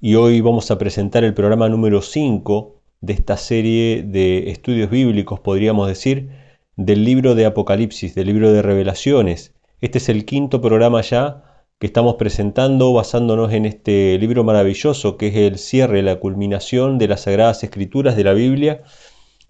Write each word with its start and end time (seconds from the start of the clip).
y 0.00 0.14
hoy 0.14 0.40
vamos 0.40 0.70
a 0.70 0.78
presentar 0.78 1.24
el 1.24 1.34
programa 1.34 1.68
número 1.68 2.02
5 2.02 2.80
de 3.00 3.12
esta 3.12 3.36
serie 3.36 4.04
de 4.04 4.50
estudios 4.50 4.90
bíblicos, 4.90 5.40
podríamos 5.40 5.88
decir, 5.88 6.30
del 6.76 7.04
libro 7.04 7.34
de 7.34 7.46
Apocalipsis, 7.46 8.14
del 8.14 8.28
libro 8.28 8.52
de 8.52 8.62
revelaciones. 8.62 9.54
Este 9.80 9.98
es 9.98 10.08
el 10.08 10.24
quinto 10.24 10.60
programa 10.60 11.00
ya 11.02 11.64
que 11.80 11.88
estamos 11.88 12.14
presentando 12.14 12.92
basándonos 12.92 13.52
en 13.52 13.66
este 13.66 14.18
libro 14.18 14.44
maravilloso 14.44 15.16
que 15.16 15.28
es 15.28 15.36
el 15.36 15.58
cierre, 15.58 16.02
la 16.02 16.20
culminación 16.20 16.98
de 16.98 17.08
las 17.08 17.22
sagradas 17.22 17.64
escrituras 17.64 18.16
de 18.16 18.24
la 18.24 18.34
Biblia, 18.34 18.82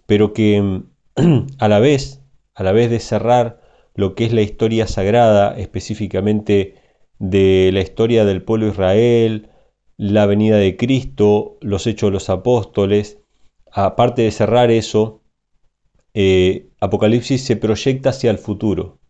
pero 0.06 0.32
que 0.32 0.82
a 1.58 1.68
la 1.68 1.78
vez, 1.78 2.22
a 2.54 2.62
la 2.62 2.72
vez 2.72 2.88
de 2.88 3.00
cerrar 3.00 3.60
lo 3.94 4.14
que 4.14 4.24
es 4.24 4.32
la 4.32 4.42
historia 4.42 4.86
sagrada, 4.86 5.58
específicamente 5.58 6.76
de 7.18 7.70
la 7.74 7.80
historia 7.80 8.24
del 8.24 8.42
pueblo 8.42 8.68
Israel, 8.68 9.50
la 9.98 10.26
venida 10.26 10.56
de 10.56 10.76
Cristo, 10.76 11.58
los 11.60 11.86
hechos 11.86 12.08
de 12.08 12.12
los 12.12 12.30
apóstoles. 12.30 13.18
Aparte 13.70 14.22
de 14.22 14.30
cerrar 14.30 14.70
eso, 14.70 15.22
eh, 16.14 16.70
Apocalipsis 16.80 17.42
se 17.44 17.56
proyecta 17.56 18.10
hacia 18.10 18.30
el 18.30 18.38
futuro. 18.38 19.00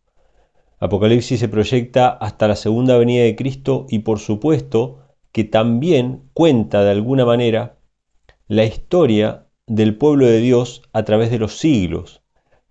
Apocalipsis 0.81 1.41
se 1.41 1.49
proyecta 1.49 2.09
hasta 2.09 2.49
la 2.49 2.57
segunda 2.57 2.97
venida 2.97 3.23
de 3.23 3.37
Cristo 3.37 3.87
y 3.91 4.01
por 4.01 4.19
supuesto 4.19 5.01
que 5.31 5.45
también 5.45 6.23
cuenta 6.33 6.83
de 6.83 6.91
alguna 6.91 7.27
manera 7.27 7.79
la 8.47 8.65
historia 8.65 9.47
del 9.67 9.97
pueblo 9.97 10.27
de 10.27 10.39
Dios 10.39 10.83
a 10.95 11.05
través 11.05 11.31
de 11.31 11.39
los 11.39 11.59
siglos. 11.59 12.23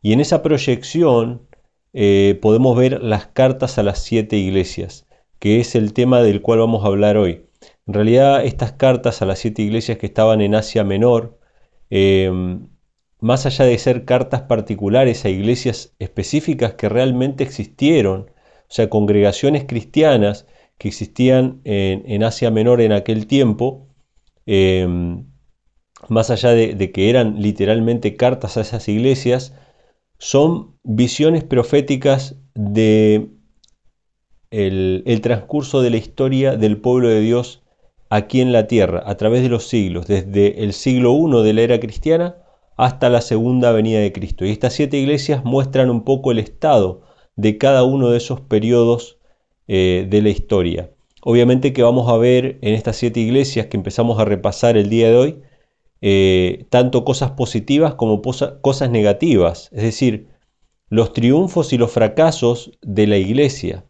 Y 0.01 0.13
en 0.13 0.21
esa 0.21 0.41
proyección 0.41 1.47
eh, 1.93 2.39
podemos 2.41 2.75
ver 2.75 3.03
las 3.03 3.27
cartas 3.27 3.77
a 3.77 3.83
las 3.83 3.99
siete 3.99 4.37
iglesias, 4.37 5.05
que 5.37 5.59
es 5.59 5.75
el 5.75 5.93
tema 5.93 6.21
del 6.21 6.41
cual 6.41 6.59
vamos 6.59 6.83
a 6.83 6.87
hablar 6.87 7.17
hoy. 7.17 7.46
En 7.87 7.93
realidad 7.93 8.43
estas 8.45 8.73
cartas 8.73 9.21
a 9.21 9.25
las 9.25 9.39
siete 9.39 9.61
iglesias 9.61 9.97
que 9.97 10.07
estaban 10.07 10.41
en 10.41 10.55
Asia 10.55 10.83
Menor, 10.83 11.39
eh, 11.89 12.29
más 13.21 13.45
allá 13.45 13.63
de 13.65 13.77
ser 13.77 14.03
cartas 14.03 14.41
particulares 14.41 15.23
a 15.23 15.29
iglesias 15.29 15.95
específicas 15.97 16.73
que 16.73 16.89
realmente 16.89 17.43
existieron, 17.45 18.31
o 18.31 18.73
sea, 18.73 18.89
congregaciones 18.89 19.63
cristianas 19.65 20.45
que 20.77 20.89
existían 20.89 21.61
en, 21.63 22.23
Asia 22.23 22.51
Menor 22.51 22.81
en 22.81 22.91
aquel 22.91 23.25
tiempo, 23.25 23.87
eh, 24.45 24.85
más 26.09 26.29
allá 26.29 26.51
de, 26.51 26.91
que 26.91 27.09
eran 27.09 27.41
literalmente 27.41 28.17
cartas 28.17 28.57
a 28.57 28.61
esas 28.61 28.87
iglesias, 28.89 29.55
son 30.19 30.77
visiones 30.83 31.43
proféticas 31.43 32.35
de 32.53 33.29
el 34.51 35.19
transcurso 35.21 35.81
de 35.81 35.89
la 35.89 35.97
historia 35.97 36.55
del 36.57 36.79
pueblo 36.79 37.09
de 37.09 37.21
Dios 37.21 37.63
aquí 38.09 38.41
en 38.41 38.51
la 38.51 38.67
tierra 38.67 39.03
a 39.05 39.15
través 39.17 39.43
de 39.43 39.49
los 39.49 39.67
siglos, 39.67 40.07
desde 40.07 40.63
el 40.63 40.73
siglo 40.73 41.13
I 41.13 41.43
de 41.43 41.53
la 41.53 41.61
era 41.61 41.79
cristiana 41.79 42.37
hasta 42.77 43.09
la 43.09 43.21
segunda 43.21 43.71
venida 43.71 43.99
de 43.99 44.13
Cristo. 44.13 44.45
Y 44.45 44.51
estas 44.51 44.73
siete 44.73 44.97
iglesias 44.97 45.43
muestran 45.43 45.89
un 45.89 46.03
poco 46.03 46.31
el 46.31 46.39
estado 46.39 47.01
de 47.35 47.57
cada 47.57 47.83
uno 47.83 48.09
de 48.09 48.17
esos 48.17 48.41
periodos 48.41 49.17
eh, 49.67 50.07
de 50.09 50.21
la 50.21 50.29
historia. 50.29 50.91
Obviamente 51.21 51.73
que 51.73 51.83
vamos 51.83 52.07
a 52.09 52.17
ver 52.17 52.59
en 52.61 52.73
estas 52.73 52.95
siete 52.95 53.19
iglesias 53.19 53.65
que 53.65 53.77
empezamos 53.77 54.19
a 54.19 54.25
repasar 54.25 54.77
el 54.77 54.89
día 54.89 55.09
de 55.09 55.15
hoy, 55.17 55.41
eh, 56.01 56.67
tanto 56.69 57.03
cosas 57.03 57.31
positivas 57.31 57.95
como 57.95 58.21
cosas 58.21 58.89
negativas, 58.91 59.69
es 59.73 59.81
decir, 59.81 60.27
los 60.89 61.11
triunfos 61.11 61.73
y 61.73 61.77
los 61.77 61.91
fracasos 61.91 62.71
de 62.81 63.07
la 63.07 63.17
iglesia 63.17 63.86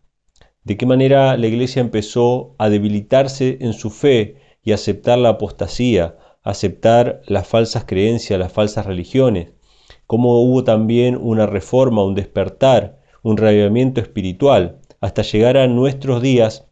de 0.67 0.75
qué 0.75 0.85
manera 0.85 1.37
la 1.37 1.47
iglesia 1.47 1.79
empezó 1.79 2.53
a 2.57 2.67
debilitarse 2.67 3.57
en 3.61 3.71
su 3.71 3.89
fe 3.89 4.35
y 4.61 4.73
aceptar 4.73 5.17
la 5.17 5.29
apostasía, 5.29 6.17
aceptar 6.43 7.21
las 7.25 7.47
falsas 7.47 7.85
creencias, 7.85 8.37
las 8.37 8.51
falsas 8.51 8.85
religiones, 8.85 9.53
cómo 10.07 10.41
hubo 10.41 10.65
también 10.65 11.15
una 11.15 11.45
reforma, 11.45 12.03
un 12.03 12.15
despertar, 12.15 12.99
un 13.23 13.37
reavivamiento 13.37 14.01
espiritual, 14.01 14.79
hasta 14.99 15.21
llegar 15.21 15.55
a 15.55 15.67
nuestros 15.67 16.21
días 16.21 16.67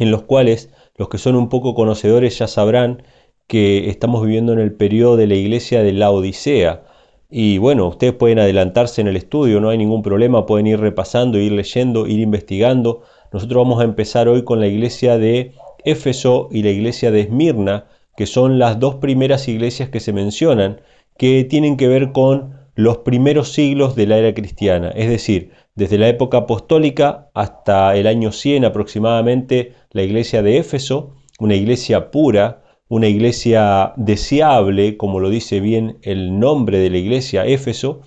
en 0.00 0.10
los 0.10 0.22
cuales 0.22 0.70
los 0.96 1.08
que 1.08 1.18
son 1.18 1.36
un 1.36 1.48
poco 1.48 1.76
conocedores 1.76 2.36
ya 2.36 2.48
sabrán 2.48 3.04
que 3.46 3.90
estamos 3.90 4.24
viviendo 4.26 4.52
en 4.52 4.58
el 4.58 4.72
periodo 4.72 5.16
de 5.16 5.28
la 5.28 5.36
iglesia 5.36 5.84
de 5.84 5.92
la 5.92 6.10
Odisea. 6.10 6.82
Y 7.30 7.58
bueno, 7.58 7.86
ustedes 7.86 8.12
pueden 8.14 8.40
adelantarse 8.40 9.00
en 9.00 9.06
el 9.06 9.16
estudio, 9.16 9.60
no 9.60 9.68
hay 9.68 9.78
ningún 9.78 10.02
problema, 10.02 10.46
pueden 10.46 10.66
ir 10.66 10.80
repasando, 10.80 11.38
ir 11.38 11.52
leyendo, 11.52 12.08
ir 12.08 12.18
investigando. 12.18 13.02
Nosotros 13.32 13.62
vamos 13.62 13.80
a 13.80 13.84
empezar 13.84 14.28
hoy 14.28 14.42
con 14.42 14.58
la 14.58 14.66
iglesia 14.66 15.16
de 15.16 15.54
Éfeso 15.84 16.48
y 16.50 16.64
la 16.64 16.70
iglesia 16.70 17.12
de 17.12 17.20
Esmirna, 17.20 17.86
que 18.16 18.26
son 18.26 18.58
las 18.58 18.80
dos 18.80 18.96
primeras 18.96 19.46
iglesias 19.46 19.90
que 19.90 20.00
se 20.00 20.12
mencionan, 20.12 20.80
que 21.16 21.44
tienen 21.44 21.76
que 21.76 21.86
ver 21.86 22.10
con 22.10 22.58
los 22.74 22.98
primeros 22.98 23.52
siglos 23.52 23.94
de 23.94 24.06
la 24.06 24.18
era 24.18 24.34
cristiana, 24.34 24.90
es 24.90 25.08
decir, 25.08 25.50
desde 25.74 25.98
la 25.98 26.08
época 26.08 26.38
apostólica 26.38 27.30
hasta 27.34 27.94
el 27.94 28.06
año 28.06 28.32
100 28.32 28.64
aproximadamente, 28.64 29.74
la 29.92 30.02
iglesia 30.02 30.42
de 30.42 30.58
Éfeso, 30.58 31.14
una 31.38 31.54
iglesia 31.54 32.10
pura, 32.10 32.59
una 32.90 33.06
iglesia 33.06 33.92
deseable, 33.96 34.96
como 34.96 35.20
lo 35.20 35.30
dice 35.30 35.60
bien 35.60 35.98
el 36.02 36.40
nombre 36.40 36.80
de 36.80 36.90
la 36.90 36.98
iglesia 36.98 37.46
Éfeso, 37.46 38.00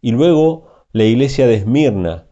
y 0.00 0.12
luego 0.12 0.68
la 0.92 1.02
iglesia 1.02 1.48
de 1.48 1.56
Esmirna, 1.56 2.28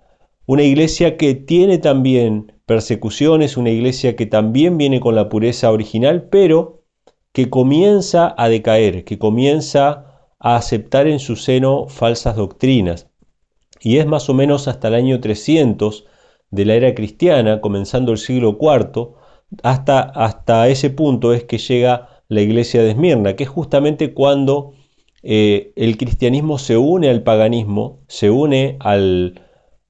una 0.47 0.63
iglesia 0.63 1.17
que 1.17 1.35
tiene 1.35 1.79
también 1.79 2.53
persecuciones, 2.65 3.57
una 3.57 3.71
iglesia 3.71 4.15
que 4.15 4.25
también 4.25 4.79
viene 4.79 5.01
con 5.01 5.17
la 5.17 5.29
pureza 5.29 5.73
original, 5.73 6.29
pero 6.31 6.85
que 7.33 7.51
comienza 7.51 8.37
a 8.39 8.49
decaer, 8.49 9.03
que 9.03 9.19
comienza 9.19 10.29
a 10.39 10.55
aceptar 10.55 11.09
en 11.09 11.19
su 11.19 11.35
seno 11.35 11.89
falsas 11.89 12.37
doctrinas. 12.37 13.11
Y 13.81 13.97
es 13.97 14.07
más 14.07 14.31
o 14.31 14.35
menos 14.35 14.69
hasta 14.69 14.87
el 14.87 14.95
año 14.95 15.21
300 15.21 16.07
de 16.53 16.65
la 16.65 16.75
era 16.75 16.95
cristiana, 16.95 17.61
comenzando 17.61 18.13
el 18.13 18.19
siglo 18.19 18.57
IV, 18.61 19.17
hasta, 19.63 20.01
hasta 20.01 20.69
ese 20.69 20.91
punto 20.91 21.33
es 21.33 21.45
que 21.45 21.59
llega 21.59 22.23
la 22.29 22.41
iglesia 22.41 22.83
de 22.83 22.91
Esmirna, 22.91 23.37
que 23.37 23.45
es 23.45 23.51
justamente 23.51 24.13
cuando 24.15 24.73
eh, 25.23 25.73
el 25.77 25.97
cristianismo 25.97 26.59
se 26.59 26.77
une 26.77 27.09
al 27.11 27.23
paganismo, 27.23 28.01
se 28.09 28.31
une 28.31 28.77
al, 28.81 29.43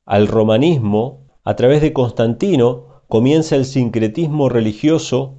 al 0.05 0.29
romanismo, 0.29 1.27
a 1.45 1.57
través 1.57 1.81
de 1.81 1.93
Constantino, 1.93 3.03
comienza 3.09 3.57
el 3.57 3.65
sincretismo 3.65 4.49
religioso 4.49 5.37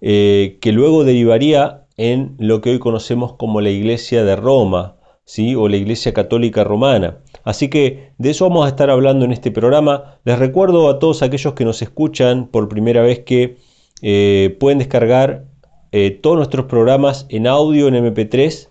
eh, 0.00 0.58
que 0.60 0.72
luego 0.72 1.04
derivaría 1.04 1.86
en 1.96 2.34
lo 2.38 2.60
que 2.60 2.70
hoy 2.70 2.78
conocemos 2.78 3.34
como 3.34 3.60
la 3.60 3.70
Iglesia 3.70 4.24
de 4.24 4.36
Roma, 4.36 4.96
¿sí? 5.24 5.54
o 5.54 5.68
la 5.68 5.76
Iglesia 5.76 6.14
Católica 6.14 6.64
Romana. 6.64 7.18
Así 7.44 7.68
que 7.68 8.12
de 8.18 8.30
eso 8.30 8.48
vamos 8.48 8.66
a 8.66 8.68
estar 8.68 8.90
hablando 8.90 9.24
en 9.24 9.32
este 9.32 9.50
programa. 9.50 10.18
Les 10.24 10.38
recuerdo 10.38 10.88
a 10.88 10.98
todos 10.98 11.22
aquellos 11.22 11.54
que 11.54 11.64
nos 11.64 11.82
escuchan 11.82 12.46
por 12.46 12.68
primera 12.68 13.02
vez 13.02 13.20
que 13.20 13.56
eh, 14.02 14.56
pueden 14.60 14.78
descargar 14.78 15.44
eh, 15.92 16.10
todos 16.10 16.36
nuestros 16.36 16.66
programas 16.66 17.26
en 17.28 17.46
audio 17.46 17.88
en 17.88 17.94
MP3 17.94 18.68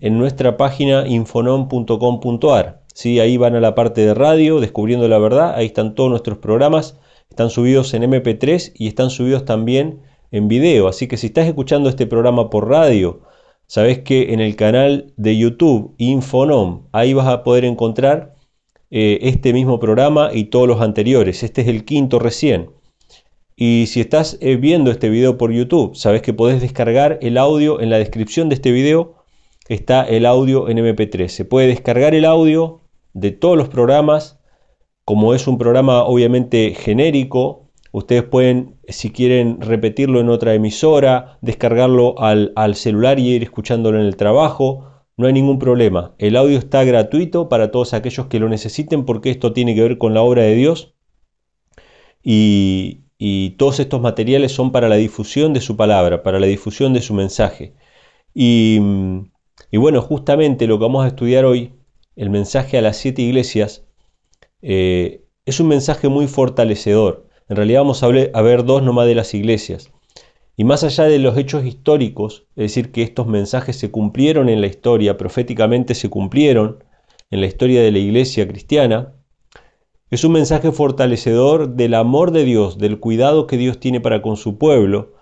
en 0.00 0.18
nuestra 0.18 0.56
página 0.56 1.06
infonom.com.ar. 1.06 2.82
¿sí? 2.92 3.20
Ahí 3.20 3.36
van 3.36 3.54
a 3.54 3.60
la 3.60 3.74
parte 3.74 4.00
de 4.04 4.14
radio, 4.14 4.58
descubriendo 4.60 5.06
la 5.08 5.18
verdad, 5.18 5.54
ahí 5.54 5.66
están 5.66 5.94
todos 5.94 6.10
nuestros 6.10 6.38
programas, 6.38 6.98
están 7.30 7.50
subidos 7.50 7.94
en 7.94 8.02
MP3 8.02 8.72
y 8.74 8.88
están 8.88 9.10
subidos 9.10 9.44
también 9.44 10.00
en 10.32 10.48
video. 10.48 10.88
Así 10.88 11.06
que 11.06 11.16
si 11.16 11.28
estás 11.28 11.46
escuchando 11.46 11.88
este 11.88 12.06
programa 12.06 12.50
por 12.50 12.68
radio, 12.68 13.20
sabes 13.72 14.00
que 14.00 14.34
en 14.34 14.40
el 14.40 14.54
canal 14.54 15.14
de 15.16 15.38
YouTube 15.38 15.94
Infonom, 15.96 16.88
ahí 16.92 17.14
vas 17.14 17.26
a 17.26 17.42
poder 17.42 17.64
encontrar 17.64 18.34
eh, 18.90 19.18
este 19.22 19.54
mismo 19.54 19.80
programa 19.80 20.28
y 20.30 20.44
todos 20.44 20.68
los 20.68 20.82
anteriores. 20.82 21.42
Este 21.42 21.62
es 21.62 21.68
el 21.68 21.86
quinto 21.86 22.18
recién. 22.18 22.70
Y 23.56 23.86
si 23.86 24.02
estás 24.02 24.36
eh, 24.42 24.56
viendo 24.56 24.90
este 24.90 25.08
video 25.08 25.38
por 25.38 25.52
YouTube, 25.52 25.96
sabes 25.96 26.20
que 26.20 26.34
podés 26.34 26.60
descargar 26.60 27.18
el 27.22 27.38
audio 27.38 27.80
en 27.80 27.88
la 27.88 27.96
descripción 27.96 28.50
de 28.50 28.56
este 28.56 28.72
video. 28.72 29.14
Está 29.70 30.02
el 30.02 30.26
audio 30.26 30.68
en 30.68 30.76
MP3. 30.76 31.28
Se 31.28 31.46
puede 31.46 31.68
descargar 31.68 32.14
el 32.14 32.26
audio 32.26 32.82
de 33.14 33.30
todos 33.30 33.56
los 33.56 33.70
programas, 33.70 34.38
como 35.06 35.32
es 35.32 35.46
un 35.46 35.56
programa 35.56 36.02
obviamente 36.02 36.74
genérico, 36.74 37.62
Ustedes 37.92 38.22
pueden, 38.22 38.76
si 38.92 39.10
quieren, 39.10 39.60
repetirlo 39.60 40.20
en 40.20 40.28
otra 40.28 40.54
emisora, 40.54 41.38
descargarlo 41.42 42.18
al, 42.18 42.74
celular 42.74 43.18
y 43.18 43.30
ir 43.30 43.42
escuchándolo 43.42 43.98
en 44.00 44.06
el 44.06 44.16
trabajo. 44.16 44.88
No 45.16 45.26
hay 45.26 45.32
ningún 45.32 45.58
problema. 45.58 46.14
El 46.18 46.36
audio 46.36 46.58
está 46.58 46.84
gratuito 46.84 47.48
para 47.48 47.70
todos 47.70 47.94
aquellos 47.94 48.26
que 48.26 48.40
lo 48.40 48.48
necesiten 48.48 49.04
porque 49.04 49.30
esto 49.30 49.52
tiene 49.52 49.74
que 49.74 49.82
ver 49.82 49.98
con 49.98 50.14
la 50.14 50.22
obra 50.22 50.42
de 50.42 50.54
Dios. 50.54 50.94
Y, 52.22 53.02
y 53.24 53.50
todos 53.50 53.78
estos 53.78 54.00
materiales 54.00 54.50
son 54.50 54.72
para 54.72 54.88
la 54.88 54.96
difusión 54.96 55.52
de 55.52 55.60
su 55.60 55.76
palabra, 55.76 56.24
para 56.24 56.40
la 56.40 56.46
difusión 56.46 56.92
de 56.92 57.00
su 57.00 57.14
mensaje. 57.14 57.74
Y, 58.34 58.80
bueno, 59.72 60.02
justamente 60.02 60.66
lo 60.66 60.78
que 60.78 60.82
vamos 60.82 61.04
a 61.04 61.08
estudiar 61.08 61.44
hoy, 61.44 61.72
el 62.16 62.30
mensaje 62.30 62.78
a 62.78 62.82
las 62.82 62.96
siete 62.96 63.22
iglesias, 63.22 63.86
eh, 64.62 65.24
es 65.46 65.60
un 65.60 65.68
mensaje 65.68 66.08
muy 66.08 66.26
fortalecedor. 66.26 67.28
En 67.52 67.56
realidad 67.56 67.80
vamos 67.80 68.02
a 68.02 68.08
ver 68.08 68.64
dos 68.64 68.82
nomás 68.82 69.06
de 69.06 69.14
las 69.14 69.34
iglesias. 69.34 69.92
Y 70.56 70.64
más 70.64 70.84
allá 70.84 71.04
de 71.04 71.18
los 71.18 71.36
hechos 71.36 71.66
históricos, 71.66 72.46
es 72.56 72.62
decir, 72.62 72.92
que 72.92 73.02
estos 73.02 73.26
mensajes 73.26 73.76
se 73.76 73.90
cumplieron 73.90 74.48
en 74.48 74.62
la 74.62 74.68
historia, 74.68 75.18
proféticamente 75.18 75.94
se 75.94 76.08
cumplieron 76.08 76.82
en 77.30 77.42
la 77.42 77.46
historia 77.46 77.82
de 77.82 77.92
la 77.92 77.98
iglesia 77.98 78.48
cristiana, 78.48 79.12
es 80.10 80.24
un 80.24 80.32
mensaje 80.32 80.72
fortalecedor 80.72 81.74
del 81.74 81.92
amor 81.92 82.30
de 82.30 82.46
Dios, 82.46 82.78
del 82.78 82.98
cuidado 82.98 83.46
que 83.46 83.58
Dios 83.58 83.78
tiene 83.78 84.00
para 84.00 84.22
con 84.22 84.38
su 84.38 84.56
pueblo, 84.56 85.12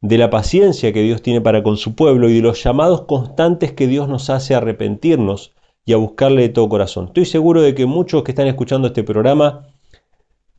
de 0.00 0.16
la 0.16 0.30
paciencia 0.30 0.90
que 0.90 1.02
Dios 1.02 1.20
tiene 1.20 1.42
para 1.42 1.62
con 1.62 1.76
su 1.76 1.94
pueblo 1.94 2.30
y 2.30 2.36
de 2.36 2.40
los 2.40 2.64
llamados 2.64 3.02
constantes 3.02 3.72
que 3.72 3.88
Dios 3.88 4.08
nos 4.08 4.30
hace 4.30 4.54
a 4.54 4.56
arrepentirnos 4.56 5.52
y 5.84 5.92
a 5.92 5.98
buscarle 5.98 6.40
de 6.40 6.48
todo 6.48 6.66
corazón. 6.70 7.08
Estoy 7.08 7.26
seguro 7.26 7.60
de 7.60 7.74
que 7.74 7.84
muchos 7.84 8.22
que 8.22 8.30
están 8.30 8.46
escuchando 8.46 8.86
este 8.88 9.04
programa 9.04 9.68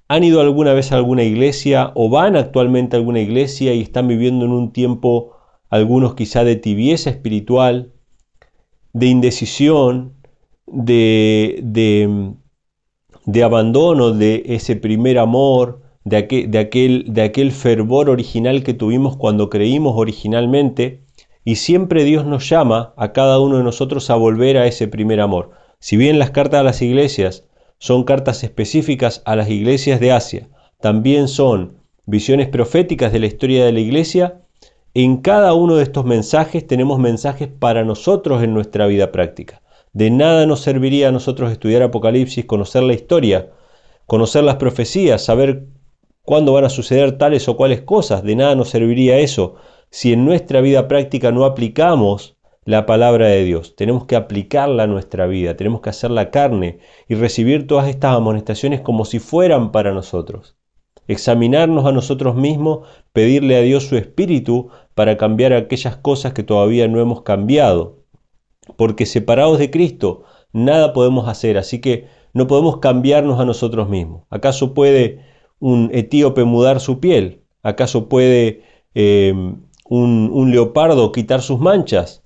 han 0.08 0.24
ido 0.24 0.42
alguna 0.42 0.74
vez 0.74 0.92
a 0.92 0.96
alguna 0.96 1.24
iglesia 1.24 1.92
o 1.96 2.10
van 2.10 2.36
actualmente 2.36 2.96
a 2.96 3.00
alguna 3.00 3.20
iglesia 3.20 3.74
y 3.74 3.82
están 3.82 4.08
viviendo 4.08 4.46
en 4.46 4.52
un 4.52 4.72
tiempo, 4.72 5.32
algunos 5.70 6.16
quizá 6.16 6.44
de 6.44 6.56
tibieza 6.56 7.10
espiritual, 7.10 7.92
de 8.94 9.08
indecisión, 9.08 10.14
de, 10.68 11.60
de 11.64 12.36
de 13.26 13.44
abandono 13.44 14.12
de 14.12 14.44
ese 14.48 14.76
primer 14.76 15.18
amor, 15.18 15.82
de 16.04 16.18
aquel, 16.18 16.52
de, 16.52 16.60
aquel, 16.60 17.06
de 17.08 17.22
aquel 17.24 17.52
fervor 17.52 18.10
original 18.10 18.64
que 18.64 18.74
tuvimos 18.74 19.18
cuando 19.18 19.50
creímos 19.50 19.94
originalmente, 19.98 21.02
y 21.44 21.56
siempre 21.56 22.04
Dios 22.04 22.26
nos 22.26 22.48
llama 22.50 22.94
a 22.98 23.12
cada 23.14 23.40
uno 23.40 23.58
de 23.58 23.64
nosotros 23.64 24.10
a 24.10 24.16
volver 24.16 24.58
a 24.58 24.68
ese 24.68 24.88
primer 24.88 25.20
amor. 25.20 25.52
Si 25.80 25.98
bien 25.98 26.18
las 26.20 26.32
cartas 26.32 26.62
a 26.62 26.64
las 26.64 26.82
iglesias 26.82 27.45
son 27.78 28.04
cartas 28.04 28.44
específicas 28.44 29.22
a 29.26 29.36
las 29.36 29.50
iglesias 29.50 30.00
de 30.00 30.12
Asia, 30.12 30.50
también 30.80 31.28
son 31.28 31.78
visiones 32.06 32.48
proféticas 32.48 33.12
de 33.12 33.20
la 33.20 33.26
historia 33.26 33.66
de 33.66 33.72
la 33.72 33.80
iglesia, 33.80 34.42
en 34.94 35.18
cada 35.18 35.54
uno 35.54 35.76
de 35.76 35.84
estos 35.84 36.06
mensajes 36.06 36.66
tenemos 36.66 37.00
mensajes 37.00 37.50
para 37.50 37.84
nosotros 37.84 38.42
en 38.44 38.54
nuestra 38.54 38.88
vida 38.88 39.12
práctica. 39.12 39.62
De 39.92 40.10
nada 40.10 40.46
nos 40.46 40.62
serviría 40.62 41.10
a 41.10 41.12
nosotros 41.12 41.52
estudiar 41.52 41.82
Apocalipsis, 41.82 42.46
conocer 42.46 42.84
la 42.84 42.94
historia, 42.94 43.52
conocer 44.06 44.44
las 44.44 44.56
profecías, 44.56 45.24
saber 45.24 45.68
cuándo 46.22 46.54
van 46.54 46.66
a 46.66 46.70
suceder 46.70 47.18
tales 47.18 47.48
o 47.48 47.58
cuales 47.58 47.82
cosas. 47.82 48.24
De 48.24 48.36
nada 48.36 48.56
nos 48.56 48.70
serviría 48.70 49.20
eso 49.20 49.56
si 49.90 50.14
en 50.14 50.26
nuestra 50.26 50.62
vida 50.62 50.88
práctica 50.88 51.32
no 51.32 51.46
aplicamos 51.46 52.35
la 52.66 52.86
palabra 52.86 53.28
de 53.28 53.44
Dios. 53.44 53.76
Tenemos 53.76 54.06
que 54.06 54.16
aplicarla 54.16 54.84
a 54.84 54.88
nuestra 54.88 55.28
vida, 55.28 55.56
tenemos 55.56 55.82
que 55.82 55.92
hacer 55.92 56.12
la 56.12 56.32
carne 56.32 56.80
y 57.08 57.16
recibir 57.16 57.68
todas 57.68 57.88
estas 57.88 58.16
amonestaciones 58.16 58.82
como 58.82 59.06
si 59.06 59.20
fueran 59.20 59.72
para 59.72 59.94
nosotros. 59.94 60.58
Examinarnos 61.08 61.86
a 61.86 61.92
nosotros 61.92 62.36
mismos, 62.36 62.88
pedirle 63.14 63.56
a 63.56 63.62
Dios 63.62 63.86
su 63.86 63.96
espíritu 63.96 64.70
para 64.96 65.18
cambiar 65.18 65.54
aquellas 65.54 65.96
cosas 65.98 66.34
que 66.34 66.44
todavía 66.44 66.88
no 66.88 67.00
hemos 67.00 67.22
cambiado 67.22 68.06
porque 68.78 69.06
separados 69.06 69.60
de 69.60 69.70
Cristo 69.70 70.24
nada 70.52 70.94
podemos 70.94 71.28
hacer, 71.28 71.58
así 71.58 71.80
que 71.82 72.08
no 72.34 72.48
podemos 72.48 72.80
cambiarnos 72.80 73.40
a 73.40 73.46
nosotros 73.46 73.90
mismos. 73.90 74.24
¿Acaso 74.30 74.74
puede 74.74 75.22
un 75.60 75.90
etíope 75.94 76.44
mudar 76.44 76.80
su 76.80 77.00
piel? 77.00 77.44
¿Acaso 77.62 78.10
puede 78.10 78.64
un, 78.96 80.32
un 80.34 80.52
leopardo 80.52 81.12
quitar 81.12 81.42
sus 81.42 81.60
manchas? 81.60 82.25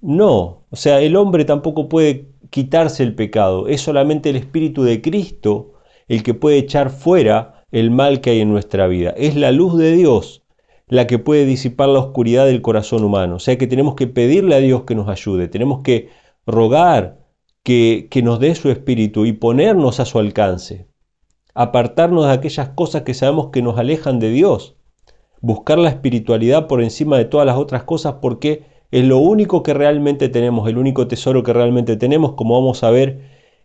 No, 0.00 0.64
o 0.70 0.76
sea, 0.76 1.00
el 1.00 1.16
hombre 1.16 1.44
tampoco 1.44 1.88
puede 1.88 2.28
quitarse 2.50 3.02
el 3.02 3.14
pecado, 3.14 3.68
es 3.68 3.80
solamente 3.80 4.30
el 4.30 4.36
Espíritu 4.36 4.84
de 4.84 5.02
Cristo 5.02 5.74
el 6.06 6.22
que 6.22 6.34
puede 6.34 6.58
echar 6.58 6.90
fuera 6.90 7.64
el 7.70 7.90
mal 7.90 8.20
que 8.20 8.30
hay 8.30 8.40
en 8.40 8.50
nuestra 8.50 8.86
vida. 8.86 9.10
Es 9.16 9.36
la 9.36 9.52
luz 9.52 9.76
de 9.76 9.92
Dios 9.92 10.42
la 10.88 11.06
que 11.06 11.18
puede 11.18 11.44
disipar 11.44 11.88
la 11.90 11.98
oscuridad 11.98 12.46
del 12.46 12.62
corazón 12.62 13.04
humano. 13.04 13.36
O 13.36 13.38
sea 13.38 13.58
que 13.58 13.66
tenemos 13.66 13.94
que 13.94 14.06
pedirle 14.06 14.54
a 14.54 14.60
Dios 14.60 14.84
que 14.84 14.94
nos 14.94 15.08
ayude, 15.08 15.48
tenemos 15.48 15.80
que 15.82 16.08
rogar 16.46 17.18
que, 17.62 18.08
que 18.10 18.22
nos 18.22 18.40
dé 18.40 18.54
su 18.54 18.70
espíritu 18.70 19.26
y 19.26 19.32
ponernos 19.32 20.00
a 20.00 20.06
su 20.06 20.18
alcance, 20.18 20.88
apartarnos 21.54 22.26
de 22.26 22.32
aquellas 22.32 22.70
cosas 22.70 23.02
que 23.02 23.14
sabemos 23.14 23.50
que 23.50 23.60
nos 23.60 23.78
alejan 23.78 24.18
de 24.18 24.30
Dios, 24.30 24.76
buscar 25.40 25.78
la 25.78 25.90
espiritualidad 25.90 26.66
por 26.66 26.82
encima 26.82 27.18
de 27.18 27.26
todas 27.26 27.46
las 27.46 27.58
otras 27.58 27.82
cosas 27.82 28.14
porque 28.22 28.64
es 28.90 29.04
lo 29.04 29.18
único 29.18 29.62
que 29.62 29.74
realmente 29.74 30.28
tenemos, 30.28 30.68
el 30.68 30.78
único 30.78 31.08
tesoro 31.08 31.42
que 31.42 31.52
realmente 31.52 31.96
tenemos, 31.96 32.32
como 32.34 32.54
vamos 32.54 32.82
a 32.82 32.90
ver 32.90 33.20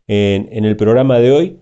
en, 0.07 0.65
el 0.65 0.75
programa 0.75 1.19
de 1.19 1.31
hoy. 1.31 1.59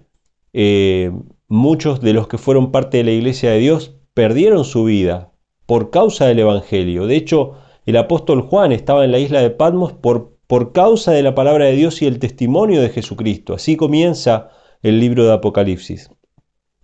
Eh, 0.54 1.12
muchos 1.48 2.02
de 2.02 2.14
los 2.14 2.28
que 2.28 2.38
fueron 2.38 2.72
parte 2.72 2.98
de 2.98 3.04
la 3.04 3.12
iglesia 3.12 3.52
de 3.52 3.60
Dios 3.60 3.96
perdieron 4.14 4.66
su 4.66 4.84
vida, 4.86 5.32
por 5.66 5.90
causa 5.92 6.26
del 6.26 6.40
Evangelio. 6.40 7.08
De 7.08 7.16
hecho, 7.16 7.54
el 7.86 7.98
apóstol 7.98 8.42
Juan 8.42 8.72
estaba 8.72 9.06
en 9.06 9.12
la 9.12 9.20
isla 9.20 9.42
de 9.42 9.52
Patmos 9.52 9.94
por, 9.94 10.38
por 10.48 10.72
causa 10.72 11.12
de 11.12 11.24
la 11.24 11.36
palabra 11.36 11.66
de 11.66 11.76
Dios 11.76 12.02
y 12.02 12.08
el 12.08 12.20
testimonio 12.20 12.82
de 12.82 12.90
Jesucristo. 12.90 13.54
Así 13.54 13.78
comienza 13.78 14.50
el 14.82 15.00
libro 15.00 15.26
de 15.26 15.34
Apocalipsis. 15.34 16.10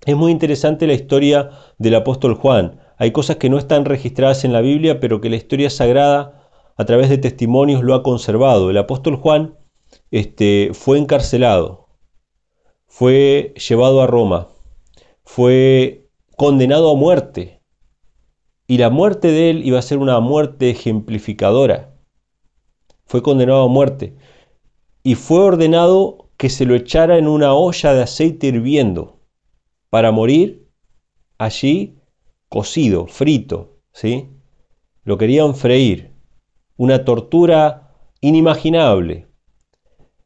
Es 0.06 0.16
muy 0.16 0.32
interesante 0.32 0.88
la 0.88 0.94
historia 0.94 1.50
del 1.80 1.96
apóstol 1.96 2.36
Juan. 2.36 2.80
Hay 2.98 3.12
cosas 3.12 3.38
que 3.38 3.50
no 3.50 3.58
están 3.58 3.86
registradas 3.86 4.46
en 4.46 4.54
la 4.54 4.62
Biblia, 4.62 5.00
pero 5.00 5.20
que 5.20 5.30
la 5.30 5.36
historia 5.36 5.70
sagrada 5.70 6.37
a 6.78 6.86
través 6.86 7.10
de 7.10 7.18
testimonios 7.18 7.84
lo 7.84 7.96
ha 7.96 8.04
conservado. 8.04 8.70
El 8.70 8.78
apóstol 8.78 9.16
Juan 9.16 9.58
este, 10.12 10.72
fue 10.74 11.00
encarcelado, 11.00 11.88
fue 12.86 13.54
llevado 13.68 14.02
a 14.02 14.08
Roma, 14.08 14.50
fue 15.24 16.10
condenado 16.38 16.92
a 16.92 16.96
muerte 16.96 17.62
y 18.68 18.78
la 18.78 18.90
muerte 18.90 19.30
de 19.30 19.50
él 19.50 19.66
iba 19.66 19.80
a 19.80 19.82
ser 19.84 19.98
una 19.98 20.20
muerte 20.20 20.70
ejemplificadora. 20.70 21.96
Fue 23.06 23.22
condenado 23.22 23.64
a 23.64 23.68
muerte 23.68 24.16
y 25.04 25.16
fue 25.16 25.40
ordenado 25.40 26.30
que 26.38 26.50
se 26.50 26.66
lo 26.66 26.76
echara 26.76 27.18
en 27.18 27.28
una 27.28 27.54
olla 27.54 27.94
de 27.94 28.04
aceite 28.04 28.48
hirviendo 28.48 29.22
para 29.90 30.12
morir 30.12 30.70
allí 31.38 31.98
cocido, 32.50 33.08
frito, 33.08 33.80
¿sí? 33.94 34.30
Lo 35.04 35.18
querían 35.18 35.56
freír, 35.56 36.17
una 36.78 37.04
tortura 37.04 37.92
inimaginable. 38.22 39.28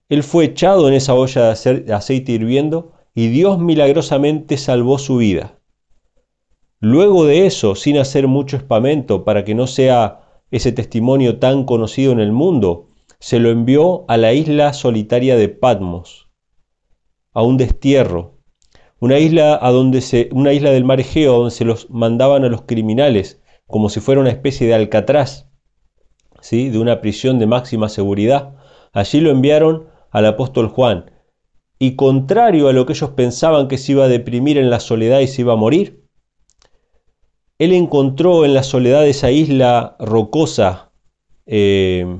Él 0.09 0.23
fue 0.23 0.45
echado 0.45 0.87
en 0.87 0.93
esa 0.93 1.13
olla 1.13 1.53
de 1.53 1.93
aceite 1.93 2.33
hirviendo 2.33 2.91
y 3.15 3.27
Dios 3.27 3.59
milagrosamente 3.59 4.57
salvó 4.57 4.99
su 4.99 5.17
vida. 5.17 5.59
Luego 6.79 7.25
de 7.25 7.45
eso, 7.45 7.75
sin 7.75 7.97
hacer 7.97 8.27
mucho 8.27 8.57
espamento 8.57 9.23
para 9.23 9.45
que 9.45 9.55
no 9.55 9.67
sea 9.67 10.21
ese 10.49 10.71
testimonio 10.71 11.39
tan 11.39 11.63
conocido 11.63 12.11
en 12.11 12.19
el 12.19 12.31
mundo, 12.31 12.89
se 13.19 13.39
lo 13.39 13.49
envió 13.49 14.03
a 14.07 14.17
la 14.17 14.33
isla 14.33 14.73
solitaria 14.73 15.37
de 15.37 15.47
Patmos, 15.47 16.29
a 17.33 17.43
un 17.43 17.57
destierro, 17.57 18.39
una 18.99 19.19
isla, 19.19 19.59
a 19.61 19.71
donde 19.71 20.01
se, 20.01 20.29
una 20.31 20.53
isla 20.53 20.71
del 20.71 20.83
mar 20.83 20.99
Egeo 20.99 21.37
donde 21.37 21.51
se 21.51 21.65
los 21.65 21.89
mandaban 21.89 22.43
a 22.43 22.49
los 22.49 22.63
criminales, 22.63 23.41
como 23.67 23.89
si 23.89 23.99
fuera 23.99 24.19
una 24.19 24.31
especie 24.31 24.67
de 24.67 24.73
alcatraz, 24.73 25.50
¿sí? 26.41 26.69
de 26.69 26.79
una 26.79 26.99
prisión 26.99 27.39
de 27.39 27.47
máxima 27.47 27.87
seguridad. 27.87 28.55
Allí 28.91 29.21
lo 29.21 29.31
enviaron 29.31 29.87
al 30.11 30.25
apóstol 30.25 30.67
Juan, 30.67 31.11
y 31.79 31.95
contrario 31.95 32.67
a 32.67 32.73
lo 32.73 32.85
que 32.85 32.93
ellos 32.93 33.09
pensaban 33.11 33.67
que 33.67 33.79
se 33.79 33.93
iba 33.93 34.05
a 34.05 34.07
deprimir 34.07 34.59
en 34.59 34.69
la 34.69 34.79
soledad 34.79 35.19
y 35.21 35.27
se 35.27 35.41
iba 35.41 35.53
a 35.53 35.55
morir, 35.55 36.05
él 37.57 37.73
encontró 37.73 38.45
en 38.45 38.53
la 38.53 38.61
soledad 38.61 39.01
de 39.01 39.11
esa 39.11 39.31
isla 39.31 39.95
rocosa, 39.99 40.91
eh, 41.47 42.19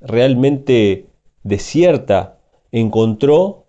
realmente 0.00 1.06
desierta, 1.42 2.40
encontró 2.72 3.66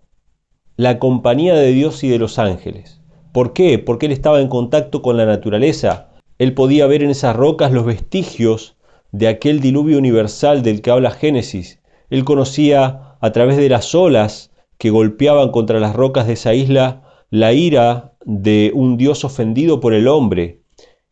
la 0.76 0.98
compañía 0.98 1.54
de 1.54 1.72
Dios 1.72 2.02
y 2.02 2.08
de 2.08 2.18
los 2.18 2.38
ángeles. 2.40 3.00
¿Por 3.32 3.52
qué? 3.52 3.78
Porque 3.78 4.06
él 4.06 4.12
estaba 4.12 4.40
en 4.40 4.48
contacto 4.48 5.02
con 5.02 5.16
la 5.16 5.26
naturaleza. 5.26 6.10
Él 6.38 6.54
podía 6.54 6.86
ver 6.86 7.02
en 7.02 7.10
esas 7.10 7.36
rocas 7.36 7.70
los 7.72 7.86
vestigios 7.86 8.73
de 9.14 9.28
aquel 9.28 9.60
diluvio 9.60 9.96
universal 9.96 10.64
del 10.64 10.82
que 10.82 10.90
habla 10.90 11.12
Génesis. 11.12 11.78
Él 12.10 12.24
conocía 12.24 13.16
a 13.20 13.30
través 13.30 13.56
de 13.56 13.68
las 13.68 13.94
olas 13.94 14.50
que 14.76 14.90
golpeaban 14.90 15.52
contra 15.52 15.78
las 15.78 15.94
rocas 15.94 16.26
de 16.26 16.32
esa 16.32 16.52
isla 16.52 17.04
la 17.30 17.52
ira 17.52 18.14
de 18.24 18.72
un 18.74 18.96
Dios 18.96 19.24
ofendido 19.24 19.78
por 19.78 19.94
el 19.94 20.08
hombre 20.08 20.62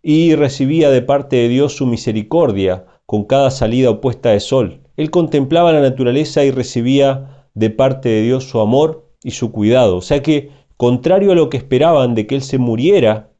y 0.02 0.34
recibía 0.34 0.90
de 0.90 1.00
parte 1.00 1.36
de 1.36 1.48
Dios 1.48 1.76
su 1.76 1.86
misericordia 1.86 2.86
con 3.06 3.22
cada 3.22 3.52
salida 3.52 3.90
opuesta 3.90 4.30
de 4.30 4.40
sol. 4.40 4.80
Él 4.96 5.12
contemplaba 5.12 5.72
la 5.72 5.80
naturaleza 5.80 6.42
y 6.42 6.50
recibía 6.50 7.46
de 7.54 7.70
parte 7.70 8.08
de 8.08 8.22
Dios 8.22 8.42
su 8.42 8.58
amor 8.58 9.12
y 9.22 9.30
su 9.30 9.52
cuidado. 9.52 9.96
O 9.98 10.02
sea 10.02 10.24
que, 10.24 10.50
contrario 10.76 11.30
a 11.30 11.36
lo 11.36 11.48
que 11.48 11.56
esperaban 11.56 12.16
de 12.16 12.26
que 12.26 12.34
él 12.34 12.42
se 12.42 12.58
muriera 12.58 13.30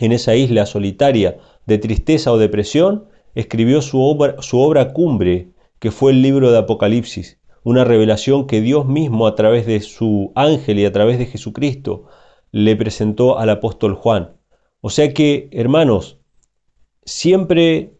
en 0.00 0.10
esa 0.10 0.34
isla 0.34 0.66
solitaria 0.66 1.38
de 1.66 1.78
tristeza 1.78 2.32
o 2.32 2.38
depresión, 2.38 3.11
escribió 3.34 3.82
su 3.82 4.02
obra, 4.02 4.36
su 4.40 4.60
obra 4.60 4.92
cumbre, 4.92 5.50
que 5.78 5.90
fue 5.90 6.12
el 6.12 6.22
libro 6.22 6.52
de 6.52 6.58
Apocalipsis, 6.58 7.40
una 7.64 7.84
revelación 7.84 8.46
que 8.46 8.60
Dios 8.60 8.86
mismo 8.86 9.26
a 9.26 9.34
través 9.34 9.66
de 9.66 9.80
su 9.80 10.32
ángel 10.34 10.78
y 10.78 10.84
a 10.84 10.92
través 10.92 11.18
de 11.18 11.26
Jesucristo 11.26 12.06
le 12.50 12.76
presentó 12.76 13.38
al 13.38 13.50
apóstol 13.50 13.94
Juan. 13.94 14.36
O 14.80 14.90
sea 14.90 15.12
que, 15.14 15.48
hermanos, 15.52 16.18
siempre 17.04 17.94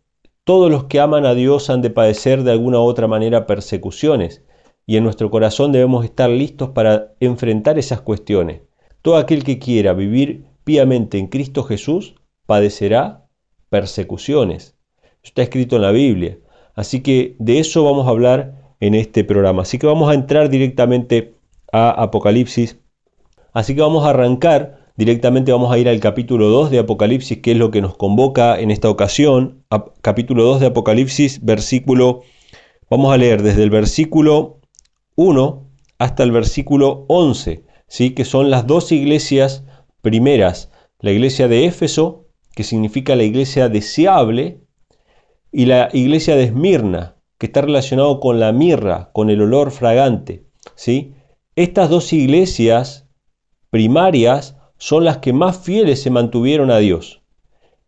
todos 0.44 0.70
los 0.70 0.84
que 0.84 1.00
aman 1.00 1.24
a 1.24 1.34
Dios 1.34 1.70
han 1.70 1.82
de 1.82 1.90
padecer 1.90 2.42
de 2.42 2.50
alguna 2.50 2.80
u 2.80 2.82
otra 2.82 3.06
manera 3.06 3.46
persecuciones, 3.46 4.42
y 4.86 4.96
en 4.96 5.04
nuestro 5.04 5.30
corazón 5.30 5.70
debemos 5.70 6.04
estar 6.04 6.28
listos 6.28 6.70
para 6.70 7.14
enfrentar 7.20 7.78
esas 7.78 8.00
cuestiones. 8.00 8.62
Todo 9.00 9.16
aquel 9.16 9.44
que 9.44 9.58
quiera 9.58 9.92
vivir 9.92 10.44
piamente 10.64 11.18
en 11.18 11.28
Cristo 11.28 11.62
Jesús 11.62 12.16
padecerá 12.46 13.28
persecuciones. 13.68 14.71
Está 15.22 15.42
escrito 15.42 15.76
en 15.76 15.82
la 15.82 15.92
Biblia. 15.92 16.38
Así 16.74 17.00
que 17.00 17.36
de 17.38 17.58
eso 17.58 17.84
vamos 17.84 18.06
a 18.06 18.10
hablar 18.10 18.74
en 18.80 18.94
este 18.94 19.24
programa. 19.24 19.62
Así 19.62 19.78
que 19.78 19.86
vamos 19.86 20.10
a 20.10 20.14
entrar 20.14 20.48
directamente 20.48 21.34
a 21.72 21.90
Apocalipsis. 21.90 22.78
Así 23.52 23.74
que 23.74 23.82
vamos 23.82 24.04
a 24.04 24.10
arrancar 24.10 24.82
directamente, 24.96 25.52
vamos 25.52 25.72
a 25.72 25.78
ir 25.78 25.88
al 25.88 26.00
capítulo 26.00 26.48
2 26.48 26.70
de 26.70 26.78
Apocalipsis, 26.80 27.38
que 27.38 27.52
es 27.52 27.56
lo 27.56 27.70
que 27.70 27.80
nos 27.80 27.96
convoca 27.96 28.58
en 28.58 28.70
esta 28.70 28.90
ocasión. 28.90 29.64
capítulo 30.00 30.44
2 30.44 30.60
de 30.60 30.66
Apocalipsis, 30.66 31.44
versículo, 31.44 32.22
vamos 32.90 33.12
a 33.12 33.16
leer 33.16 33.42
desde 33.42 33.62
el 33.62 33.70
versículo 33.70 34.60
1 35.16 35.68
hasta 35.98 36.22
el 36.24 36.32
versículo 36.32 37.04
11, 37.08 37.64
¿sí? 37.86 38.10
que 38.10 38.24
son 38.24 38.50
las 38.50 38.66
dos 38.66 38.90
iglesias 38.90 39.64
primeras. 40.00 40.70
La 40.98 41.12
iglesia 41.12 41.46
de 41.46 41.66
Éfeso, 41.66 42.26
que 42.54 42.64
significa 42.64 43.14
la 43.14 43.22
iglesia 43.22 43.68
deseable, 43.68 44.61
y 45.52 45.66
la 45.66 45.90
iglesia 45.92 46.34
de 46.34 46.44
Esmirna, 46.44 47.16
que 47.38 47.46
está 47.46 47.60
relacionado 47.60 48.18
con 48.20 48.40
la 48.40 48.52
mirra, 48.52 49.10
con 49.12 49.28
el 49.28 49.42
olor 49.42 49.70
fragante. 49.70 50.46
¿sí? 50.74 51.12
Estas 51.54 51.90
dos 51.90 52.12
iglesias 52.12 53.06
primarias 53.68 54.56
son 54.78 55.04
las 55.04 55.18
que 55.18 55.32
más 55.32 55.58
fieles 55.58 56.02
se 56.02 56.10
mantuvieron 56.10 56.70
a 56.70 56.78
Dios. 56.78 57.22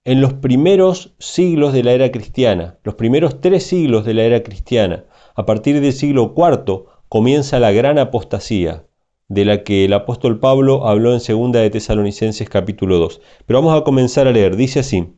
En 0.04 0.20
los 0.20 0.34
primeros 0.34 1.14
siglos 1.18 1.72
de 1.72 1.82
la 1.82 1.92
era 1.92 2.12
cristiana, 2.12 2.78
los 2.84 2.94
primeros 2.94 3.40
tres 3.40 3.64
siglos 3.64 4.04
de 4.04 4.12
la 4.12 4.24
era 4.24 4.42
cristiana, 4.42 5.06
a 5.34 5.46
partir 5.46 5.80
del 5.80 5.94
siglo 5.94 6.34
IV, 6.36 6.84
comienza 7.08 7.58
la 7.58 7.72
gran 7.72 7.98
apostasía, 7.98 8.86
de 9.28 9.44
la 9.46 9.64
que 9.64 9.86
el 9.86 9.94
apóstol 9.94 10.38
Pablo 10.40 10.86
habló 10.86 11.14
en 11.14 11.20
2 11.26 11.52
de 11.52 11.70
Tesalonicenses 11.70 12.48
capítulo 12.50 12.98
2. 12.98 13.20
Pero 13.46 13.62
vamos 13.62 13.80
a 13.80 13.84
comenzar 13.84 14.26
a 14.28 14.32
leer, 14.32 14.56
dice 14.56 14.80
así, 14.80 15.14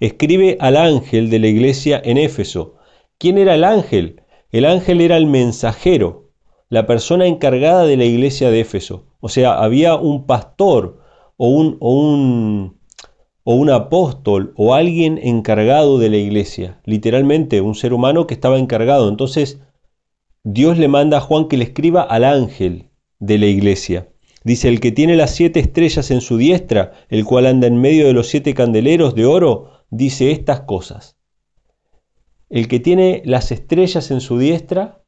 escribe 0.00 0.56
al 0.60 0.76
ángel 0.76 1.30
de 1.30 1.38
la 1.38 1.48
iglesia 1.48 2.00
en 2.04 2.18
Éfeso. 2.18 2.76
¿Quién 3.18 3.38
era 3.38 3.54
el 3.54 3.64
ángel? 3.64 4.22
El 4.50 4.64
ángel 4.64 5.00
era 5.00 5.16
el 5.16 5.26
mensajero, 5.26 6.30
la 6.68 6.86
persona 6.86 7.26
encargada 7.26 7.84
de 7.84 7.96
la 7.96 8.04
iglesia 8.04 8.50
de 8.50 8.60
Éfeso. 8.60 9.06
O 9.20 9.28
sea, 9.28 9.58
había 9.58 9.96
un 9.96 10.26
pastor 10.26 11.00
o 11.36 11.48
un, 11.48 11.76
o 11.80 11.92
un, 11.92 12.78
o 13.44 13.54
un 13.54 13.70
apóstol 13.70 14.52
o 14.56 14.74
alguien 14.74 15.18
encargado 15.22 15.98
de 15.98 16.10
la 16.10 16.16
iglesia. 16.18 16.80
Literalmente, 16.84 17.60
un 17.60 17.74
ser 17.74 17.92
humano 17.92 18.26
que 18.26 18.34
estaba 18.34 18.58
encargado. 18.58 19.08
Entonces, 19.08 19.60
Dios 20.44 20.78
le 20.78 20.88
manda 20.88 21.18
a 21.18 21.20
Juan 21.20 21.48
que 21.48 21.56
le 21.56 21.64
escriba 21.64 22.02
al 22.02 22.24
ángel 22.24 22.90
de 23.18 23.38
la 23.38 23.46
iglesia. 23.46 24.08
Dice, 24.44 24.68
el 24.68 24.80
que 24.80 24.92
tiene 24.92 25.16
las 25.16 25.34
siete 25.34 25.60
estrellas 25.60 26.10
en 26.10 26.20
su 26.20 26.36
diestra, 26.36 26.92
el 27.08 27.24
cual 27.24 27.46
anda 27.46 27.66
en 27.66 27.80
medio 27.80 28.06
de 28.06 28.12
los 28.12 28.28
siete 28.28 28.54
candeleros 28.54 29.14
de 29.14 29.26
oro, 29.26 29.77
dice 29.90 30.30
estas 30.30 30.60
cosas. 30.60 31.16
El 32.48 32.68
que 32.68 32.80
tiene 32.80 33.22
las 33.24 33.52
estrellas 33.52 34.10
en 34.10 34.20
su 34.20 34.38
diestra 34.38 35.02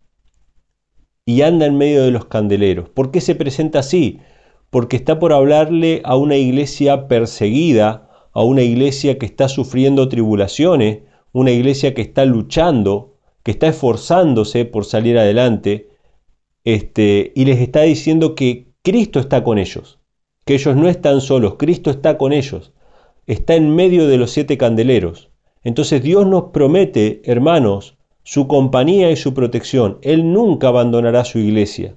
y 1.25 1.43
anda 1.43 1.67
en 1.67 1.79
medio 1.79 2.03
de 2.03 2.11
los 2.11 2.27
candeleros. 2.27 2.89
¿Por 2.89 3.11
qué 3.11 3.21
se 3.21 3.35
presenta 3.35 3.81
así? 3.81 4.21
Porque 4.69 4.97
está 4.97 5.19
por 5.19 5.33
hablarle 5.33 6.03
a 6.05 6.17
una 6.17 6.37
iglesia 6.37 7.09
perseguida, 7.09 8.11
a 8.33 8.43
una 8.43 8.63
iglesia 8.63 9.19
que 9.19 9.27
está 9.27 9.49
sufriendo 9.49 10.09
tribulaciones, 10.09 11.01
una 11.33 11.51
iglesia 11.51 11.95
que 11.95 12.03
está 12.03 12.25
luchando, 12.25 13.17
que 13.43 13.53
está 13.53 13.69
esforzándose 13.69 14.65
por 14.65 14.85
salir 14.85 15.19
adelante, 15.19 15.89
este, 16.65 17.33
y 17.35 17.45
les 17.47 17.61
está 17.61 17.83
diciendo 17.83 18.35
que 18.35 18.73
Cristo 18.83 19.19
está 19.19 19.43
con 19.43 19.59
ellos, 19.59 19.99
que 20.45 20.55
ellos 20.55 20.77
no 20.77 20.89
están 20.89 21.21
solos, 21.21 21.55
Cristo 21.59 21.91
está 21.91 22.19
con 22.19 22.33
ellos 22.33 22.73
está 23.31 23.55
en 23.55 23.77
medio 23.77 24.09
de 24.09 24.19
los 24.19 24.33
siete 24.33 24.59
candeleros. 24.59 25.31
Entonces 25.63 26.03
Dios 26.03 26.27
nos 26.27 26.51
promete, 26.51 27.23
hermanos, 27.25 27.97
su 28.25 28.49
compañía 28.49 29.13
y 29.13 29.17
su 29.17 29.35
protección. 29.35 29.99
Él 30.03 30.33
nunca 30.33 30.67
abandonará 30.67 31.25
su 31.25 31.39
iglesia. 31.39 31.95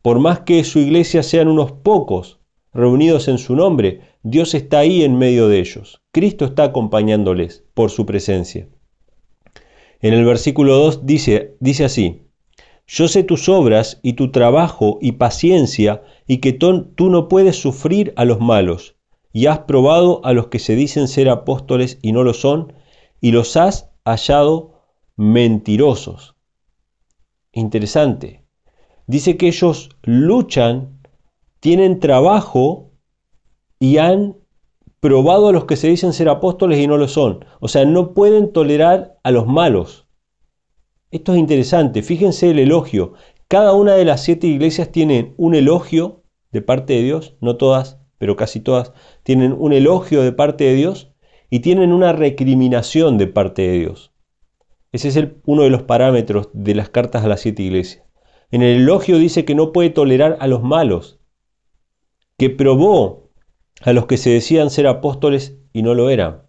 Por 0.00 0.20
más 0.20 0.40
que 0.40 0.64
su 0.64 0.78
iglesia 0.78 1.22
sean 1.22 1.48
unos 1.48 1.72
pocos 1.72 2.40
reunidos 2.72 3.28
en 3.28 3.36
su 3.36 3.54
nombre, 3.54 4.00
Dios 4.22 4.54
está 4.54 4.78
ahí 4.78 5.04
en 5.04 5.18
medio 5.18 5.48
de 5.48 5.58
ellos. 5.58 6.00
Cristo 6.12 6.46
está 6.46 6.64
acompañándoles 6.64 7.64
por 7.74 7.90
su 7.90 8.06
presencia. 8.06 8.68
En 10.00 10.14
el 10.14 10.24
versículo 10.24 10.78
2 10.78 11.04
dice, 11.04 11.56
dice 11.60 11.84
así, 11.84 12.22
Yo 12.86 13.06
sé 13.06 13.22
tus 13.22 13.50
obras 13.50 14.00
y 14.02 14.14
tu 14.14 14.30
trabajo 14.30 14.98
y 15.02 15.12
paciencia 15.12 16.02
y 16.26 16.38
que 16.38 16.54
tú 16.54 17.10
no 17.10 17.28
puedes 17.28 17.56
sufrir 17.56 18.14
a 18.16 18.24
los 18.24 18.40
malos 18.40 18.96
y 19.32 19.46
has 19.46 19.60
probado 19.60 20.24
a 20.24 20.32
los 20.32 20.48
que 20.48 20.58
se 20.58 20.76
dicen 20.76 21.08
ser 21.08 21.28
apóstoles 21.28 21.98
y 22.02 22.12
no 22.12 22.22
lo 22.22 22.34
son, 22.34 22.72
y 23.20 23.32
los 23.32 23.56
has 23.56 23.90
hallado 24.04 24.82
mentirosos. 25.16 26.36
Interesante. 27.52 28.44
Dice 29.06 29.36
que 29.36 29.48
ellos 29.48 29.90
luchan, 30.02 31.00
tienen 31.60 32.00
trabajo 32.00 32.90
y 33.78 33.98
han 33.98 34.36
probado 35.00 35.48
a 35.48 35.52
los 35.52 35.64
que 35.64 35.76
se 35.76 35.88
dicen 35.88 36.12
ser 36.12 36.28
apóstoles 36.28 36.78
y 36.78 36.86
no 36.86 36.96
lo 36.96 37.08
son. 37.08 37.44
O 37.60 37.68
sea, 37.68 37.84
no 37.84 38.14
pueden 38.14 38.52
tolerar 38.52 39.18
a 39.22 39.30
los 39.30 39.46
malos. 39.46 40.06
Esto 41.10 41.32
es 41.32 41.38
interesante. 41.38 42.02
Fíjense 42.02 42.50
el 42.50 42.58
elogio. 42.58 43.14
Cada 43.48 43.74
una 43.74 43.94
de 43.94 44.04
las 44.04 44.22
siete 44.22 44.46
iglesias 44.46 44.90
tiene 44.90 45.34
un 45.36 45.54
elogio 45.54 46.22
de 46.52 46.62
parte 46.62 46.94
de 46.94 47.02
Dios, 47.02 47.34
no 47.40 47.56
todas, 47.56 47.98
pero 48.22 48.36
casi 48.36 48.60
todas 48.60 48.92
tienen 49.24 49.52
un 49.52 49.72
elogio 49.72 50.22
de 50.22 50.30
parte 50.30 50.62
de 50.62 50.74
Dios 50.74 51.10
y 51.50 51.58
tienen 51.58 51.92
una 51.92 52.12
recriminación 52.12 53.18
de 53.18 53.26
parte 53.26 53.62
de 53.62 53.80
Dios. 53.80 54.12
Ese 54.92 55.08
es 55.08 55.18
uno 55.44 55.64
de 55.64 55.70
los 55.70 55.82
parámetros 55.82 56.48
de 56.52 56.76
las 56.76 56.88
cartas 56.88 57.24
a 57.24 57.26
las 57.26 57.40
siete 57.40 57.64
iglesias. 57.64 58.04
En 58.52 58.62
el 58.62 58.82
elogio 58.82 59.18
dice 59.18 59.44
que 59.44 59.56
no 59.56 59.72
puede 59.72 59.90
tolerar 59.90 60.36
a 60.38 60.46
los 60.46 60.62
malos, 60.62 61.18
que 62.38 62.48
probó 62.48 63.32
a 63.80 63.92
los 63.92 64.06
que 64.06 64.16
se 64.16 64.30
decían 64.30 64.70
ser 64.70 64.86
apóstoles 64.86 65.58
y 65.72 65.82
no 65.82 65.92
lo 65.94 66.08
eran. 66.08 66.42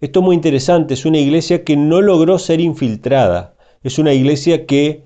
Esto 0.00 0.18
es 0.18 0.24
muy 0.24 0.34
interesante, 0.34 0.94
es 0.94 1.06
una 1.06 1.18
iglesia 1.18 1.62
que 1.62 1.76
no 1.76 2.00
logró 2.00 2.40
ser 2.40 2.60
infiltrada, 2.60 3.56
es 3.84 4.00
una 4.00 4.12
iglesia 4.12 4.66
que, 4.66 5.04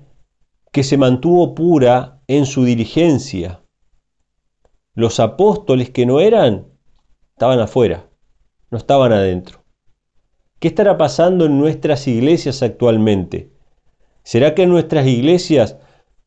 que 0.71 0.81
se 0.81 0.97
mantuvo 0.97 1.53
pura 1.53 2.23
en 2.25 2.47
su 2.47 2.63
dirigencia, 2.63 3.58
los 4.99 5.21
apóstoles 5.21 5.89
que 5.89 6.05
no 6.05 6.19
eran, 6.19 6.67
estaban 7.31 7.61
afuera, 7.61 8.09
no 8.69 8.77
estaban 8.77 9.13
adentro. 9.13 9.63
¿Qué 10.59 10.67
estará 10.67 10.97
pasando 10.97 11.45
en 11.45 11.57
nuestras 11.57 12.05
iglesias 12.05 12.61
actualmente? 12.61 13.53
¿Será 14.23 14.53
que 14.53 14.63
en 14.63 14.69
nuestras 14.69 15.07
iglesias, 15.07 15.77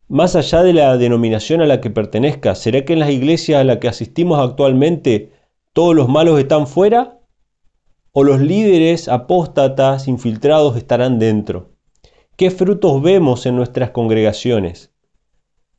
más 0.09 0.37
allá 0.37 0.63
de 0.63 0.73
la 0.73 0.97
denominación 0.97 1.61
a 1.61 1.67
la 1.67 1.83
que 1.83 1.91
pertenezca, 1.91 2.55
será 2.55 2.83
que 2.87 2.95
en 2.95 3.01
las 3.01 3.11
iglesias 3.11 3.61
a 3.61 3.65
las 3.65 3.77
que 3.77 3.89
asistimos 3.89 4.41
actualmente 4.41 5.33
todos 5.75 5.95
los 5.95 6.09
malos 6.09 6.41
están 6.41 6.67
fuera? 6.67 7.21
¿O 8.13 8.25
los 8.25 8.41
líderes 8.41 9.07
apóstatas 9.07 10.09
infiltrados 10.09 10.79
estarán 10.79 11.19
dentro? 11.19 11.73
¿Qué 12.37 12.51
frutos 12.51 13.03
vemos 13.03 13.45
en 13.45 13.55
nuestras 13.55 13.91
congregaciones? 13.91 14.95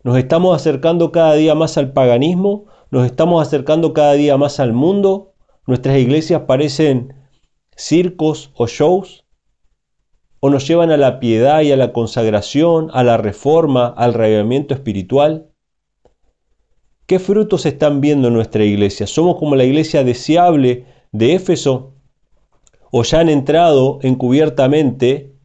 ¿Nos 0.03 0.15
estamos 0.15 0.55
acercando 0.55 1.11
cada 1.11 1.33
día 1.33 1.55
más 1.55 1.79
al 1.79 1.91
paganismo 1.91 2.67
nos 2.93 3.07
estamos 3.07 3.41
acercando 3.41 3.91
cada 3.91 4.13
día 4.13 4.37
más 4.37 4.59
al 4.59 4.71
mundo, 4.71 5.33
nuestras 5.65 5.97
iglesias 5.97 6.43
parecen 6.45 7.15
circos 7.75 8.51
o 8.53 8.67
shows, 8.67 9.25
o 10.39 10.51
nos 10.51 10.67
llevan 10.67 10.91
a 10.91 10.97
la 10.97 11.19
piedad 11.19 11.61
y 11.61 11.71
a 11.71 11.75
la 11.75 11.91
consagración, 11.91 12.91
a 12.93 13.03
la 13.03 13.17
reforma, 13.17 13.87
al 13.87 14.13
revivimiento 14.13 14.75
espiritual. 14.75 15.49
¿Qué 17.07 17.17
frutos 17.17 17.65
están 17.65 17.99
viendo 17.99 18.27
en 18.27 18.35
nuestra 18.35 18.63
iglesia? 18.63 19.07
¿Somos 19.07 19.37
como 19.37 19.55
la 19.55 19.63
iglesia 19.63 20.03
deseable 20.03 20.85
de 21.11 21.33
Éfeso? 21.33 21.95
¿O 22.91 23.01
ya 23.01 23.21
han 23.21 23.29
entrado 23.29 23.97
encubiertamente, 24.03 25.35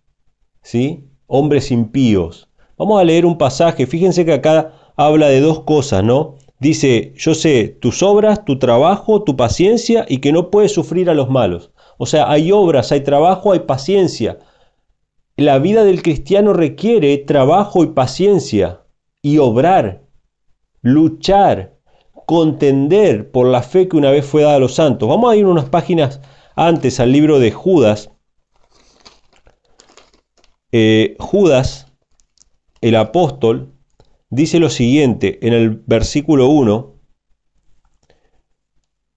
¿sí? 0.60 1.08
Hombres 1.26 1.70
impíos. 1.70 2.50
Vamos 2.76 3.00
a 3.00 3.04
leer 3.04 3.24
un 3.24 3.38
pasaje. 3.38 3.86
Fíjense 3.86 4.26
que 4.26 4.34
acá 4.34 4.74
habla 4.96 5.28
de 5.28 5.40
dos 5.40 5.60
cosas, 5.60 6.04
¿no? 6.04 6.36
Dice, 6.60 7.12
yo 7.16 7.34
sé 7.34 7.68
tus 7.68 8.02
obras, 8.02 8.44
tu 8.44 8.58
trabajo, 8.58 9.22
tu 9.22 9.36
paciencia 9.36 10.04
y 10.08 10.18
que 10.18 10.32
no 10.32 10.50
puedes 10.50 10.72
sufrir 10.72 11.08
a 11.08 11.14
los 11.14 11.30
malos. 11.30 11.70
O 11.98 12.06
sea, 12.06 12.30
hay 12.30 12.50
obras, 12.50 12.90
hay 12.90 13.02
trabajo, 13.02 13.52
hay 13.52 13.60
paciencia. 13.60 14.38
La 15.36 15.58
vida 15.60 15.84
del 15.84 16.02
cristiano 16.02 16.52
requiere 16.52 17.16
trabajo 17.18 17.84
y 17.84 17.88
paciencia 17.88 18.82
y 19.22 19.38
obrar, 19.38 20.02
luchar, 20.82 21.76
contender 22.26 23.30
por 23.30 23.46
la 23.46 23.62
fe 23.62 23.88
que 23.88 23.96
una 23.96 24.10
vez 24.10 24.26
fue 24.26 24.42
dada 24.42 24.56
a 24.56 24.60
los 24.60 24.74
santos. 24.74 25.08
Vamos 25.08 25.32
a 25.32 25.36
ir 25.36 25.46
unas 25.46 25.68
páginas 25.68 26.20
antes 26.56 26.98
al 26.98 27.12
libro 27.12 27.38
de 27.38 27.52
Judas. 27.52 28.10
Eh, 30.72 31.16
Judas, 31.20 31.86
el 32.80 32.96
apóstol, 32.96 33.77
dice 34.30 34.58
lo 34.58 34.70
siguiente 34.70 35.38
en 35.46 35.52
el 35.52 35.70
versículo 35.86 36.48
1. 36.48 36.94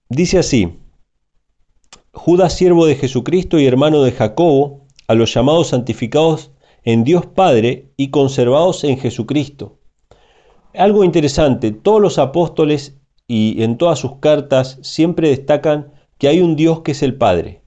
Dice 0.08 0.38
así, 0.38 0.78
Judas, 2.12 2.54
siervo 2.56 2.86
de 2.86 2.96
Jesucristo 2.96 3.58
y 3.58 3.66
hermano 3.66 4.02
de 4.02 4.12
Jacobo, 4.12 4.86
a 5.08 5.14
los 5.14 5.32
llamados 5.32 5.68
santificados 5.68 6.52
en 6.84 7.04
Dios 7.04 7.26
Padre 7.26 7.92
y 7.96 8.10
conservados 8.10 8.84
en 8.84 8.98
Jesucristo. 8.98 9.78
Algo 10.74 11.04
interesante, 11.04 11.72
todos 11.72 12.00
los 12.00 12.18
apóstoles 12.18 12.98
y 13.26 13.62
en 13.62 13.78
todas 13.78 13.98
sus 13.98 14.16
cartas 14.16 14.78
siempre 14.82 15.28
destacan 15.28 15.92
que 16.18 16.28
hay 16.28 16.40
un 16.40 16.56
Dios 16.56 16.80
que 16.80 16.92
es 16.92 17.02
el 17.02 17.16
Padre 17.16 17.62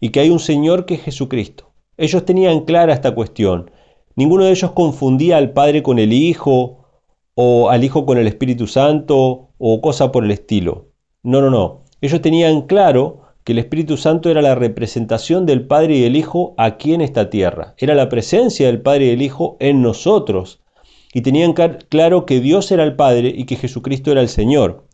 y 0.00 0.10
que 0.10 0.20
hay 0.20 0.30
un 0.30 0.38
Señor 0.38 0.86
que 0.86 0.94
es 0.94 1.02
Jesucristo. 1.02 1.72
Ellos 1.96 2.24
tenían 2.24 2.64
clara 2.64 2.92
esta 2.92 3.14
cuestión. 3.14 3.70
Ninguno 4.16 4.44
de 4.44 4.50
ellos 4.50 4.72
confundía 4.72 5.36
al 5.36 5.52
Padre 5.52 5.82
con 5.82 5.98
el 5.98 6.12
Hijo 6.14 6.86
o 7.34 7.68
al 7.68 7.84
Hijo 7.84 8.06
con 8.06 8.16
el 8.16 8.26
Espíritu 8.26 8.66
Santo 8.66 9.50
o 9.58 9.80
cosa 9.82 10.10
por 10.10 10.24
el 10.24 10.30
estilo. 10.30 10.88
No, 11.22 11.42
no, 11.42 11.50
no. 11.50 11.84
Ellos 12.00 12.22
tenían 12.22 12.62
claro 12.62 13.20
que 13.44 13.52
el 13.52 13.58
Espíritu 13.58 13.98
Santo 13.98 14.30
era 14.30 14.40
la 14.40 14.54
representación 14.54 15.44
del 15.44 15.66
Padre 15.66 15.96
y 15.96 16.00
del 16.00 16.16
Hijo 16.16 16.54
aquí 16.56 16.94
en 16.94 17.02
esta 17.02 17.28
tierra. 17.28 17.74
Era 17.76 17.94
la 17.94 18.08
presencia 18.08 18.66
del 18.68 18.80
Padre 18.80 19.04
y 19.04 19.10
del 19.10 19.22
Hijo 19.22 19.58
en 19.60 19.82
nosotros. 19.82 20.62
Y 21.12 21.20
tenían 21.20 21.52
claro 21.52 22.24
que 22.24 22.40
Dios 22.40 22.72
era 22.72 22.84
el 22.84 22.96
Padre 22.96 23.34
y 23.36 23.44
que 23.44 23.56
Jesucristo 23.56 24.12
era 24.12 24.22
el 24.22 24.28
Señor. 24.28 24.86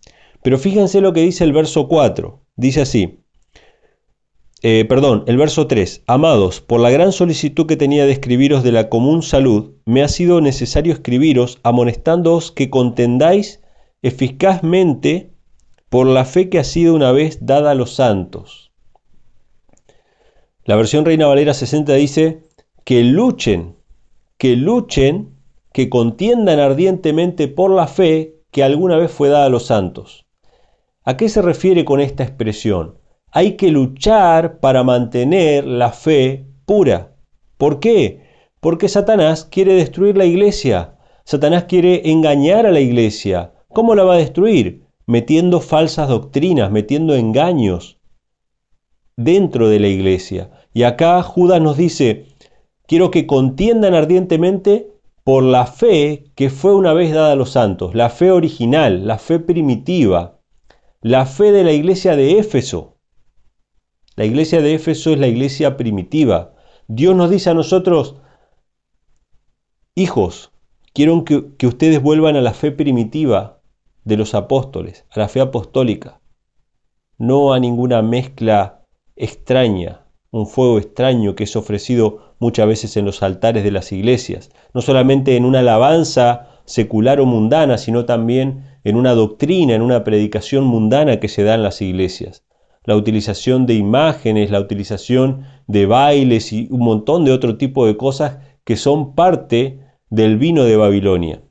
Pero 0.42 0.58
fíjense 0.58 1.00
lo 1.00 1.12
que 1.12 1.22
dice 1.22 1.44
el 1.44 1.52
verso 1.52 1.86
4. 1.86 2.40
Dice 2.56 2.82
así, 2.82 3.21
eh, 4.62 4.84
perdón, 4.88 5.24
el 5.26 5.36
verso 5.36 5.66
3, 5.66 6.02
Amados, 6.06 6.60
por 6.60 6.80
la 6.80 6.90
gran 6.90 7.10
solicitud 7.10 7.66
que 7.66 7.76
tenía 7.76 8.06
de 8.06 8.12
escribiros 8.12 8.62
de 8.62 8.70
la 8.70 8.88
común 8.88 9.22
salud, 9.22 9.72
me 9.86 10.02
ha 10.02 10.08
sido 10.08 10.40
necesario 10.40 10.92
escribiros 10.92 11.58
amonestándoos 11.64 12.52
que 12.52 12.70
contendáis 12.70 13.60
eficazmente 14.02 15.32
por 15.88 16.06
la 16.06 16.24
fe 16.24 16.48
que 16.48 16.60
ha 16.60 16.64
sido 16.64 16.94
una 16.94 17.10
vez 17.10 17.38
dada 17.44 17.72
a 17.72 17.74
los 17.74 17.94
santos. 17.94 18.72
La 20.64 20.76
versión 20.76 21.04
Reina 21.04 21.26
Valera 21.26 21.54
60 21.54 21.94
dice 21.94 22.44
que 22.84 23.02
luchen, 23.02 23.74
que 24.38 24.54
luchen, 24.54 25.34
que 25.72 25.88
contiendan 25.88 26.60
ardientemente 26.60 27.48
por 27.48 27.72
la 27.72 27.88
fe 27.88 28.36
que 28.52 28.62
alguna 28.62 28.96
vez 28.96 29.10
fue 29.10 29.28
dada 29.28 29.46
a 29.46 29.50
los 29.50 29.66
santos. 29.66 30.24
¿A 31.02 31.16
qué 31.16 31.28
se 31.28 31.42
refiere 31.42 31.84
con 31.84 32.00
esta 32.00 32.22
expresión? 32.22 33.01
Hay 33.34 33.56
que 33.56 33.70
luchar 33.70 34.60
para 34.60 34.84
mantener 34.84 35.66
la 35.66 35.90
fe 35.90 36.44
pura. 36.66 37.16
¿Por 37.56 37.80
qué? 37.80 38.20
Porque 38.60 38.88
Satanás 38.88 39.46
quiere 39.46 39.72
destruir 39.72 40.18
la 40.18 40.26
iglesia. 40.26 40.98
Satanás 41.24 41.64
quiere 41.64 42.10
engañar 42.10 42.66
a 42.66 42.70
la 42.70 42.80
iglesia. 42.80 43.54
¿Cómo 43.68 43.94
la 43.94 44.04
va 44.04 44.14
a 44.14 44.18
destruir? 44.18 44.84
Metiendo 45.06 45.62
falsas 45.62 46.08
doctrinas, 46.08 46.70
metiendo 46.70 47.14
engaños 47.14 47.98
dentro 49.16 49.70
de 49.70 49.80
la 49.80 49.88
iglesia. 49.88 50.50
Y 50.74 50.82
acá 50.82 51.22
Judas 51.22 51.62
nos 51.62 51.78
dice, 51.78 52.26
quiero 52.86 53.10
que 53.10 53.26
contiendan 53.26 53.94
ardientemente 53.94 54.92
por 55.24 55.42
la 55.42 55.64
fe 55.64 56.24
que 56.34 56.50
fue 56.50 56.74
una 56.74 56.92
vez 56.92 57.14
dada 57.14 57.32
a 57.32 57.36
los 57.36 57.50
santos, 57.50 57.94
la 57.94 58.10
fe 58.10 58.30
original, 58.30 59.06
la 59.06 59.16
fe 59.16 59.38
primitiva, 59.38 60.38
la 61.00 61.24
fe 61.24 61.50
de 61.50 61.64
la 61.64 61.72
iglesia 61.72 62.14
de 62.14 62.38
Éfeso. 62.38 62.91
La 64.14 64.26
iglesia 64.26 64.60
de 64.60 64.74
Éfeso 64.74 65.10
es 65.10 65.18
la 65.18 65.26
iglesia 65.26 65.78
primitiva. 65.78 66.54
Dios 66.86 67.16
nos 67.16 67.30
dice 67.30 67.48
a 67.48 67.54
nosotros, 67.54 68.16
hijos, 69.94 70.52
quiero 70.92 71.24
que, 71.24 71.66
ustedes 71.66 72.02
vuelvan 72.02 72.36
a 72.36 72.42
la 72.42 72.52
fe 72.52 72.72
primitiva 72.72 73.62
de 74.04 74.18
los 74.18 74.34
apóstoles, 74.34 75.06
a 75.10 75.20
la 75.20 75.28
fe 75.28 75.40
apostólica, 75.40 76.20
no 77.16 77.54
a 77.54 77.60
ninguna 77.60 78.02
mezcla 78.02 78.84
extraña, 79.16 80.06
un 80.30 80.46
fuego 80.46 80.76
extraño 80.76 81.34
que 81.34 81.44
es 81.44 81.56
ofrecido 81.56 82.34
muchas 82.38 82.66
veces 82.66 82.96
en 82.98 83.06
los 83.06 83.22
altares 83.22 83.64
de 83.64 83.70
las 83.70 83.92
iglesias, 83.92 84.50
no 84.74 84.82
solamente 84.82 85.36
en 85.36 85.46
una 85.46 85.60
alabanza 85.60 86.60
secular 86.66 87.18
o 87.18 87.24
mundana, 87.24 87.78
sino 87.78 88.04
también 88.04 88.78
en 88.84 88.96
una 88.96 89.14
doctrina, 89.14 89.74
en 89.74 89.80
una 89.80 90.04
predicación 90.04 90.64
mundana 90.64 91.18
que 91.18 91.28
se 91.28 91.44
da 91.44 91.54
en 91.54 91.62
las 91.62 91.80
iglesias. 91.80 92.44
La 92.84 92.96
utilización 92.96 93.66
de 93.66 93.74
imágenes, 93.74 94.50
la 94.50 94.60
utilización 94.60 95.44
de 95.66 95.86
bailes 95.86 96.52
y 96.52 96.68
un 96.70 96.80
montón 96.80 97.24
de 97.24 97.32
otro 97.32 97.56
tipo 97.56 97.86
de 97.86 97.96
cosas 97.96 98.38
que 98.64 98.76
son 98.76 99.14
parte 99.14 99.80
del 100.10 100.36
vino 100.36 100.64
de 100.64 100.76
Babilonia. 100.76 101.42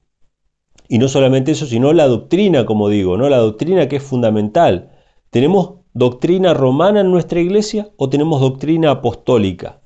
Y 0.88 0.98
no 0.98 1.08
solamente 1.08 1.52
eso, 1.52 1.66
sino 1.66 1.94
la 1.94 2.08
doctrina, 2.08 2.66
como 2.66 2.90
digo, 2.90 3.18
¿no? 3.18 3.30
La 3.30 3.38
doctrina 3.38 3.88
que 3.88 3.96
es 3.96 4.04
fundamental. 4.04 4.92
¿Tenemos 5.30 5.76
doctrina 5.94 6.54
romana 6.54 7.00
en 7.00 7.12
nuestra 7.12 7.40
iglesia 7.40 7.90
o 7.96 8.10
tenemos 8.10 8.42
doctrina 8.42 8.92
apostólica? 8.92 9.82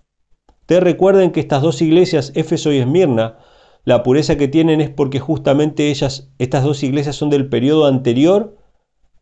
Te 0.65 0.79
recuerden 0.79 1.31
que 1.31 1.39
estas 1.39 1.61
dos 1.61 1.81
iglesias, 1.83 2.31
Éfeso 2.33 2.73
y 2.73 2.79
Esmirna, 2.79 3.37
la 3.83 4.01
pureza 4.01 4.35
que 4.35 4.47
tienen 4.47 4.81
es 4.81 4.89
porque 4.89 5.19
justamente 5.19 5.91
ellas, 5.91 6.33
estas 6.39 6.63
dos 6.63 6.81
iglesias 6.81 7.15
son 7.15 7.29
del 7.29 7.49
periodo 7.49 7.85
anterior 7.85 8.57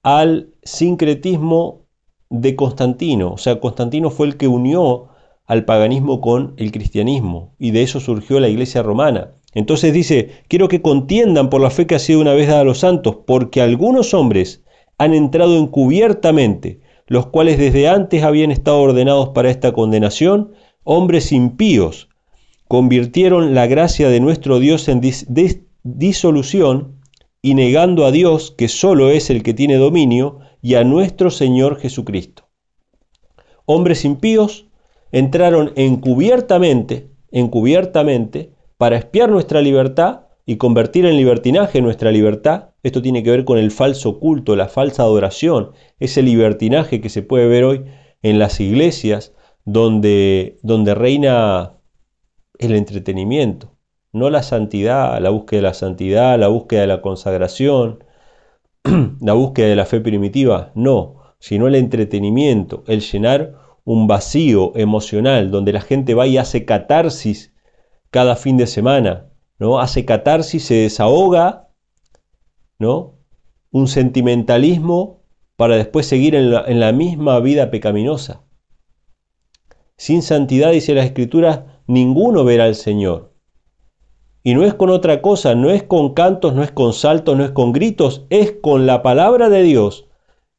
al 0.03 0.53
sincretismo 0.63 1.82
de 2.33 2.55
Constantino. 2.55 3.33
O 3.33 3.37
sea, 3.37 3.59
Constantino 3.59 4.09
fue 4.09 4.25
el 4.25 4.37
que 4.37 4.47
unió 4.47 5.09
al 5.45 5.65
paganismo 5.65 6.19
con 6.19 6.55
el 6.57 6.71
cristianismo 6.71 7.53
y 7.59 7.71
de 7.71 7.83
eso 7.83 7.99
surgió 7.99 8.39
la 8.39 8.49
iglesia 8.49 8.81
romana. 8.81 9.35
Entonces 9.53 9.93
dice, 9.93 10.31
quiero 10.47 10.67
que 10.67 10.81
contiendan 10.81 11.51
por 11.51 11.61
la 11.61 11.69
fe 11.69 11.85
que 11.85 11.93
ha 11.93 11.99
sido 11.99 12.21
una 12.21 12.33
vez 12.33 12.47
dada 12.47 12.61
a 12.61 12.65
los 12.65 12.79
santos, 12.79 13.17
porque 13.27 13.61
algunos 13.61 14.15
hombres 14.15 14.63
han 14.97 15.13
entrado 15.13 15.57
encubiertamente, 15.57 16.79
los 17.05 17.27
cuales 17.27 17.59
desde 17.59 17.87
antes 17.87 18.23
habían 18.23 18.49
estado 18.49 18.79
ordenados 18.79 19.29
para 19.29 19.51
esta 19.51 19.71
condenación, 19.71 20.53
hombres 20.83 21.31
impíos, 21.31 22.09
convirtieron 22.67 23.53
la 23.53 23.67
gracia 23.67 24.09
de 24.09 24.19
nuestro 24.19 24.57
Dios 24.57 24.87
en 24.87 25.01
disolución 25.83 26.95
y 27.43 27.53
negando 27.53 28.05
a 28.05 28.11
Dios, 28.11 28.55
que 28.57 28.69
solo 28.69 29.11
es 29.11 29.29
el 29.29 29.43
que 29.43 29.53
tiene 29.53 29.75
dominio, 29.75 30.39
y 30.63 30.75
a 30.75 30.83
nuestro 30.85 31.29
Señor 31.29 31.77
Jesucristo. 31.77 32.47
Hombres 33.65 34.05
impíos 34.05 34.65
entraron 35.11 35.73
encubiertamente, 35.75 37.11
encubiertamente, 37.31 38.53
para 38.77 38.97
espiar 38.97 39.29
nuestra 39.29 39.61
libertad 39.61 40.21
y 40.45 40.55
convertir 40.55 41.05
en 41.05 41.17
libertinaje 41.17 41.81
nuestra 41.81 42.11
libertad. 42.11 42.69
Esto 42.81 43.01
tiene 43.01 43.23
que 43.23 43.31
ver 43.31 43.43
con 43.45 43.57
el 43.57 43.71
falso 43.71 44.19
culto, 44.19 44.55
la 44.55 44.69
falsa 44.69 45.03
adoración, 45.03 45.73
ese 45.99 46.21
libertinaje 46.21 47.01
que 47.01 47.09
se 47.09 47.21
puede 47.21 47.47
ver 47.47 47.65
hoy 47.65 47.83
en 48.21 48.39
las 48.39 48.59
iglesias 48.61 49.33
donde, 49.65 50.57
donde 50.63 50.95
reina 50.95 51.73
el 52.57 52.73
entretenimiento, 52.73 53.75
no 54.13 54.29
la 54.29 54.43
santidad, 54.43 55.19
la 55.19 55.29
búsqueda 55.29 55.57
de 55.57 55.67
la 55.67 55.73
santidad, 55.73 56.39
la 56.39 56.47
búsqueda 56.47 56.81
de 56.81 56.87
la 56.87 57.01
consagración, 57.01 58.02
la 59.21 59.33
búsqueda 59.33 59.67
de 59.67 59.75
la 59.75 59.85
fe 59.85 60.01
primitiva, 60.01 60.71
no, 60.75 61.35
sino 61.39 61.67
el 61.67 61.75
entretenimiento, 61.75 62.83
el 62.87 63.01
llenar 63.01 63.55
un 63.85 64.07
vacío 64.07 64.75
emocional 64.75 65.51
donde 65.51 65.73
la 65.73 65.81
gente 65.81 66.13
va 66.13 66.27
y 66.27 66.37
hace 66.37 66.65
catarsis 66.65 67.53
cada 68.11 68.35
fin 68.35 68.57
de 68.57 68.67
semana, 68.67 69.29
¿no? 69.57 69.79
Hace 69.79 70.05
catarsis, 70.05 70.63
se 70.65 70.75
desahoga, 70.75 71.69
¿no? 72.77 73.19
Un 73.71 73.87
sentimentalismo 73.87 75.23
para 75.55 75.75
después 75.75 76.05
seguir 76.05 76.35
en 76.35 76.51
la, 76.51 76.63
en 76.65 76.79
la 76.79 76.91
misma 76.91 77.39
vida 77.39 77.71
pecaminosa. 77.71 78.43
Sin 79.97 80.21
santidad, 80.21 80.71
dice 80.71 80.93
la 80.93 81.03
Escritura, 81.03 81.81
ninguno 81.87 82.43
verá 82.43 82.65
al 82.65 82.75
Señor. 82.75 83.32
Y 84.43 84.55
no 84.55 84.65
es 84.65 84.73
con 84.73 84.89
otra 84.89 85.21
cosa, 85.21 85.55
no 85.55 85.69
es 85.69 85.83
con 85.83 86.13
cantos, 86.13 86.53
no 86.53 86.63
es 86.63 86.71
con 86.71 86.91
saltos, 86.91 87.37
no 87.37 87.45
es 87.45 87.51
con 87.51 87.71
gritos, 87.71 88.25
es 88.29 88.51
con 88.61 88.85
la 88.85 89.01
palabra 89.01 89.49
de 89.49 89.63
Dios 89.63 90.05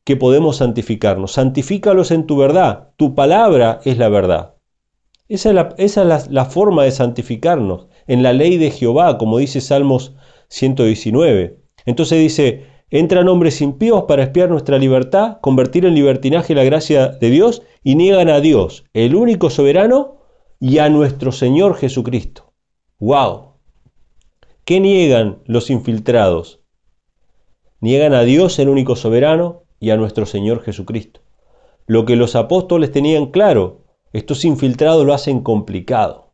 que 0.04 0.16
podemos 0.16 0.56
santificarnos. 0.56 1.32
Santifícalos 1.32 2.10
en 2.10 2.26
tu 2.26 2.38
verdad. 2.38 2.90
Tu 2.96 3.14
palabra 3.14 3.80
es 3.84 3.98
la 3.98 4.08
verdad. 4.08 4.54
Esa 5.28 5.74
es, 5.76 5.96
la, 6.30 6.44
forma 6.44 6.84
de 6.84 6.90
santificarnos, 6.90 7.88
en 8.06 8.22
la 8.22 8.32
ley 8.32 8.58
de 8.58 8.70
Jehová, 8.70 9.16
como 9.16 9.38
dice 9.38 9.60
Salmos 9.60 10.14
119. 10.48 11.58
Entonces 11.86 12.18
dice, 12.18 12.66
entran 12.90 13.28
hombres 13.28 13.60
impíos 13.62 14.04
para 14.04 14.22
espiar 14.22 14.50
nuestra 14.50 14.78
libertad, 14.78 15.38
convertir 15.40 15.86
en 15.86 15.94
libertinaje 15.94 16.54
la 16.54 16.64
gracia 16.64 17.08
de 17.08 17.30
Dios 17.30 17.62
y 17.82 17.96
niegan 17.96 18.28
a 18.28 18.40
Dios, 18.40 18.84
el 18.92 19.14
único 19.14 19.48
soberano, 19.48 20.18
y 20.60 20.78
a 20.78 20.88
nuestro 20.88 21.32
Señor 21.32 21.76
Jesucristo. 21.76 22.52
¡Wow! 22.98 23.53
¿Qué 24.64 24.80
niegan 24.80 25.42
los 25.44 25.68
infiltrados? 25.68 26.62
Niegan 27.80 28.14
a 28.14 28.22
Dios, 28.22 28.58
el 28.58 28.70
único 28.70 28.96
soberano, 28.96 29.64
y 29.78 29.90
a 29.90 29.98
nuestro 29.98 30.24
Señor 30.24 30.62
Jesucristo. 30.62 31.20
Lo 31.86 32.06
que 32.06 32.16
los 32.16 32.34
apóstoles 32.34 32.90
tenían 32.90 33.26
claro, 33.26 33.84
estos 34.14 34.42
infiltrados 34.46 35.04
lo 35.04 35.12
hacen 35.12 35.40
complicado. 35.42 36.32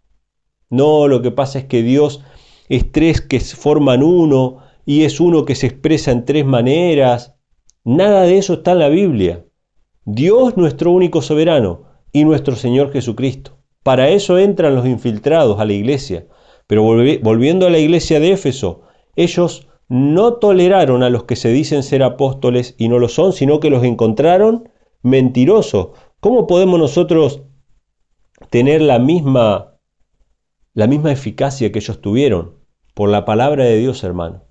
No, 0.68 1.08
lo 1.08 1.22
que 1.22 1.32
pasa 1.32 1.58
es 1.58 1.64
que 1.64 1.82
Dios 1.82 2.22
es 2.68 2.92
tres 2.92 3.20
que 3.20 3.40
forman 3.40 4.04
uno 4.04 4.58
y 4.86 5.02
es 5.02 5.18
uno 5.18 5.44
que 5.44 5.56
se 5.56 5.66
expresa 5.66 6.12
en 6.12 6.24
tres 6.24 6.46
maneras. 6.46 7.34
Nada 7.82 8.22
de 8.22 8.38
eso 8.38 8.52
está 8.54 8.72
en 8.72 8.78
la 8.78 8.90
Biblia. 8.90 9.44
Dios 10.04 10.56
nuestro 10.56 10.92
único 10.92 11.20
soberano 11.20 11.82
y 12.12 12.24
nuestro 12.24 12.54
Señor 12.54 12.92
Jesucristo. 12.92 13.58
Para 13.82 14.08
eso 14.10 14.38
entran 14.38 14.76
los 14.76 14.86
infiltrados 14.86 15.58
a 15.58 15.64
la 15.64 15.72
iglesia. 15.72 16.28
Pero 16.70 16.84
volviendo 16.84 17.66
a 17.66 17.70
la 17.70 17.80
iglesia 17.80 18.20
de 18.20 18.30
Éfeso, 18.30 18.82
ellos 19.16 19.66
no 19.88 20.34
toleraron 20.34 21.02
a 21.02 21.10
los 21.10 21.24
que 21.24 21.34
se 21.34 21.48
dicen 21.48 21.82
ser 21.82 22.04
apóstoles 22.04 22.76
y 22.78 22.88
no 22.88 23.00
lo 23.00 23.08
son, 23.08 23.32
sino 23.32 23.58
que 23.58 23.70
los 23.70 23.82
encontraron 23.82 24.68
mentirosos. 25.02 25.88
¿Cómo 26.20 26.46
podemos 26.46 26.78
nosotros 26.78 27.42
tener 28.50 28.82
la 28.82 29.00
misma, 29.00 29.78
la 30.72 30.86
misma 30.86 31.10
eficacia 31.10 31.72
que 31.72 31.80
ellos 31.80 32.00
tuvieron? 32.00 32.60
Por 32.94 33.08
la 33.08 33.24
palabra 33.24 33.64
de 33.64 33.76
Dios, 33.76 34.04
hermano. 34.04 34.44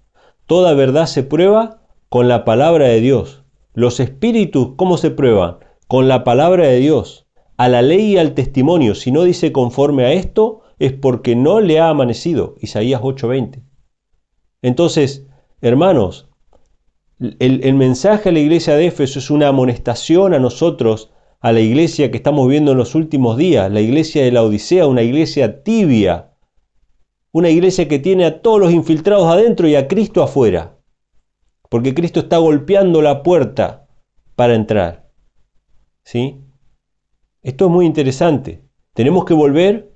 Toda 0.45 0.73
verdad 0.73 1.05
se 1.05 1.23
prueba 1.23 1.83
con 2.09 2.27
la 2.27 2.43
palabra 2.43 2.89
de 2.89 2.99
Dios. 2.99 3.45
Los 3.73 4.01
espíritus, 4.01 4.71
¿cómo 4.75 4.97
se 4.97 5.11
prueban? 5.11 5.59
Con 5.87 6.09
la 6.09 6.25
palabra 6.25 6.67
de 6.67 6.79
Dios. 6.79 7.27
A 7.55 7.69
la 7.69 7.81
ley 7.81 8.01
y 8.11 8.17
al 8.17 8.33
testimonio. 8.33 8.93
Si 8.93 9.09
no 9.09 9.23
dice 9.23 9.53
conforme 9.53 10.03
a 10.03 10.11
esto, 10.11 10.63
es 10.79 10.93
porque 10.93 11.35
no 11.35 11.59
le 11.59 11.79
ha 11.79 11.89
amanecido. 11.89 12.55
Isaías 12.59 13.01
8:20. 13.01 13.63
Entonces, 14.61 15.25
Hermanos, 15.61 16.29
el, 17.19 17.73
mensaje 17.73 18.29
a 18.29 18.31
la 18.31 18.39
iglesia 18.39 18.75
de 18.75 18.87
Éfeso 18.87 19.19
es 19.19 19.29
una 19.29 19.49
amonestación 19.49 20.33
a 20.33 20.39
nosotros, 20.39 21.11
a 21.41 21.51
la 21.51 21.59
iglesia 21.59 22.11
que 22.11 22.17
estamos 22.17 22.47
viendo 22.47 22.71
en 22.71 22.77
los 22.77 22.95
últimos 22.95 23.35
días, 23.35 23.69
la 23.69 23.81
iglesia 23.81 24.23
de 24.23 24.31
la 24.31 24.43
Odisea, 24.43 24.87
una 24.87 25.01
iglesia 25.01 25.63
tibia, 25.63 26.31
una 27.33 27.49
iglesia 27.49 27.89
que 27.89 27.99
tiene 27.99 28.25
a 28.25 28.41
todos 28.41 28.61
los 28.61 28.71
infiltrados 28.71 29.27
adentro 29.27 29.67
y 29.67 29.75
a 29.75 29.89
Cristo 29.89 30.23
afuera, 30.23 30.77
porque 31.69 31.93
Cristo 31.93 32.21
está 32.21 32.37
golpeando 32.37 33.01
la 33.01 33.21
puerta 33.21 33.89
para 34.35 34.55
entrar. 34.55 35.09
¿Sí? 36.03 36.39
Esto 37.41 37.65
es 37.65 37.71
muy 37.71 37.85
interesante. 37.85 38.63
Tenemos 38.93 39.25
que 39.25 39.33
volver 39.33 39.88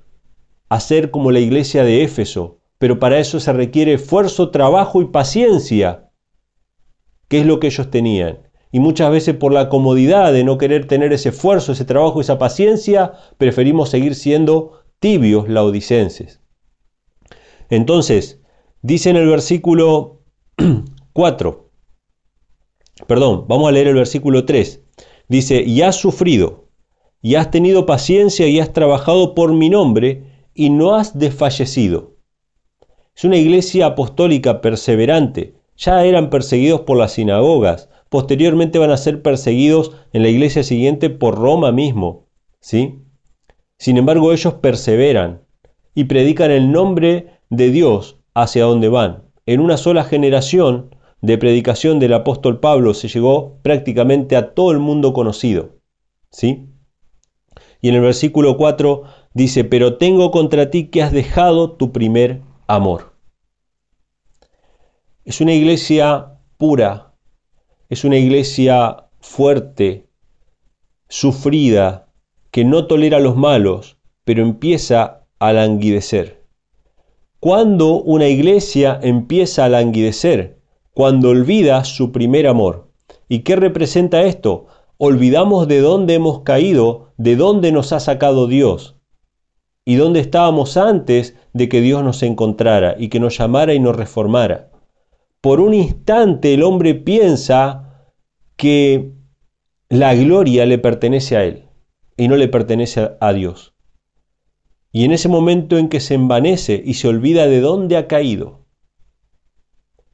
a 0.70 0.80
ser 0.80 1.12
como 1.12 1.32
la 1.32 1.40
iglesia 1.40 1.84
de 1.84 2.04
Éfeso, 2.04 2.60
pero 2.78 3.00
para 3.00 3.20
eso 3.20 3.40
se 3.40 3.54
requiere 3.54 3.94
esfuerzo, 3.94 4.50
trabajo 4.50 5.02
y 5.02 5.06
paciencia, 5.06 6.10
que 7.28 7.40
es 7.40 7.46
lo 7.46 7.60
que 7.60 7.68
ellos 7.68 7.90
tenían. 7.90 8.50
Y 8.72 8.80
muchas 8.80 9.12
veces 9.12 9.36
por 9.36 9.54
la 9.54 9.70
comodidad 9.70 10.34
de 10.34 10.44
no 10.44 10.58
querer 10.58 10.88
tener 10.88 11.14
ese 11.14 11.30
esfuerzo, 11.30 11.72
ese 11.72 11.86
trabajo, 11.86 12.20
esa 12.20 12.40
paciencia, 12.40 13.14
preferimos 13.38 13.90
seguir 13.90 14.16
siendo 14.16 14.84
tibios 15.00 15.48
laodicenses. 15.48 16.42
Entonces, 17.70 18.42
dice 18.82 19.12
en 19.12 19.16
el 19.16 19.28
versículo 19.28 20.24
4, 21.14 21.70
perdón, 23.08 23.46
vamos 23.48 23.70
a 23.70 23.72
leer 23.72 23.88
el 23.88 23.96
versículo 23.96 24.46
3. 24.46 24.82
Dice, 25.28 25.64
y 25.64 25.84
has 25.84 25.96
sufrido, 25.96 26.70
y 27.22 27.36
has 27.36 27.50
tenido 27.52 27.86
paciencia, 27.86 28.48
y 28.48 28.60
has 28.60 28.74
trabajado 28.74 29.36
por 29.36 29.54
mi 29.54 29.70
nombre, 29.70 30.33
y 30.54 30.70
no 30.70 30.96
has 30.96 31.18
desfallecido. 31.18 32.14
Es 33.16 33.24
una 33.24 33.38
iglesia 33.38 33.88
apostólica 33.88 34.62
perseverante. 34.62 35.56
Ya 35.78 36.04
eran 36.06 36.30
perseguidos 36.30 36.82
por 36.82 36.98
las 36.98 37.14
sinagogas. 37.14 37.90
Posteriormente 38.10 38.80
van 38.80 38.92
a 38.92 38.98
ser 38.98 39.22
perseguidos 39.22 39.92
en 40.14 40.24
la 40.24 40.30
iglesia 40.30 40.64
siguiente 40.64 41.10
por 41.10 41.36
Roma 41.36 41.72
mismo. 41.72 42.28
¿Sí? 42.60 43.04
Sin 43.78 43.98
embargo, 43.98 44.32
ellos 44.32 44.56
perseveran 44.56 45.42
y 45.96 46.06
predican 46.06 46.52
el 46.52 46.72
nombre 46.72 47.40
de 47.50 47.70
Dios 47.70 48.20
hacia 48.34 48.66
donde 48.66 48.90
van. 48.90 49.24
En 49.46 49.60
una 49.60 49.78
sola 49.78 50.04
generación 50.04 50.96
de 51.22 51.38
predicación 51.38 52.00
del 52.00 52.14
apóstol 52.14 52.60
Pablo 52.60 52.94
se 52.94 53.08
llegó 53.08 53.60
prácticamente 53.62 54.36
a 54.36 54.54
todo 54.54 54.72
el 54.72 54.80
mundo 54.80 55.14
conocido. 55.14 55.78
¿Sí? 56.32 56.70
Y 57.82 57.90
en 57.90 57.96
el 57.96 58.02
versículo 58.02 58.58
4 58.58 59.04
dice, 59.34 59.64
pero 59.64 59.98
tengo 59.98 60.32
contra 60.32 60.70
ti 60.70 60.88
que 60.88 61.02
has 61.02 61.12
dejado 61.12 61.72
tu 61.72 61.92
primer 61.92 62.42
amor. 62.68 63.14
Es 65.26 65.42
una 65.42 65.54
iglesia 65.54 66.40
pura, 66.58 67.14
es 67.90 68.04
una 68.04 68.18
iglesia 68.18 69.08
fuerte, 69.20 70.08
sufrida, 71.10 72.12
que 72.52 72.66
no 72.66 72.88
tolera 72.88 73.20
los 73.20 73.36
malos, 73.36 73.98
pero 74.24 74.44
empieza 74.44 75.26
a 75.40 75.54
languidecer. 75.54 76.44
¿Cuándo 77.40 78.02
una 78.02 78.28
iglesia 78.28 79.00
empieza 79.02 79.66
a 79.66 79.70
languidecer? 79.70 80.62
Cuando 80.94 81.30
olvida 81.30 81.84
su 81.84 82.12
primer 82.12 82.48
amor. 82.48 82.92
¿Y 83.28 83.40
qué 83.40 83.56
representa 83.56 84.24
esto? 84.24 84.68
Olvidamos 84.98 85.68
de 85.68 85.82
dónde 85.82 86.14
hemos 86.14 86.42
caído, 86.42 87.14
de 87.18 87.36
dónde 87.36 87.72
nos 87.72 87.92
ha 87.92 88.00
sacado 88.00 88.48
Dios 88.48 88.96
y 89.86 89.96
dónde 89.96 90.20
estábamos 90.20 90.78
antes 90.78 91.36
de 91.54 91.70
que 91.70 91.82
Dios 91.82 92.04
nos 92.04 92.24
encontrara 92.24 92.96
y 92.98 93.10
que 93.10 93.20
nos 93.20 93.38
llamara 93.38 93.74
y 93.74 93.80
nos 93.80 93.96
reformara. 93.96 94.72
Por 95.42 95.60
un 95.60 95.74
instante 95.74 96.54
el 96.54 96.64
hombre 96.64 96.96
piensa 96.96 98.08
que 98.56 99.12
la 99.90 100.16
gloria 100.16 100.66
le 100.66 100.78
pertenece 100.78 101.36
a 101.36 101.44
él 101.44 101.70
y 102.16 102.28
no 102.28 102.38
le 102.38 102.48
pertenece 102.48 103.12
a 103.20 103.34
Dios. 103.34 103.74
Y 104.92 105.06
en 105.06 105.12
ese 105.12 105.28
momento 105.28 105.78
en 105.78 105.90
que 105.90 106.00
se 106.00 106.14
envanece 106.14 106.82
y 106.86 106.94
se 106.94 107.08
olvida 107.08 107.48
de 107.48 107.60
dónde 107.60 107.98
ha 107.98 108.08
caído, 108.08 108.68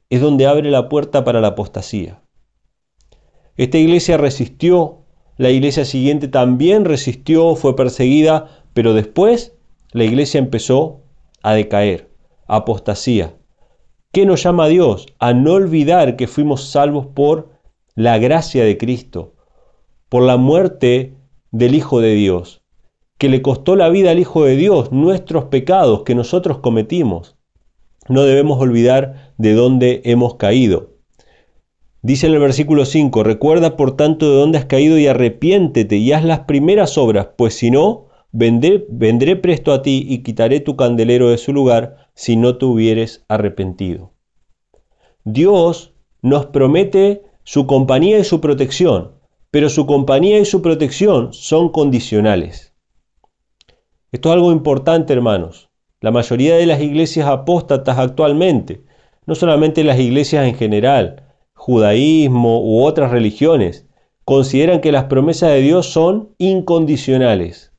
es 0.08 0.20
donde 0.20 0.46
abre 0.46 0.70
la 0.70 0.88
puerta 0.88 1.22
para 1.22 1.40
la 1.40 1.48
apostasía. 1.48 2.22
Esta 3.56 3.78
iglesia 3.78 4.16
resistió, 4.16 5.04
la 5.36 5.50
iglesia 5.50 5.84
siguiente 5.84 6.28
también 6.28 6.84
resistió, 6.84 7.54
fue 7.54 7.76
perseguida, 7.76 8.64
pero 8.72 8.94
después 8.94 9.59
la 9.92 10.04
iglesia 10.04 10.38
empezó 10.38 11.00
a 11.42 11.54
decaer, 11.54 12.10
apostasía. 12.46 13.34
¿Qué 14.12 14.24
nos 14.24 14.42
llama 14.42 14.64
a 14.64 14.68
Dios? 14.68 15.06
A 15.18 15.32
no 15.32 15.54
olvidar 15.54 16.16
que 16.16 16.28
fuimos 16.28 16.70
salvos 16.70 17.06
por 17.06 17.50
la 17.96 18.18
gracia 18.18 18.64
de 18.64 18.78
Cristo, 18.78 19.34
por 20.08 20.22
la 20.22 20.36
muerte 20.36 21.14
del 21.50 21.74
Hijo 21.74 22.00
de 22.00 22.14
Dios, 22.14 22.62
que 23.18 23.28
le 23.28 23.42
costó 23.42 23.74
la 23.74 23.88
vida 23.88 24.12
al 24.12 24.20
Hijo 24.20 24.44
de 24.44 24.56
Dios, 24.56 24.92
nuestros 24.92 25.46
pecados 25.46 26.02
que 26.02 26.14
nosotros 26.14 26.58
cometimos. 26.58 27.36
No 28.08 28.22
debemos 28.22 28.60
olvidar 28.60 29.32
de 29.38 29.54
dónde 29.54 30.02
hemos 30.04 30.36
caído. 30.36 30.90
Dice 32.02 32.28
en 32.28 32.34
el 32.34 32.40
versículo 32.40 32.84
5, 32.84 33.24
recuerda 33.24 33.76
por 33.76 33.96
tanto 33.96 34.30
de 34.30 34.36
dónde 34.36 34.58
has 34.58 34.64
caído 34.66 34.98
y 34.98 35.06
arrepiéntete 35.06 35.96
y 35.96 36.12
haz 36.12 36.24
las 36.24 36.40
primeras 36.40 36.96
obras, 36.96 37.30
pues 37.36 37.54
si 37.54 37.70
no, 37.70 38.09
vendré, 38.32 39.36
presto 39.36 39.72
a 39.72 39.82
ti 39.82 40.04
y 40.08 40.22
quitaré 40.22 40.60
tu 40.60 40.76
candelero 40.76 41.30
de 41.30 41.38
su 41.38 41.52
lugar 41.52 42.08
si 42.14 42.36
no 42.36 42.58
te 42.58 42.64
hubieres 42.64 43.24
arrepentido. 43.28 44.12
Dios 45.24 45.94
nos 46.22 46.46
promete 46.46 47.22
su 47.44 47.66
compañía 47.66 48.18
y 48.18 48.24
su 48.24 48.40
protección, 48.40 49.12
pero 49.50 49.68
su 49.68 49.86
compañía 49.86 50.38
y 50.38 50.44
su 50.44 50.62
protección 50.62 51.32
son 51.32 51.70
condicionales. 51.70 52.74
Esto 54.12 54.28
es 54.28 54.34
algo 54.34 54.52
importante, 54.52 55.12
hermanos. 55.12 55.70
La 56.00 56.10
mayoría 56.10 56.56
de 56.56 56.66
las 56.66 56.80
iglesias 56.80 57.28
apóstatas 57.28 57.98
actualmente, 57.98 58.84
no 59.26 59.34
solamente 59.34 59.84
las 59.84 59.98
iglesias 59.98 60.46
en 60.46 60.54
general, 60.54 61.24
judaísmo 61.54 62.62
u 62.62 62.82
otras 62.82 63.10
religiones, 63.10 63.86
consideran 64.24 64.80
que 64.80 64.92
las 64.92 65.04
promesas 65.04 65.50
de 65.50 65.60
Dios 65.60 65.86
son 65.86 66.34
incondicionales. 66.38 67.69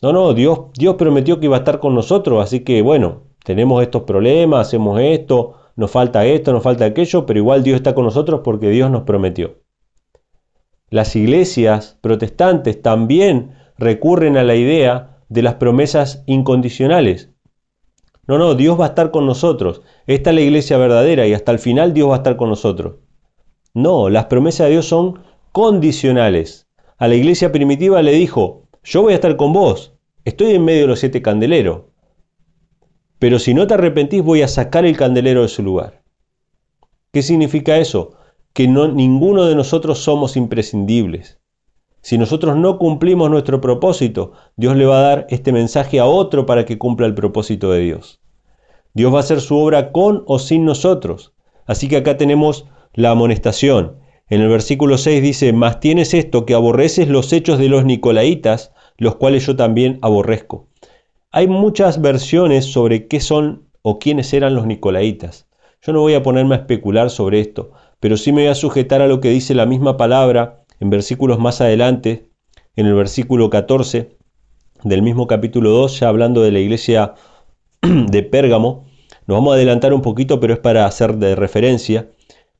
No, 0.00 0.12
no, 0.12 0.32
Dios, 0.32 0.60
Dios 0.74 0.94
prometió 0.94 1.40
que 1.40 1.46
iba 1.46 1.56
a 1.56 1.60
estar 1.60 1.80
con 1.80 1.94
nosotros, 1.94 2.42
así 2.42 2.60
que 2.60 2.82
bueno, 2.82 3.24
tenemos 3.44 3.82
estos 3.82 4.02
problemas, 4.02 4.68
hacemos 4.68 5.00
esto, 5.00 5.54
nos 5.74 5.90
falta 5.90 6.24
esto, 6.24 6.52
nos 6.52 6.62
falta 6.62 6.84
aquello, 6.84 7.26
pero 7.26 7.38
igual 7.38 7.64
Dios 7.64 7.76
está 7.76 7.94
con 7.94 8.04
nosotros 8.04 8.42
porque 8.44 8.70
Dios 8.70 8.90
nos 8.90 9.02
prometió. 9.02 9.62
Las 10.90 11.16
iglesias 11.16 11.98
protestantes 12.00 12.80
también 12.80 13.54
recurren 13.76 14.36
a 14.36 14.44
la 14.44 14.54
idea 14.54 15.18
de 15.28 15.42
las 15.42 15.54
promesas 15.54 16.22
incondicionales. 16.26 17.30
No, 18.26 18.38
no, 18.38 18.54
Dios 18.54 18.78
va 18.78 18.84
a 18.84 18.88
estar 18.88 19.10
con 19.10 19.26
nosotros. 19.26 19.82
Esta 20.06 20.30
es 20.30 20.36
la 20.36 20.42
iglesia 20.42 20.78
verdadera 20.78 21.26
y 21.26 21.34
hasta 21.34 21.50
el 21.50 21.58
final 21.58 21.94
Dios 21.94 22.10
va 22.10 22.14
a 22.14 22.18
estar 22.18 22.36
con 22.36 22.50
nosotros. 22.50 22.96
No, 23.74 24.08
las 24.10 24.26
promesas 24.26 24.66
de 24.66 24.72
Dios 24.72 24.86
son 24.86 25.22
condicionales. 25.52 26.68
A 26.98 27.08
la 27.08 27.14
iglesia 27.14 27.52
primitiva 27.52 28.02
le 28.02 28.12
dijo, 28.12 28.67
yo 28.84 29.02
voy 29.02 29.12
a 29.12 29.16
estar 29.16 29.36
con 29.36 29.52
vos, 29.52 29.94
estoy 30.24 30.52
en 30.52 30.64
medio 30.64 30.82
de 30.82 30.86
los 30.88 31.00
siete 31.00 31.22
candeleros, 31.22 31.82
pero 33.18 33.38
si 33.38 33.54
no 33.54 33.66
te 33.66 33.74
arrepentís 33.74 34.22
voy 34.22 34.42
a 34.42 34.48
sacar 34.48 34.84
el 34.84 34.96
candelero 34.96 35.42
de 35.42 35.48
su 35.48 35.62
lugar. 35.62 36.02
¿Qué 37.12 37.22
significa 37.22 37.78
eso? 37.78 38.12
Que 38.52 38.68
no, 38.68 38.88
ninguno 38.88 39.46
de 39.46 39.54
nosotros 39.54 39.98
somos 39.98 40.36
imprescindibles. 40.36 41.40
Si 42.00 42.16
nosotros 42.16 42.56
no 42.56 42.78
cumplimos 42.78 43.30
nuestro 43.30 43.60
propósito, 43.60 44.32
Dios 44.56 44.76
le 44.76 44.86
va 44.86 44.98
a 44.98 45.02
dar 45.02 45.26
este 45.30 45.52
mensaje 45.52 45.98
a 45.98 46.06
otro 46.06 46.46
para 46.46 46.64
que 46.64 46.78
cumpla 46.78 47.06
el 47.06 47.14
propósito 47.14 47.72
de 47.72 47.80
Dios. 47.80 48.20
Dios 48.94 49.12
va 49.12 49.18
a 49.18 49.20
hacer 49.20 49.40
su 49.40 49.56
obra 49.58 49.90
con 49.90 50.22
o 50.26 50.38
sin 50.38 50.64
nosotros. 50.64 51.34
Así 51.66 51.88
que 51.88 51.96
acá 51.96 52.16
tenemos 52.16 52.66
la 52.94 53.10
amonestación. 53.10 53.98
En 54.30 54.42
el 54.42 54.48
versículo 54.48 54.98
6 54.98 55.22
dice, 55.22 55.52
Mas 55.52 55.80
tienes 55.80 56.12
esto 56.12 56.44
que 56.44 56.54
aborreces 56.54 57.08
los 57.08 57.32
hechos 57.32 57.58
de 57.58 57.68
los 57.68 57.84
nicolaitas, 57.84 58.72
los 58.98 59.16
cuales 59.16 59.46
yo 59.46 59.56
también 59.56 59.98
aborrezco. 60.02 60.68
Hay 61.30 61.46
muchas 61.46 62.00
versiones 62.00 62.66
sobre 62.66 63.06
qué 63.06 63.20
son 63.20 63.68
o 63.82 63.98
quiénes 63.98 64.32
eran 64.34 64.54
los 64.54 64.66
nicolaitas. 64.66 65.46
Yo 65.80 65.92
no 65.92 66.00
voy 66.00 66.14
a 66.14 66.22
ponerme 66.22 66.56
a 66.56 66.58
especular 66.58 67.08
sobre 67.08 67.40
esto, 67.40 67.70
pero 68.00 68.16
sí 68.16 68.32
me 68.32 68.42
voy 68.42 68.50
a 68.50 68.54
sujetar 68.54 69.00
a 69.00 69.06
lo 69.06 69.20
que 69.20 69.30
dice 69.30 69.54
la 69.54 69.66
misma 69.66 69.96
palabra 69.96 70.64
en 70.80 70.90
versículos 70.90 71.38
más 71.38 71.60
adelante, 71.60 72.28
en 72.76 72.86
el 72.86 72.94
versículo 72.94 73.48
14 73.50 74.16
del 74.84 75.02
mismo 75.02 75.26
capítulo 75.26 75.70
2, 75.70 76.00
ya 76.00 76.08
hablando 76.08 76.42
de 76.42 76.52
la 76.52 76.58
iglesia 76.58 77.14
de 77.82 78.22
Pérgamo. 78.22 78.86
Nos 79.26 79.38
vamos 79.38 79.52
a 79.52 79.56
adelantar 79.56 79.92
un 79.94 80.02
poquito, 80.02 80.38
pero 80.40 80.54
es 80.54 80.60
para 80.60 80.86
hacer 80.86 81.16
de 81.16 81.34
referencia, 81.34 82.08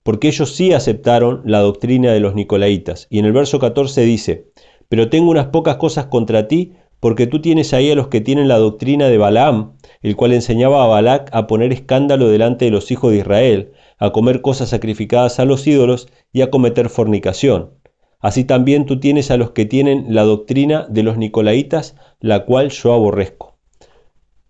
porque 0.09 0.29
ellos 0.29 0.55
sí 0.57 0.73
aceptaron 0.73 1.43
la 1.45 1.59
doctrina 1.59 2.11
de 2.13 2.21
los 2.21 2.35
nicolaitas. 2.35 3.09
Y 3.11 3.19
en 3.19 3.27
el 3.27 3.35
verso 3.35 3.59
14 3.59 4.07
dice, 4.07 4.47
pero 4.89 5.11
tengo 5.11 5.31
unas 5.31 5.49
pocas 5.49 5.77
cosas 5.77 6.07
contra 6.07 6.49
ti, 6.49 6.73
porque 6.99 7.27
tú 7.27 7.43
tienes 7.43 7.75
ahí 7.75 7.91
a 7.91 7.95
los 7.95 8.09
que 8.09 8.23
tienen 8.23 8.49
la 8.49 8.57
doctrina 8.57 9.09
de 9.09 9.19
Balaam, 9.19 9.75
el 10.01 10.17
cual 10.17 10.33
enseñaba 10.33 10.83
a 10.83 10.87
Balac 10.87 11.29
a 11.35 11.47
poner 11.47 11.75
escándalo 11.75 12.31
delante 12.31 12.65
de 12.65 12.71
los 12.71 12.91
hijos 12.91 13.11
de 13.11 13.19
Israel, 13.19 13.73
a 13.99 14.09
comer 14.11 14.41
cosas 14.41 14.71
sacrificadas 14.71 15.41
a 15.41 15.45
los 15.45 15.67
ídolos 15.67 16.09
y 16.33 16.41
a 16.41 16.49
cometer 16.49 16.89
fornicación. 16.89 17.75
Así 18.19 18.45
también 18.45 18.87
tú 18.87 19.01
tienes 19.01 19.31
a 19.31 19.37
los 19.37 19.51
que 19.51 19.67
tienen 19.67 20.07
la 20.15 20.23
doctrina 20.23 20.87
de 20.89 21.03
los 21.03 21.19
nicolaitas, 21.19 21.97
la 22.19 22.47
cual 22.47 22.71
yo 22.71 22.95
aborrezco. 22.95 23.59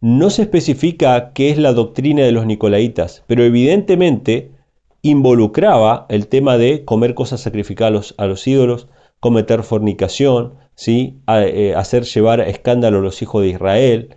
No 0.00 0.30
se 0.30 0.42
especifica 0.42 1.32
qué 1.32 1.50
es 1.50 1.58
la 1.58 1.72
doctrina 1.72 2.22
de 2.22 2.30
los 2.30 2.46
nicolaitas, 2.46 3.24
pero 3.26 3.42
evidentemente 3.42 4.56
involucraba 5.02 6.06
el 6.08 6.28
tema 6.28 6.58
de 6.58 6.84
comer 6.84 7.14
cosas 7.14 7.40
sacrificadas 7.40 8.14
a 8.18 8.26
los 8.26 8.46
ídolos, 8.46 8.88
cometer 9.20 9.62
fornicación, 9.62 10.54
¿sí? 10.74 11.20
Eh, 11.28 11.74
hacer 11.76 12.04
llevar 12.04 12.40
a 12.40 12.48
escándalo 12.48 12.98
a 12.98 13.02
los 13.02 13.22
hijos 13.22 13.42
de 13.42 13.48
Israel. 13.48 14.16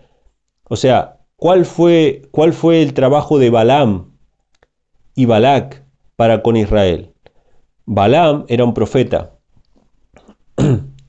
O 0.63 0.75
sea, 0.75 1.19
¿cuál 1.35 1.65
fue, 1.65 2.23
cuál 2.31 2.53
fue 2.53 2.81
el 2.81 2.93
trabajo 2.93 3.39
de 3.39 3.49
Balaam 3.49 4.11
y 5.15 5.25
Balac 5.25 5.85
para 6.15 6.41
con 6.41 6.57
Israel? 6.57 7.13
Balaam 7.85 8.45
era 8.47 8.63
un 8.63 8.73
profeta 8.73 9.37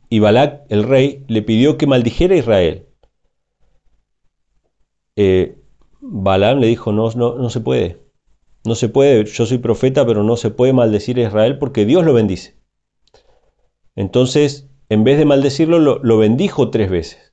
y 0.08 0.18
Balac, 0.20 0.66
el 0.68 0.84
rey, 0.84 1.24
le 1.28 1.42
pidió 1.42 1.78
que 1.78 1.86
maldijera 1.86 2.34
a 2.34 2.38
Israel. 2.38 2.86
Eh, 5.16 5.58
Balaam 6.00 6.58
le 6.58 6.66
dijo, 6.66 6.92
no, 6.92 7.10
no, 7.12 7.36
no 7.36 7.48
se 7.50 7.60
puede. 7.60 7.98
No 8.64 8.74
se 8.74 8.88
puede, 8.88 9.24
yo 9.24 9.46
soy 9.46 9.58
profeta, 9.58 10.06
pero 10.06 10.22
no 10.22 10.36
se 10.36 10.50
puede 10.50 10.72
maldecir 10.72 11.18
a 11.18 11.22
Israel 11.22 11.58
porque 11.58 11.84
Dios 11.84 12.04
lo 12.04 12.14
bendice. 12.14 12.56
Entonces, 13.96 14.68
en 14.88 15.04
vez 15.04 15.18
de 15.18 15.24
maldecirlo, 15.24 15.78
lo, 15.78 16.18
bendijo 16.18 16.70
tres 16.70 16.90
veces. 16.90 17.32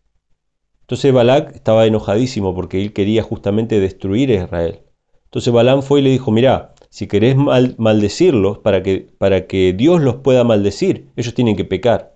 Entonces 0.82 1.14
Balac 1.14 1.56
estaba 1.56 1.86
enojadísimo 1.86 2.56
porque 2.56 2.82
él 2.82 2.94
quería 2.94 3.22
justamente 3.22 3.80
destruir 3.80 4.32
a 4.32 4.44
Israel. 4.44 4.82
Entonces 5.26 5.54
Balaam 5.54 5.84
fue 5.84 6.00
y 6.00 6.04
le 6.04 6.10
dijo, 6.10 6.32
mira, 6.32 6.74
si 6.90 7.08
querés 7.08 7.36
maldecirlos 7.36 8.58
para 8.60 8.82
que, 8.82 9.12
para 9.18 9.46
que 9.46 9.74
Dios 9.74 10.02
los 10.02 10.16
pueda 10.16 10.44
maldecir, 10.44 11.12
ellos 11.16 11.36
tienen 11.36 11.56
que 11.56 11.66
pecar. 11.66 12.16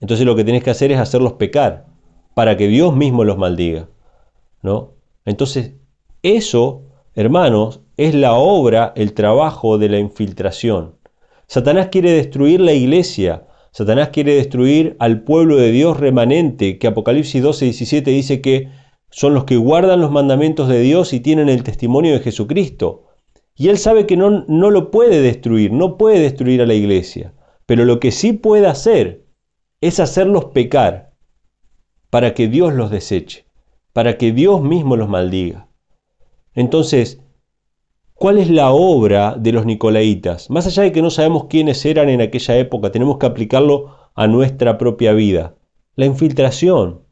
Entonces 0.00 0.24
lo 0.24 0.34
que 0.34 0.44
tienes 0.44 0.64
que 0.64 0.70
hacer 0.70 0.90
es 0.92 0.98
hacerlos 0.98 1.34
pecar 1.34 1.86
para 2.34 2.56
que 2.56 2.68
Dios 2.68 2.96
mismo 2.96 3.24
los 3.24 3.36
maldiga. 3.36 3.88
¿no? 4.62 4.94
Entonces, 5.24 5.74
eso, 6.22 6.84
hermanos, 7.14 7.82
es 7.98 8.14
la 8.14 8.34
obra, 8.34 8.92
el 8.96 9.12
trabajo 9.12 9.76
de 9.76 9.88
la 9.88 9.98
infiltración. 9.98 10.94
Satanás 11.48 11.88
quiere 11.88 12.12
destruir 12.12 12.60
la 12.60 12.72
iglesia. 12.72 13.48
Satanás 13.72 14.10
quiere 14.10 14.36
destruir 14.36 14.96
al 15.00 15.22
pueblo 15.24 15.56
de 15.56 15.72
Dios 15.72 15.98
remanente, 15.98 16.78
que 16.78 16.86
Apocalipsis 16.86 17.42
12, 17.42 17.64
17 17.64 18.10
dice 18.12 18.40
que 18.40 18.68
son 19.10 19.34
los 19.34 19.44
que 19.44 19.56
guardan 19.56 20.00
los 20.00 20.12
mandamientos 20.12 20.68
de 20.68 20.80
Dios 20.80 21.12
y 21.12 21.18
tienen 21.18 21.48
el 21.48 21.64
testimonio 21.64 22.12
de 22.12 22.20
Jesucristo. 22.20 23.06
Y 23.56 23.68
él 23.68 23.78
sabe 23.78 24.06
que 24.06 24.16
no, 24.16 24.44
no 24.46 24.70
lo 24.70 24.92
puede 24.92 25.20
destruir, 25.20 25.72
no 25.72 25.98
puede 25.98 26.20
destruir 26.20 26.62
a 26.62 26.66
la 26.66 26.74
iglesia. 26.74 27.34
Pero 27.66 27.84
lo 27.84 27.98
que 27.98 28.12
sí 28.12 28.32
puede 28.32 28.68
hacer 28.68 29.26
es 29.80 29.98
hacerlos 29.98 30.46
pecar 30.46 31.14
para 32.10 32.32
que 32.32 32.46
Dios 32.46 32.74
los 32.74 32.92
deseche, 32.92 33.46
para 33.92 34.18
que 34.18 34.30
Dios 34.30 34.62
mismo 34.62 34.96
los 34.96 35.08
maldiga. 35.08 35.68
Entonces, 36.54 37.20
¿Cuál 38.20 38.38
es 38.38 38.50
la 38.50 38.72
obra 38.72 39.36
de 39.38 39.52
los 39.52 39.64
nicolaitas? 39.64 40.50
Más 40.50 40.66
allá 40.66 40.82
de 40.82 40.90
que 40.90 41.02
no 41.02 41.10
sabemos 41.10 41.44
quiénes 41.44 41.86
eran 41.86 42.08
en 42.08 42.20
aquella 42.20 42.58
época, 42.58 42.90
tenemos 42.90 43.16
que 43.16 43.26
aplicarlo 43.26 43.94
a 44.16 44.26
nuestra 44.26 44.76
propia 44.76 45.12
vida. 45.12 45.54
La 45.94 46.04
infiltración. 46.04 47.02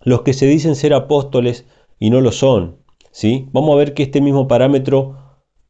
Los 0.00 0.22
que 0.22 0.32
se 0.32 0.46
dicen 0.46 0.74
ser 0.74 0.94
apóstoles 0.94 1.66
y 1.98 2.08
no 2.08 2.22
lo 2.22 2.32
son. 2.32 2.78
¿sí? 3.10 3.50
Vamos 3.52 3.74
a 3.74 3.76
ver 3.76 3.92
que 3.92 4.02
este 4.02 4.22
mismo 4.22 4.48
parámetro 4.48 5.18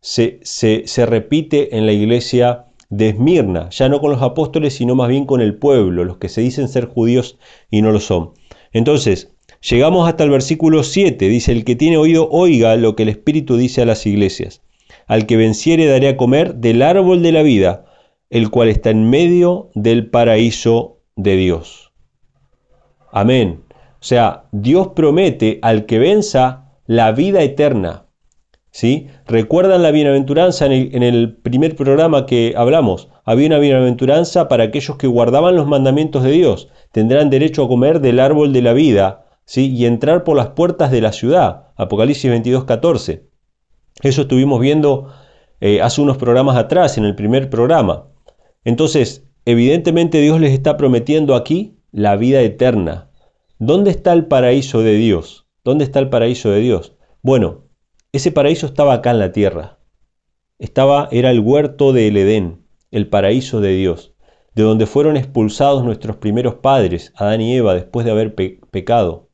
se, 0.00 0.38
se 0.44 1.06
repite 1.06 1.76
en 1.76 1.84
la 1.84 1.92
iglesia 1.92 2.66
de 2.88 3.08
Esmirna, 3.08 3.70
ya 3.70 3.88
no 3.88 4.00
con 4.00 4.12
los 4.12 4.22
apóstoles, 4.22 4.74
sino 4.74 4.94
más 4.94 5.08
bien 5.08 5.26
con 5.26 5.40
el 5.40 5.56
pueblo, 5.56 6.04
los 6.04 6.18
que 6.18 6.28
se 6.28 6.40
dicen 6.40 6.68
ser 6.68 6.86
judíos 6.86 7.36
y 7.68 7.82
no 7.82 7.90
lo 7.90 7.98
son. 7.98 8.30
Entonces, 8.72 9.32
llegamos 9.60 10.08
hasta 10.08 10.22
el 10.22 10.30
versículo 10.30 10.84
7, 10.84 11.28
dice, 11.28 11.50
el 11.50 11.64
que 11.64 11.74
tiene 11.74 11.96
oído 11.96 12.28
oiga 12.30 12.76
lo 12.76 12.94
que 12.94 13.02
el 13.02 13.08
Espíritu 13.08 13.56
dice 13.56 13.82
a 13.82 13.84
las 13.84 14.06
iglesias. 14.06 14.62
Al 15.08 15.26
que 15.26 15.36
venciere 15.36 15.86
daré 15.86 16.08
a 16.08 16.16
comer 16.16 16.54
del 16.56 16.82
árbol 16.82 17.22
de 17.22 17.32
la 17.32 17.42
vida, 17.42 17.86
el 18.30 18.50
cual 18.50 18.68
está 18.68 18.90
en 18.90 19.08
medio 19.10 19.70
del 19.74 20.10
paraíso 20.10 21.00
de 21.16 21.36
Dios. 21.36 21.92
Amén. 23.10 23.62
O 24.00 24.04
sea, 24.04 24.44
Dios 24.52 24.88
promete 24.94 25.58
al 25.62 25.86
que 25.86 25.98
venza 25.98 26.74
la 26.86 27.10
vida 27.12 27.42
eterna. 27.42 28.04
¿Sí? 28.70 29.08
¿Recuerdan 29.26 29.82
la 29.82 29.90
bienaventuranza 29.90 30.66
en 30.66 30.72
el, 30.72 30.94
en 30.94 31.02
el, 31.02 31.36
primer 31.38 31.74
programa 31.74 32.26
que 32.26 32.52
hablamos? 32.56 33.08
Había 33.24 33.48
una 33.48 33.58
bienaventuranza 33.58 34.46
para 34.46 34.64
aquellos 34.64 34.96
que 34.98 35.06
guardaban 35.06 35.56
los 35.56 35.66
mandamientos 35.66 36.22
de 36.22 36.30
Dios. 36.30 36.68
Tendrán 36.92 37.30
derecho 37.30 37.64
a 37.64 37.68
comer 37.68 38.00
del 38.00 38.20
árbol 38.20 38.52
de 38.52 38.62
la 38.62 38.74
vida 38.74 39.26
¿sí? 39.46 39.74
y 39.74 39.86
entrar 39.86 40.22
por 40.22 40.36
las 40.36 40.48
puertas 40.48 40.90
de 40.90 41.00
la 41.00 41.12
ciudad. 41.12 41.68
Apocalipsis 41.76 42.30
22, 42.30 42.64
14. 42.64 43.27
Eso 44.02 44.22
estuvimos 44.22 44.60
viendo 44.60 45.12
eh, 45.60 45.80
hace 45.82 46.00
unos 46.00 46.18
programas 46.18 46.56
atrás, 46.56 46.98
en 46.98 47.04
el 47.04 47.14
primer 47.14 47.50
programa. 47.50 48.06
Entonces, 48.64 49.26
evidentemente 49.44 50.20
Dios 50.20 50.40
les 50.40 50.52
está 50.52 50.76
prometiendo 50.76 51.34
aquí 51.34 51.78
la 51.90 52.16
vida 52.16 52.40
eterna. 52.42 53.10
¿Dónde 53.58 53.90
está 53.90 54.12
el 54.12 54.26
paraíso 54.26 54.82
de 54.82 54.94
Dios? 54.94 55.46
¿Dónde 55.64 55.84
está 55.84 55.98
el 55.98 56.10
paraíso 56.10 56.50
de 56.50 56.60
Dios? 56.60 56.96
Bueno, 57.22 57.64
ese 58.12 58.30
paraíso 58.30 58.66
estaba 58.66 58.94
acá 58.94 59.10
en 59.10 59.18
la 59.18 59.32
tierra. 59.32 59.78
Estaba, 60.58 61.08
era 61.10 61.30
el 61.30 61.40
huerto 61.40 61.92
del 61.92 62.16
Edén, 62.16 62.64
el 62.90 63.08
paraíso 63.08 63.60
de 63.60 63.74
Dios, 63.74 64.14
de 64.54 64.62
donde 64.62 64.86
fueron 64.86 65.16
expulsados 65.16 65.84
nuestros 65.84 66.16
primeros 66.16 66.56
padres, 66.56 67.12
Adán 67.16 67.40
y 67.40 67.56
Eva, 67.56 67.74
después 67.74 68.06
de 68.06 68.12
haber 68.12 68.34
pecado. 68.34 69.27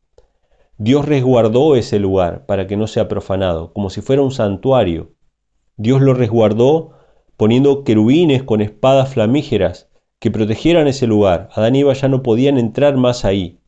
Dios 0.77 1.07
resguardó 1.07 1.77
ese 1.77 2.01
lugar 2.01 2.47
para 2.47 2.67
que 2.67 2.77
no 2.77 2.89
sea 2.89 3.07
profanado, 3.07 3.73
como 3.73 3.91
si 3.91 4.01
fuera 4.01 4.23
un 4.23 4.33
santuario. 4.33 5.13
Dios 5.77 6.03
lo 6.03 6.15
resguardó 6.15 6.91
poniendo 7.37 7.85
querubines 7.85 8.43
con 8.43 8.61
espadas 8.61 9.13
flamígeras 9.15 9.89
que 10.19 10.33
protegieran 10.33 10.89
ese 10.89 11.07
lugar. 11.07 11.49
Adán 11.55 11.77
y 11.77 11.81
Eva 11.81 11.93
ya 11.93 12.09
no 12.09 12.23
podían 12.23 12.59
entrar 12.59 12.97
más 12.97 13.25
ahí. 13.25 13.61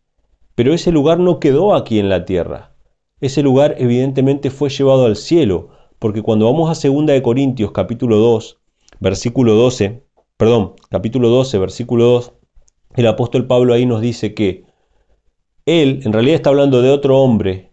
Pero 0.57 0.75
ese 0.75 0.91
lugar 0.91 1.21
no 1.21 1.39
quedó 1.39 1.75
aquí 1.75 1.99
en 2.01 2.09
la 2.09 2.25
tierra. 2.25 2.73
ese 3.21 3.43
lugar 3.43 3.77
evidentemente 3.79 4.51
fue 4.51 4.69
llevado 4.69 5.07
al 5.07 5.17
cielo, 5.17 5.71
porque 5.99 6.23
cuando 6.23 6.47
vamos 6.47 6.69
a 6.69 6.89
2 6.89 7.07
de 7.07 7.23
Corintios 7.23 7.73
capítulo 7.73 8.19
2, 8.19 8.59
versículo 9.01 9.55
12, 9.55 10.03
perdón, 10.37 10.75
capítulo 10.91 11.29
12, 11.29 11.59
versículo 11.59 12.05
2, 12.05 12.33
el 12.97 13.07
apóstol 13.07 13.47
Pablo 13.47 13.75
ahí 13.75 13.87
nos 13.87 14.01
dice 14.01 14.35
que 14.35 14.66
él, 15.67 16.01
en 16.05 16.13
realidad 16.13 16.37
está 16.37 16.51
hablando 16.51 16.81
de 16.81 16.91
otro 16.91 17.21
hombre, 17.21 17.73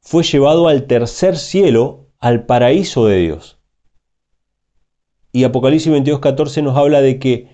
fue 0.00 0.22
llevado 0.22 0.68
al 0.68 0.84
tercer 0.86 1.36
cielo, 1.36 2.10
al 2.18 2.46
paraíso 2.46 3.06
de 3.06 3.18
Dios. 3.18 3.58
Y 5.32 5.44
Apocalipsis 5.44 5.92
22, 5.92 6.20
14 6.20 6.62
nos 6.62 6.76
habla 6.76 7.00
de 7.00 7.18
que, 7.18 7.48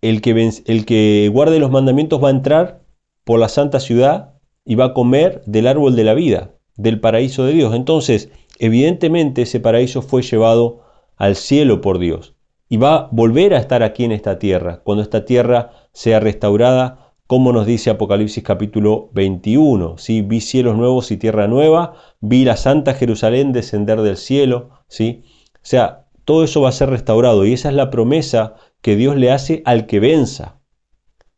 el 0.00 0.20
que 0.22 0.62
el 0.66 0.86
que 0.86 1.30
guarde 1.32 1.58
los 1.58 1.70
mandamientos 1.70 2.22
va 2.22 2.28
a 2.28 2.32
entrar 2.32 2.82
por 3.24 3.38
la 3.38 3.48
santa 3.48 3.78
ciudad 3.80 4.34
y 4.64 4.74
va 4.74 4.86
a 4.86 4.94
comer 4.94 5.42
del 5.46 5.66
árbol 5.66 5.96
de 5.96 6.04
la 6.04 6.14
vida, 6.14 6.54
del 6.76 7.00
paraíso 7.00 7.44
de 7.44 7.52
Dios. 7.52 7.74
Entonces, 7.74 8.30
evidentemente 8.58 9.42
ese 9.42 9.60
paraíso 9.60 10.02
fue 10.02 10.22
llevado 10.22 10.82
al 11.16 11.36
cielo 11.36 11.80
por 11.80 11.98
Dios 11.98 12.34
y 12.68 12.76
va 12.76 12.94
a 12.94 13.08
volver 13.10 13.52
a 13.52 13.58
estar 13.58 13.82
aquí 13.82 14.04
en 14.04 14.12
esta 14.12 14.38
tierra, 14.38 14.80
cuando 14.84 15.02
esta 15.02 15.24
tierra 15.24 15.72
sea 15.92 16.20
restaurada, 16.20 17.09
como 17.30 17.52
nos 17.52 17.64
dice 17.64 17.90
Apocalipsis 17.90 18.42
capítulo 18.42 19.08
21. 19.12 19.98
¿sí? 19.98 20.20
Vi 20.20 20.40
cielos 20.40 20.76
nuevos 20.76 21.12
y 21.12 21.16
tierra 21.16 21.46
nueva, 21.46 21.94
vi 22.18 22.44
la 22.44 22.56
santa 22.56 22.94
Jerusalén 22.94 23.52
descender 23.52 24.00
del 24.00 24.16
cielo. 24.16 24.70
¿sí? 24.88 25.22
O 25.54 25.58
sea, 25.62 26.06
todo 26.24 26.42
eso 26.42 26.60
va 26.60 26.70
a 26.70 26.72
ser 26.72 26.90
restaurado 26.90 27.46
y 27.46 27.52
esa 27.52 27.68
es 27.68 27.76
la 27.76 27.88
promesa 27.88 28.56
que 28.80 28.96
Dios 28.96 29.14
le 29.14 29.30
hace 29.30 29.62
al 29.64 29.86
que 29.86 30.00
venza, 30.00 30.58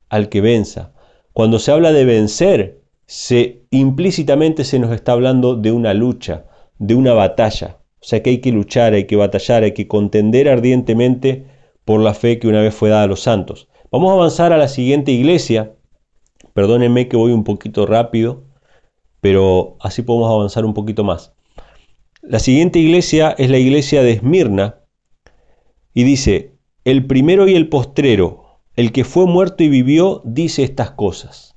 al 0.09 0.31
que 0.31 0.40
venza. 0.40 0.94
Cuando 1.35 1.59
se 1.59 1.72
habla 1.72 1.92
de 1.92 2.07
vencer, 2.07 2.81
se 3.05 3.66
implícitamente 3.68 4.64
se 4.64 4.78
nos 4.78 4.94
está 4.94 5.12
hablando 5.12 5.57
de 5.57 5.72
una 5.72 5.92
lucha, 5.92 6.46
de 6.78 6.94
una 6.94 7.12
batalla. 7.12 7.81
O 8.00 8.05
sea 8.07 8.22
que 8.22 8.31
hay 8.31 8.38
que 8.38 8.52
luchar, 8.52 8.94
hay 8.94 9.05
que 9.07 9.16
batallar, 9.16 9.62
hay 9.62 9.72
que 9.72 9.88
contender 9.88 10.48
ardientemente 10.48 11.48
por 11.85 12.00
la 12.00 12.14
fe 12.14 12.38
que 12.38 12.48
una 12.48 12.62
vez 12.62 12.74
fue 12.74 12.88
dada 12.88 13.02
a 13.02 13.09
los 13.09 13.20
santos. 13.20 13.68
Vamos 13.90 14.11
a 14.11 14.14
avanzar 14.14 14.55
a 14.55 14.57
la 14.57 14.68
siguiente 14.68 15.12
iglesia. 15.12 15.74
Perdónenme 16.55 17.09
que 17.09 17.17
voy 17.17 17.33
un 17.33 17.45
poquito 17.45 17.87
rápido, 17.87 18.45
pero 19.21 19.77
así 19.81 20.03
podemos 20.03 20.31
avanzar 20.31 20.65
un 20.65 20.75
poquito 20.75 21.05
más. 21.05 21.35
La 22.23 22.38
siguiente 22.38 22.79
iglesia 22.79 23.35
es 23.38 23.51
la 23.51 23.59
iglesia 23.59 24.03
de 24.03 24.12
Esmirna 24.12 24.81
y 25.95 26.05
dice, 26.05 26.57
el 26.85 27.07
primero 27.07 27.49
y 27.49 27.55
el 27.55 27.69
postrero, 27.69 28.61
el 28.75 28.93
que 28.93 29.05
fue 29.05 29.27
muerto 29.27 29.62
y 29.65 29.69
vivió, 29.69 30.23
dice 30.25 30.62
estas 30.62 30.93
cosas. 30.93 31.57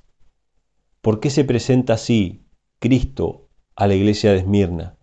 ¿Por 1.02 1.20
qué 1.20 1.30
se 1.30 1.44
presenta 1.44 1.94
así 1.94 2.46
Cristo 2.80 3.50
a 3.76 3.88
la 3.88 3.96
iglesia 3.96 4.32
de 4.32 4.40
Esmirna? 4.40 4.96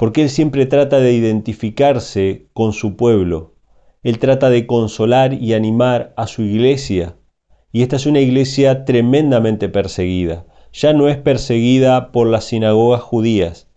porque 0.00 0.22
Él 0.22 0.30
siempre 0.30 0.64
trata 0.64 0.98
de 0.98 1.12
identificarse 1.12 2.48
con 2.54 2.72
su 2.72 2.96
pueblo. 2.96 3.56
Él 4.02 4.18
trata 4.18 4.48
de 4.48 4.66
consolar 4.66 5.34
y 5.34 5.52
animar 5.52 6.14
a 6.16 6.26
su 6.26 6.40
iglesia. 6.40 7.18
Y 7.72 7.82
esta 7.82 7.96
es 7.96 8.06
una 8.06 8.20
iglesia 8.20 8.84
tremendamente 8.84 9.68
perseguida. 9.68 10.44
Ya 10.72 10.92
no 10.92 11.08
es 11.08 11.16
perseguida 11.16 12.10
por 12.10 12.26
las 12.26 12.44
sinagogas 12.44 13.00
judías. 13.00 13.68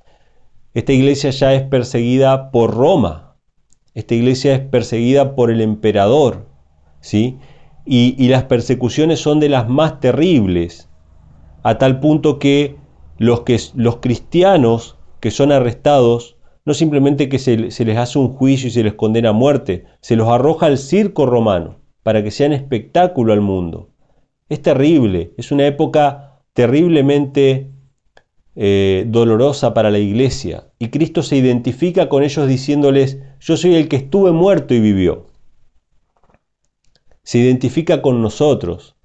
Esta 0.74 0.94
iglesia 0.94 1.30
ya 1.30 1.54
es 1.54 1.64
perseguida 1.64 2.50
por 2.50 2.74
Roma. 2.74 3.36
Esta 3.94 4.16
iglesia 4.16 4.56
es 4.56 4.62
perseguida 4.62 5.36
por 5.36 5.52
el 5.52 5.62
emperador. 5.62 6.48
¿sí? 7.02 7.38
Y, 7.86 8.28
las 8.30 8.46
persecuciones 8.46 9.20
son 9.20 9.40
de 9.40 9.50
las 9.50 9.70
más 9.70 10.00
terribles. 10.00 10.90
A 11.62 11.78
tal 11.78 12.00
punto 12.00 12.40
que 12.40 12.76
los, 13.20 13.42
que, 13.42 13.60
los 13.76 13.98
cristianos 13.98 14.98
que 15.20 15.30
son 15.30 15.52
arrestados, 15.52 16.38
no 16.66 16.74
simplemente 16.74 17.30
que 17.30 17.38
se, 17.38 17.58
les 17.58 17.98
hace 17.98 18.18
un 18.18 18.34
juicio 18.36 18.70
y 18.70 18.72
se 18.72 18.84
les 18.84 18.96
condena 18.96 19.30
a 19.30 19.34
muerte, 19.34 19.86
se 20.02 20.16
los 20.16 20.30
arroja 20.30 20.66
al 20.66 20.80
circo 20.80 21.26
romano 21.28 21.83
para 22.04 22.24
que 22.24 22.32
sean 22.32 22.54
espectáculo 22.54 23.34
al 23.34 23.42
mundo. 23.42 23.89
Es 24.50 24.62
terrible, 24.62 25.34
es 25.38 25.52
una 25.52 25.66
época 25.66 26.42
terriblemente 26.54 27.72
eh, 28.56 29.06
dolorosa 29.08 29.74
para 29.74 29.89
la 29.89 29.98
iglesia. 29.98 30.68
Y 30.78 30.89
Cristo 30.89 31.24
se 31.24 31.38
identifica 31.38 32.08
con 32.10 32.24
ellos 32.24 32.48
diciéndoles, 32.48 33.18
yo 33.39 33.58
soy 33.58 33.76
el 33.76 33.88
que 33.88 33.96
estuve 33.96 34.32
muerto 34.32 34.76
y 34.76 34.80
vivió. 34.80 35.28
Se 37.24 37.39
identifica 37.39 38.02
con 38.02 38.22
nosotros. 38.22 38.96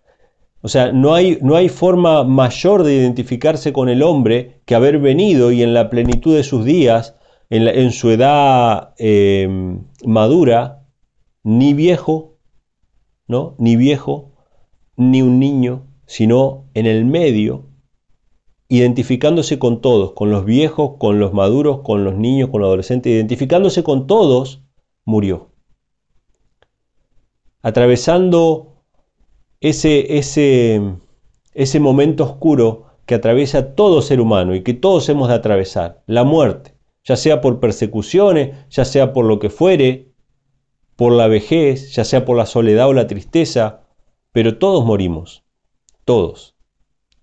O 0.60 0.68
sea, 0.68 0.92
no 0.92 1.14
hay, 1.14 1.38
no 1.40 1.54
hay 1.54 1.68
forma 1.68 2.24
mayor 2.24 2.82
de 2.82 2.94
identificarse 2.94 3.72
con 3.72 3.88
el 3.88 4.02
hombre 4.02 4.60
que 4.64 4.74
haber 4.74 4.98
venido 4.98 5.52
y 5.52 5.62
en 5.62 5.72
la 5.72 5.88
plenitud 5.88 6.34
de 6.34 6.42
sus 6.42 6.64
días, 6.64 7.14
en, 7.48 7.92
su 7.92 8.10
edad 8.10 8.92
em, 8.98 9.84
madura, 10.04 10.82
ni 11.42 11.72
viejo, 11.72 12.37
Ni 13.28 13.76
viejo, 13.76 14.32
ni 14.96 15.20
un 15.20 15.38
niño, 15.38 15.86
sino 16.06 16.64
en 16.72 16.86
el 16.86 17.04
medio, 17.04 17.66
identificándose 18.68 19.58
con 19.58 19.82
todos, 19.82 20.12
con 20.12 20.30
los 20.30 20.46
viejos, 20.46 20.92
con 20.98 21.20
los 21.20 21.34
maduros, 21.34 21.80
con 21.82 22.04
los 22.04 22.14
niños, 22.14 22.48
con 22.48 22.62
los 22.62 22.68
adolescentes, 22.68 23.12
identificándose 23.12 23.82
con 23.82 24.06
todos, 24.06 24.62
murió. 25.04 25.52
Atravesando 27.60 28.82
ese, 29.60 30.16
ese, 30.16 30.80
ese 31.52 31.80
momento 31.80 32.24
oscuro 32.24 32.86
que 33.04 33.14
atraviesa 33.14 33.74
todo 33.74 34.00
ser 34.00 34.20
humano 34.20 34.54
y 34.54 34.62
que 34.62 34.72
todos 34.74 35.06
hemos 35.10 35.28
de 35.28 35.34
atravesar, 35.34 36.02
la 36.06 36.24
muerte, 36.24 36.74
ya 37.04 37.16
sea 37.16 37.42
por 37.42 37.60
persecuciones, 37.60 38.56
ya 38.70 38.86
sea 38.86 39.12
por 39.12 39.26
lo 39.26 39.38
que 39.38 39.50
fuere, 39.50 40.07
por 40.98 41.12
la 41.12 41.28
vejez, 41.28 41.92
ya 41.92 42.04
sea 42.04 42.24
por 42.24 42.36
la 42.36 42.44
soledad 42.44 42.88
o 42.88 42.92
la 42.92 43.06
tristeza, 43.06 43.82
pero 44.32 44.58
todos 44.58 44.84
morimos, 44.84 45.44
todos. 46.04 46.56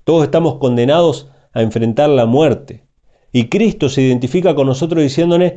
Todos 0.05 0.23
estamos 0.23 0.59
condenados 0.59 1.29
a 1.51 1.61
enfrentar 1.61 2.07
la 2.07 2.25
muerte. 2.25 2.85
Y 3.33 3.49
Cristo 3.49 3.89
se 3.89 4.01
identifica 4.01 4.55
con 4.55 4.67
nosotros 4.67 5.03
diciéndonos, 5.03 5.51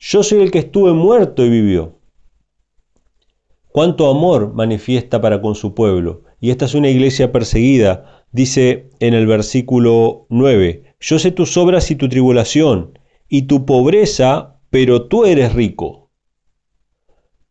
yo 0.00 0.24
soy 0.24 0.42
el 0.42 0.50
que 0.50 0.58
estuve 0.58 0.94
muerto 0.94 1.46
y 1.46 1.48
vivió 1.48 2.00
cuánto 3.68 4.10
amor 4.10 4.52
manifiesta 4.52 5.20
para 5.20 5.40
con 5.40 5.54
su 5.54 5.72
pueblo. 5.72 6.24
Y 6.40 6.50
esta 6.50 6.64
es 6.64 6.74
una 6.74 6.88
iglesia 6.88 7.30
perseguida. 7.30 8.24
Dice 8.32 8.90
en 8.98 9.14
el 9.14 9.28
versículo 9.28 10.26
9, 10.28 10.96
yo 10.98 11.20
sé 11.20 11.30
tus 11.30 11.56
obras 11.56 11.88
y 11.92 11.94
tu 11.94 12.08
tribulación, 12.08 12.98
y 13.28 13.42
tu 13.42 13.64
pobreza, 13.64 14.56
pero 14.70 15.06
tú 15.06 15.24
eres 15.24 15.54
rico. 15.54 15.99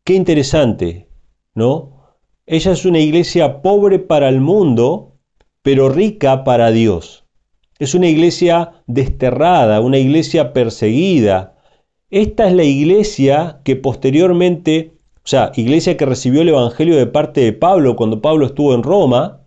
Qué 0.09 0.15
interesante, 0.15 1.07
¿no? 1.53 2.15
Ella 2.47 2.71
es 2.71 2.83
una 2.83 2.97
iglesia 2.97 3.61
pobre 3.61 3.99
para 3.99 4.27
el 4.27 4.41
mundo, 4.41 5.19
pero 5.61 5.87
rica 5.87 6.43
para 6.43 6.71
Dios. 6.71 7.27
Es 7.77 7.93
una 7.93 8.07
iglesia 8.07 8.71
desterrada, 8.87 9.81
una 9.81 9.99
iglesia 9.99 10.51
perseguida. 10.51 11.57
Esta 12.09 12.47
es 12.47 12.55
la 12.55 12.63
iglesia 12.63 13.61
que 13.63 13.75
posteriormente 13.75 14.93
o 15.17 15.27
sea, 15.27 15.51
iglesia 15.55 15.95
que 15.95 16.07
recibió 16.07 16.41
el 16.41 16.49
Evangelio 16.49 16.97
de 16.97 17.05
parte 17.05 17.41
de 17.41 17.53
Pablo 17.53 17.95
cuando 17.95 18.19
Pablo 18.19 18.47
estuvo 18.47 18.73
en 18.73 18.81
Roma, 18.81 19.43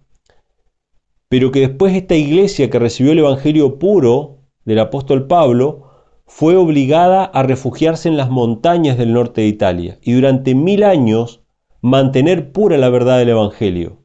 pero 1.29 1.51
que 1.51 1.59
después 1.59 1.93
esta 1.93 2.15
iglesia 2.15 2.71
que 2.71 2.79
recibió 2.79 3.11
el 3.11 3.19
Evangelio 3.19 3.81
puro 3.81 4.39
del 4.65 4.79
apóstol 4.79 5.27
Pablo 5.27 5.92
fue 6.35 6.57
obligada 6.57 7.25
a 7.25 7.43
refugiarse 7.43 8.09
en 8.09 8.17
las 8.17 8.31
montañas 8.31 8.97
del 8.97 9.13
norte 9.13 9.43
de 9.43 9.49
Italia 9.49 9.99
y 10.01 10.13
durante 10.13 10.55
mil 10.55 10.83
años 10.83 11.43
mantener 11.83 12.53
pura 12.53 12.79
la 12.79 12.89
verdad 12.89 13.19
del 13.19 13.29
Evangelio. 13.29 13.99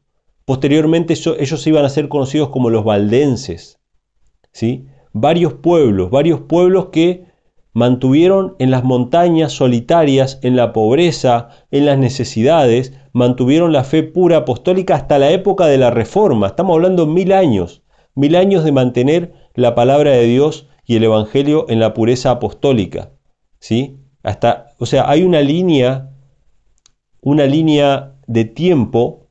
Posteriormente 0.44 1.14
ellos 1.14 1.66
iban 1.66 1.86
a 1.86 1.88
ser 1.88 2.10
conocidos 2.10 2.50
como 2.50 2.68
los 2.68 2.84
valdenses. 2.84 3.80
¿sí? 4.52 4.84
Varios 5.14 5.54
pueblos, 5.54 6.10
varios 6.10 6.40
pueblos 6.40 6.88
que 6.92 7.24
mantuvieron 7.72 8.56
en 8.58 8.70
las 8.70 8.84
montañas 8.84 9.52
solitarias, 9.52 10.38
en 10.42 10.54
la 10.54 10.74
pobreza, 10.74 11.48
en 11.70 11.86
las 11.86 11.96
necesidades, 11.96 12.92
mantuvieron 13.14 13.72
la 13.72 13.84
fe 13.84 14.02
pura 14.02 14.36
apostólica 14.36 14.96
hasta 14.96 15.18
la 15.18 15.30
época 15.30 15.66
de 15.66 15.78
la 15.78 15.90
Reforma. 15.90 16.48
Estamos 16.48 16.74
hablando 16.74 17.06
mil 17.06 17.32
años, 17.32 17.82
mil 18.14 18.36
años 18.36 18.64
de 18.64 18.72
mantener 18.72 19.32
la 19.54 19.74
palabra 19.74 20.10
de 20.10 20.24
Dios 20.24 20.67
y 20.88 20.96
el 20.96 21.04
Evangelio 21.04 21.66
en 21.68 21.78
la 21.78 21.94
pureza 21.94 22.30
apostólica. 22.30 23.12
¿sí? 23.60 23.98
Hasta, 24.22 24.74
o 24.78 24.86
sea, 24.86 25.08
hay 25.08 25.22
una 25.22 25.42
línea, 25.42 26.10
una 27.20 27.44
línea 27.44 28.16
de 28.26 28.46
tiempo 28.46 29.28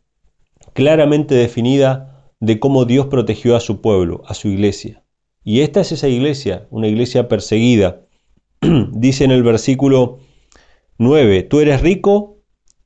claramente 0.73 1.33
definida 1.33 2.31
de 2.39 2.59
cómo 2.59 2.85
Dios 2.85 3.07
protegió 3.07 3.55
a 3.55 3.59
su 3.59 3.81
pueblo, 3.81 4.21
a 4.27 4.35
su 4.35 4.47
iglesia. 4.49 5.03
Y 5.43 5.61
esta 5.61 5.81
es 5.81 5.91
esa 5.91 6.07
iglesia, 6.07 6.67
una 6.69 6.87
iglesia 6.87 7.27
perseguida, 7.27 8.01
dice 8.91 9.23
en 9.23 9.31
el 9.31 9.41
versículo 9.41 10.19
9, 10.99 11.41
tú 11.41 11.59
eres 11.59 11.81
rico, 11.81 12.37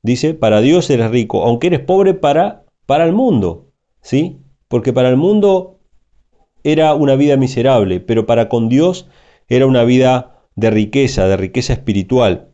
dice, 0.02 0.34
para 0.34 0.62
Dios 0.62 0.90
eres 0.90 1.12
rico, 1.12 1.44
aunque 1.44 1.68
eres 1.68 1.82
pobre 1.82 2.14
para, 2.14 2.64
para 2.86 3.04
el 3.04 3.12
mundo, 3.12 3.68
¿sí? 4.02 4.38
Porque 4.70 4.94
para 4.94 5.10
el 5.10 5.18
mundo 5.18 5.81
era 6.64 6.94
una 6.94 7.16
vida 7.16 7.38
miserable, 7.38 8.00
pero 8.00 8.26
para 8.26 8.50
con 8.50 8.70
Dios 8.70 9.08
era 9.48 9.66
una 9.66 9.84
vida 9.84 10.46
de 10.56 10.70
riqueza, 10.70 11.28
de 11.28 11.38
riqueza 11.38 11.74
espiritual. 11.74 12.50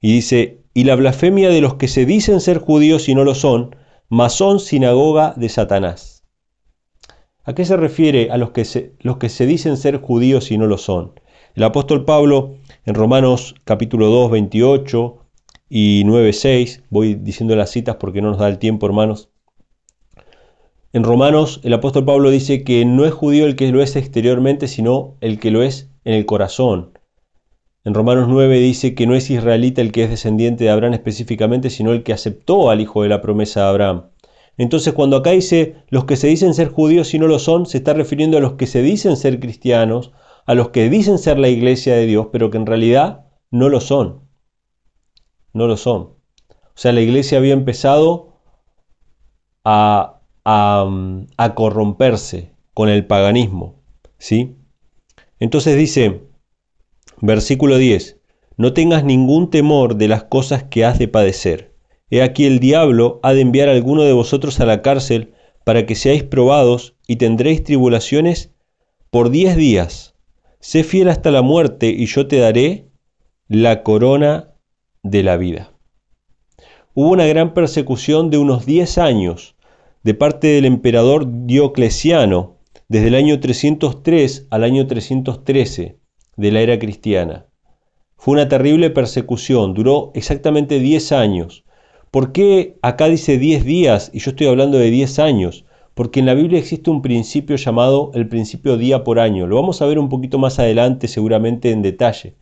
Y 0.00 0.12
dice, 0.12 0.62
y 0.74 0.84
la 0.84 0.96
blasfemia 0.96 1.50
de 1.50 1.60
los 1.60 1.74
que 1.74 1.88
se 1.88 2.06
dicen 2.06 2.40
ser 2.40 2.58
judíos 2.58 3.08
y 3.08 3.14
no 3.14 3.24
lo 3.24 3.34
son, 3.34 3.76
mas 4.08 4.34
son 4.34 4.60
sinagoga 4.60 5.34
de 5.36 5.48
Satanás. 5.48 6.24
¿A 7.44 7.54
qué 7.54 7.64
se 7.64 7.76
refiere 7.76 8.30
a 8.30 8.36
los 8.36 8.52
que 8.52 8.64
se, 8.64 9.46
dicen 9.46 9.76
ser 9.76 10.00
judíos 10.00 10.52
y 10.52 10.58
no 10.58 10.66
lo 10.66 10.78
son? 10.78 11.18
El 11.54 11.64
apóstol 11.64 12.04
Pablo 12.04 12.54
en 12.84 12.94
Romanos 12.94 13.56
capítulo 13.64 14.06
2, 14.06 14.30
28 14.30 15.18
y 15.68 16.02
9, 16.06 16.32
6, 16.32 16.84
voy 16.90 17.14
diciendo 17.14 17.56
las 17.56 17.70
citas 17.70 17.96
porque 17.96 18.22
no 18.22 18.30
nos 18.30 18.38
da 18.38 18.48
el 18.48 18.58
tiempo, 18.58 18.86
hermanos. 18.86 19.31
En 20.94 21.04
Romanos 21.04 21.60
el 21.62 21.72
apóstol 21.72 22.04
Pablo 22.04 22.28
dice 22.28 22.64
que 22.64 22.84
no 22.84 23.06
es 23.06 23.14
judío 23.14 23.46
el 23.46 23.56
que 23.56 23.72
lo 23.72 23.82
es 23.82 23.96
exteriormente, 23.96 24.68
sino 24.68 25.16
el 25.22 25.38
que 25.38 25.50
lo 25.50 25.62
es 25.62 25.90
en 26.04 26.12
el 26.12 26.26
corazón. 26.26 26.98
En 27.84 27.94
Romanos 27.94 28.28
9 28.28 28.58
dice 28.58 28.94
que 28.94 29.06
no 29.06 29.14
es 29.14 29.30
israelita 29.30 29.80
el 29.80 29.90
que 29.90 30.04
es 30.04 30.10
descendiente 30.10 30.64
de 30.64 30.70
Abraham 30.70 30.92
específicamente, 30.92 31.70
sino 31.70 31.92
el 31.92 32.02
que 32.02 32.12
aceptó 32.12 32.68
al 32.68 32.82
hijo 32.82 33.02
de 33.02 33.08
la 33.08 33.22
promesa 33.22 33.60
de 33.60 33.66
Abraham. 33.68 34.10
Entonces 34.58 34.92
cuando 34.92 35.16
acá 35.16 35.30
dice 35.30 35.76
los 35.88 36.04
que 36.04 36.16
se 36.16 36.26
dicen 36.26 36.52
ser 36.52 36.68
judíos 36.68 37.14
y 37.14 37.18
no 37.18 37.26
lo 37.26 37.38
son, 37.38 37.64
se 37.64 37.78
está 37.78 37.94
refiriendo 37.94 38.36
a 38.36 38.40
los 38.40 38.52
que 38.54 38.66
se 38.66 38.82
dicen 38.82 39.16
ser 39.16 39.40
cristianos, 39.40 40.12
a 40.44 40.54
los 40.54 40.68
que 40.68 40.90
dicen 40.90 41.16
ser 41.16 41.38
la 41.38 41.48
iglesia 41.48 41.94
de 41.94 42.04
Dios, 42.04 42.28
pero 42.30 42.50
que 42.50 42.58
en 42.58 42.66
realidad 42.66 43.24
no 43.50 43.70
lo 43.70 43.80
son. 43.80 44.28
No 45.54 45.66
lo 45.66 45.78
son. 45.78 46.00
O 46.50 46.76
sea, 46.76 46.92
la 46.92 47.00
iglesia 47.00 47.38
había 47.38 47.54
empezado 47.54 48.34
a, 49.64 50.21
a, 50.44 51.52
corromperse 51.54 52.52
con 52.74 52.88
el 52.88 53.06
paganismo. 53.06 53.76
¿sí? 54.18 54.56
Entonces 55.38 55.76
dice, 55.76 56.22
versículo 57.20 57.78
10, 57.78 58.18
no 58.56 58.72
tengas 58.72 59.04
ningún 59.04 59.50
temor 59.50 59.96
de 59.96 60.08
las 60.08 60.24
cosas 60.24 60.64
que 60.64 60.84
has 60.84 60.98
de 60.98 61.08
padecer. 61.08 61.74
He 62.10 62.22
aquí 62.22 62.44
el 62.44 62.58
diablo 62.58 63.20
ha 63.22 63.32
de 63.32 63.40
enviar 63.40 63.68
a 63.68 63.72
alguno 63.72 64.02
de 64.02 64.12
vosotros 64.12 64.60
a 64.60 64.66
la 64.66 64.82
cárcel 64.82 65.34
para 65.64 65.86
que 65.86 65.94
seáis 65.94 66.22
probados 66.22 66.96
y 67.06 67.16
tendréis 67.16 67.64
tribulaciones 67.64 68.52
por 69.10 69.30
diez 69.30 69.56
días 69.56 70.12
sé 70.62 70.84
fiel 70.84 71.08
hasta 71.08 71.32
la 71.32 71.42
muerte 71.42 71.88
y 71.88 72.06
yo 72.06 72.28
te 72.28 72.38
daré 72.38 72.88
la 73.48 73.82
corona 73.82 74.54
de 75.02 75.24
la 75.24 75.36
vida. 75.36 75.72
Hubo 76.94 77.10
una 77.10 77.26
gran 77.26 77.52
persecución 77.52 78.30
de 78.30 78.38
unos 78.38 78.64
10 78.64 78.98
años 78.98 79.56
de 80.02 80.14
parte 80.14 80.48
del 80.48 80.64
emperador 80.64 81.46
Diocleciano 81.46 82.58
desde 82.88 83.08
el 83.08 83.14
año 83.14 83.40
303 83.40 84.46
al 84.50 84.64
año 84.64 84.86
313 84.86 85.98
de 86.36 86.52
la 86.52 86.60
era 86.60 86.78
cristiana. 86.78 87.46
Fue 88.16 88.34
una 88.34 88.48
terrible 88.48 88.90
persecución, 88.90 89.74
duró 89.74 90.12
exactamente 90.14 90.78
10 90.78 91.12
años. 91.12 91.64
¿Por 92.10 92.32
qué 92.32 92.78
acá 92.82 93.08
dice 93.08 93.38
10 93.38 93.64
días 93.64 94.10
y 94.12 94.18
yo 94.20 94.30
estoy 94.30 94.46
hablando 94.46 94.78
de 94.78 94.90
10 94.90 95.18
años? 95.18 95.64
porque 95.94 96.20
en 96.20 96.26
la 96.26 96.34
Biblia 96.34 96.58
existe 96.58 96.90
un 96.90 97.02
principio 97.02 97.56
llamado 97.56 98.10
el 98.14 98.28
principio 98.28 98.76
día 98.76 99.04
por 99.04 99.18
año. 99.18 99.46
Lo 99.46 99.56
vamos 99.56 99.82
a 99.82 99.86
ver 99.86 99.98
un 99.98 100.08
poquito 100.08 100.38
más 100.38 100.58
adelante 100.58 101.08
seguramente 101.08 101.70
en 101.70 101.82
detalle, 101.82 102.36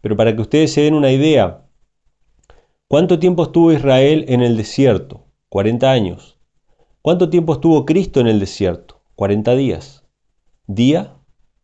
pero 0.00 0.16
para 0.16 0.34
que 0.34 0.42
ustedes 0.42 0.72
se 0.72 0.82
den 0.82 0.94
una 0.94 1.12
idea, 1.12 1.64
¿cuánto 2.88 3.18
tiempo 3.18 3.44
estuvo 3.44 3.72
Israel 3.72 4.24
en 4.28 4.42
el 4.42 4.56
desierto? 4.56 5.26
40 5.48 5.90
años. 5.90 6.35
¿Cuánto 7.06 7.30
tiempo 7.30 7.52
estuvo 7.52 7.86
Cristo 7.86 8.18
en 8.18 8.26
el 8.26 8.40
desierto? 8.40 9.00
40 9.14 9.54
días. 9.54 10.04
Día 10.66 11.14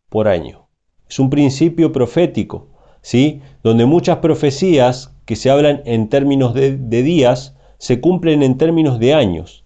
por 0.07 0.29
año. 0.29 0.69
Es 1.09 1.19
un 1.19 1.29
principio 1.29 1.91
profético, 1.91 2.69
¿sí? 3.01 3.41
Donde 3.61 3.85
muchas 3.85 4.19
profecías 4.19 5.13
que 5.25 5.35
se 5.35 5.49
hablan 5.49 5.81
en 5.83 6.07
términos 6.07 6.53
de, 6.53 6.77
días 6.77 7.57
se 7.77 7.99
cumplen 7.99 8.41
en 8.41 8.57
términos 8.57 8.99
de 8.99 9.15
años. 9.15 9.65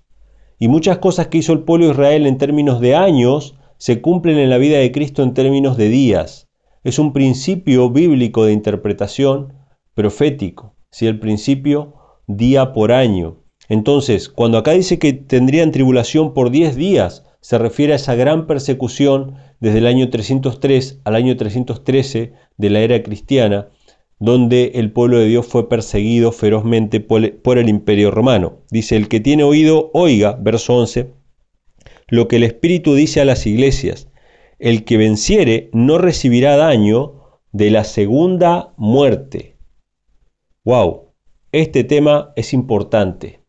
Y 0.57 0.67
muchas 0.67 0.97
cosas 0.97 1.27
que 1.27 1.37
hizo 1.37 1.53
el 1.53 1.59
pueblo 1.59 1.91
Israel 1.91 2.25
en 2.25 2.39
términos 2.39 2.81
de 2.81 2.95
años 2.95 3.53
se 3.77 4.01
cumplen 4.01 4.39
en 4.39 4.49
la 4.49 4.57
vida 4.57 4.79
de 4.79 4.91
Cristo 4.91 5.21
en 5.21 5.35
términos 5.35 5.77
de 5.77 5.89
días. 5.89 6.49
Es 6.83 6.97
un 6.97 7.13
principio 7.13 7.91
bíblico 7.91 8.45
de 8.45 8.53
interpretación 8.53 9.53
profético, 9.93 10.73
si 10.89 11.05
el 11.05 11.19
principio 11.19 11.93
día 12.25 12.73
por 12.73 12.91
año. 12.91 13.43
Entonces, 13.69 14.29
cuando 14.29 14.57
acá 14.57 14.71
dice 14.71 14.99
que 14.99 15.13
tendrían 15.13 15.71
tribulación 15.71 16.33
por 16.33 16.51
10 16.51 16.75
días, 16.75 17.23
se 17.41 17.57
refiere 17.57 17.93
a 17.93 17.97
esa 17.97 18.15
gran 18.15 18.47
persecución 18.47 19.35
desde 19.59 19.79
el 19.79 19.87
año 19.87 20.09
303 20.09 21.01
al 21.03 21.15
año 21.15 21.35
313 21.37 22.33
de 22.57 22.69
la 22.69 22.79
era 22.79 23.01
cristiana, 23.03 23.69
donde 24.19 24.71
el 24.75 24.91
pueblo 24.91 25.19
de 25.19 25.27
Dios 25.27 25.45
fue 25.45 25.69
perseguido 25.69 26.31
ferozmente 26.31 26.99
por 26.99 27.57
el 27.57 27.69
imperio 27.69 28.11
romano. 28.11 28.59
Dice, 28.71 28.95
el 28.95 29.07
que 29.07 29.19
tiene 29.19 29.43
oído, 29.43 29.91
oiga, 29.93 30.33
verso 30.33 30.75
11, 30.75 31.11
lo 32.07 32.27
que 32.27 32.37
el 32.37 32.43
Espíritu 32.43 32.95
dice 32.95 33.21
a 33.21 33.25
las 33.25 33.45
iglesias, 33.45 34.09
el 34.59 34.85
que 34.85 34.97
venciere 34.97 35.69
no 35.71 35.97
recibirá 35.97 36.55
daño 36.55 37.21
de 37.51 37.69
la 37.69 37.83
segunda 37.83 38.73
muerte. 38.77 39.57
Wow, 40.63 41.13
este 41.51 41.83
tema 41.83 42.33
es 42.35 42.53
importante, 42.53 43.41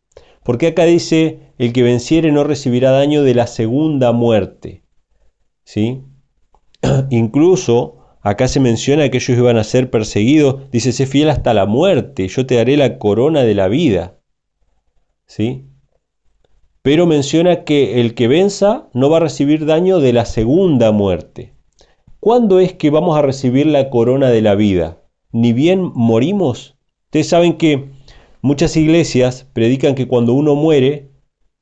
porque 0.49 0.65
acá 0.65 0.85
dice, 0.85 1.53
el 1.59 1.73
que 1.73 1.83
venciere 1.83 2.31
no 2.31 2.43
recibirá 2.43 2.89
daño 2.89 3.21
de 3.21 3.35
la 3.35 3.45
segunda 3.45 4.13
muerte. 4.13 4.81
¿Sí? 5.63 6.01
Incluso 7.11 7.97
Acá 8.23 8.47
se 8.47 8.59
menciona 8.59 9.07
que 9.09 9.17
ellos 9.17 9.37
iban 9.37 9.57
a 9.59 9.63
ser 9.63 9.91
perseguidos. 9.91 10.71
Dice, 10.71 10.91
sé 10.91 11.05
fiel 11.05 11.29
hasta 11.29 11.53
la 11.53 11.67
muerte, 11.67 12.27
yo 12.27 12.47
te 12.47 12.55
daré 12.55 12.77
la 12.77 12.97
corona 12.97 13.43
de 13.43 13.53
la 13.53 13.67
vida. 13.67 14.17
¿Sí? 15.27 15.67
Pero 16.81 17.05
menciona 17.05 17.63
que 17.63 18.01
el 18.01 18.15
que 18.15 18.27
venza 18.27 18.89
no 18.95 19.11
va 19.11 19.17
a 19.17 19.19
recibir 19.19 19.67
daño 19.67 19.99
de 19.99 20.13
la 20.13 20.25
segunda 20.25 20.91
muerte. 20.91 21.53
¿Cuándo 22.19 22.59
es 22.59 22.73
que 22.73 22.89
vamos 22.89 23.15
a 23.15 23.21
recibir 23.21 23.67
la 23.67 23.91
corona 23.91 24.31
de 24.31 24.41
la 24.41 24.55
vida? 24.55 25.03
¿Ni 25.31 25.53
bien 25.53 25.91
morimos? 25.93 26.75
Ustedes 27.05 27.29
saben 27.29 27.55
que 27.55 27.91
muchas 28.41 28.75
iglesias 28.77 29.47
predican 29.53 29.95
que 29.95 30.07
cuando 30.07 30.33
uno 30.33 30.55
muere 30.55 31.11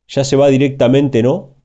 ya 0.07 0.23
se 0.23 0.36
va 0.36 0.47
directamente, 0.47 1.23
¿no? 1.23 1.57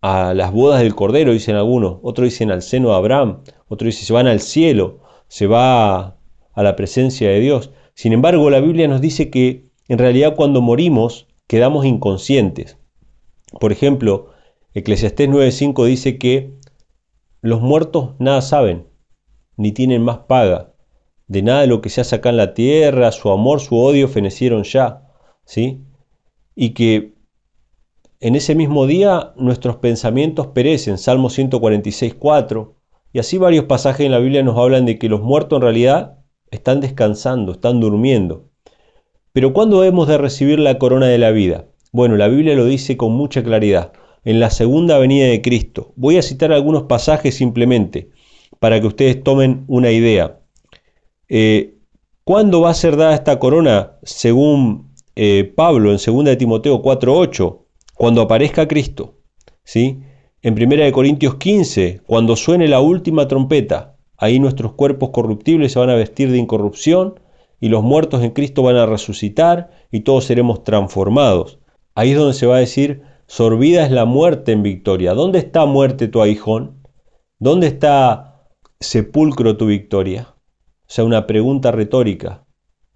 a 0.00 0.32
las 0.34 0.52
bodas 0.52 0.80
del 0.80 0.94
Cordero, 0.94 1.32
dicen 1.32 1.56
algunos, 1.56 1.98
otros 2.02 2.26
dicen 2.26 2.50
al 2.50 2.62
seno 2.62 2.90
de 2.90 2.96
Abraham, 2.96 3.42
otros 3.66 3.86
dicen 3.86 4.06
se 4.06 4.12
van 4.12 4.26
al 4.26 4.40
cielo, 4.40 5.00
se 5.28 5.46
va 5.46 6.18
a 6.52 6.62
la 6.62 6.76
presencia 6.76 7.28
de 7.28 7.40
Dios. 7.40 7.72
Sin 7.94 8.12
embargo, 8.12 8.48
la 8.50 8.60
Biblia 8.60 8.86
nos 8.88 9.00
dice 9.00 9.30
que 9.30 9.68
en 9.88 9.98
realidad 9.98 10.36
cuando 10.36 10.60
morimos 10.60 11.26
quedamos 11.46 11.84
inconscientes. 11.84 12.76
Por 13.58 13.72
ejemplo, 13.72 14.30
Eclesiastés 14.74 15.28
9:5 15.28 15.84
dice 15.86 16.18
que 16.18 16.52
los 17.40 17.60
muertos 17.60 18.14
nada 18.18 18.42
saben, 18.42 18.86
ni 19.56 19.72
tienen 19.72 20.02
más 20.02 20.18
paga. 20.18 20.67
De 21.28 21.42
nada 21.42 21.60
de 21.60 21.66
lo 21.66 21.80
que 21.80 21.90
se 21.90 22.00
hace 22.00 22.16
acá 22.16 22.30
en 22.30 22.38
la 22.38 22.54
tierra, 22.54 23.12
su 23.12 23.30
amor, 23.30 23.60
su 23.60 23.78
odio 23.78 24.08
fenecieron 24.08 24.64
ya. 24.64 25.04
¿sí? 25.44 25.82
Y 26.54 26.70
que 26.70 27.14
en 28.20 28.34
ese 28.34 28.54
mismo 28.54 28.86
día 28.86 29.32
nuestros 29.36 29.76
pensamientos 29.76 30.48
perecen, 30.48 30.98
Salmo 30.98 31.30
146, 31.30 32.14
4, 32.14 32.74
y 33.12 33.18
así 33.18 33.38
varios 33.38 33.64
pasajes 33.64 34.04
en 34.04 34.12
la 34.12 34.18
Biblia 34.18 34.42
nos 34.42 34.58
hablan 34.58 34.84
de 34.84 34.98
que 34.98 35.08
los 35.08 35.22
muertos 35.22 35.56
en 35.56 35.62
realidad 35.62 36.18
están 36.50 36.80
descansando, 36.80 37.52
están 37.52 37.80
durmiendo. 37.80 38.48
Pero 39.32 39.52
¿cuándo 39.52 39.84
hemos 39.84 40.08
de 40.08 40.18
recibir 40.18 40.58
la 40.58 40.78
corona 40.78 41.06
de 41.06 41.18
la 41.18 41.30
vida? 41.30 41.66
Bueno, 41.92 42.16
la 42.16 42.28
Biblia 42.28 42.54
lo 42.54 42.64
dice 42.64 42.96
con 42.96 43.12
mucha 43.12 43.42
claridad, 43.42 43.92
en 44.24 44.40
la 44.40 44.50
segunda 44.50 44.98
venida 44.98 45.26
de 45.26 45.40
Cristo. 45.40 45.92
Voy 45.96 46.18
a 46.18 46.22
citar 46.22 46.52
algunos 46.52 46.82
pasajes 46.84 47.36
simplemente 47.36 48.10
para 48.58 48.80
que 48.80 48.86
ustedes 48.86 49.22
tomen 49.22 49.64
una 49.68 49.90
idea. 49.90 50.37
Eh, 51.28 51.78
¿Cuándo 52.24 52.60
va 52.60 52.70
a 52.70 52.74
ser 52.74 52.96
dada 52.96 53.14
esta 53.14 53.38
corona? 53.38 53.98
Según 54.02 54.94
eh, 55.16 55.50
Pablo 55.56 55.90
en 55.92 55.96
2 55.96 56.24
de 56.24 56.36
Timoteo 56.36 56.82
4.8, 56.82 57.58
cuando 57.94 58.22
aparezca 58.22 58.68
Cristo. 58.68 59.14
¿sí? 59.64 60.02
En 60.42 60.54
1 60.54 60.92
Corintios 60.92 61.36
15, 61.36 62.02
cuando 62.06 62.36
suene 62.36 62.68
la 62.68 62.80
última 62.80 63.26
trompeta, 63.28 63.96
ahí 64.16 64.38
nuestros 64.38 64.74
cuerpos 64.74 65.10
corruptibles 65.10 65.72
se 65.72 65.78
van 65.78 65.90
a 65.90 65.94
vestir 65.94 66.30
de 66.30 66.38
incorrupción 66.38 67.18
y 67.60 67.68
los 67.68 67.82
muertos 67.82 68.22
en 68.22 68.30
Cristo 68.30 68.62
van 68.62 68.76
a 68.76 68.86
resucitar 68.86 69.70
y 69.90 70.00
todos 70.00 70.24
seremos 70.24 70.64
transformados. 70.64 71.58
Ahí 71.94 72.12
es 72.12 72.18
donde 72.18 72.34
se 72.34 72.46
va 72.46 72.56
a 72.56 72.60
decir, 72.60 73.02
sorbida 73.26 73.84
es 73.84 73.90
la 73.90 74.04
muerte 74.04 74.52
en 74.52 74.62
victoria. 74.62 75.14
¿Dónde 75.14 75.40
está 75.40 75.66
muerte 75.66 76.08
tu 76.08 76.22
aguijón? 76.22 76.82
¿Dónde 77.38 77.66
está 77.66 78.46
sepulcro 78.78 79.56
tu 79.56 79.66
victoria? 79.66 80.34
Sea, 80.88 81.04
una 81.04 81.26
pregunta 81.26 81.70
retórica. 81.70 82.46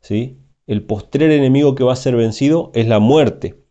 ¿sí? 0.00 0.38
El 0.66 0.84
postrer 0.84 1.30
enemigo 1.30 1.74
que 1.74 1.84
va 1.84 1.92
a 1.92 1.96
ser 1.96 2.16
vencido 2.16 2.72
es 2.74 2.88
la 2.88 2.98
muerte. 2.98 3.62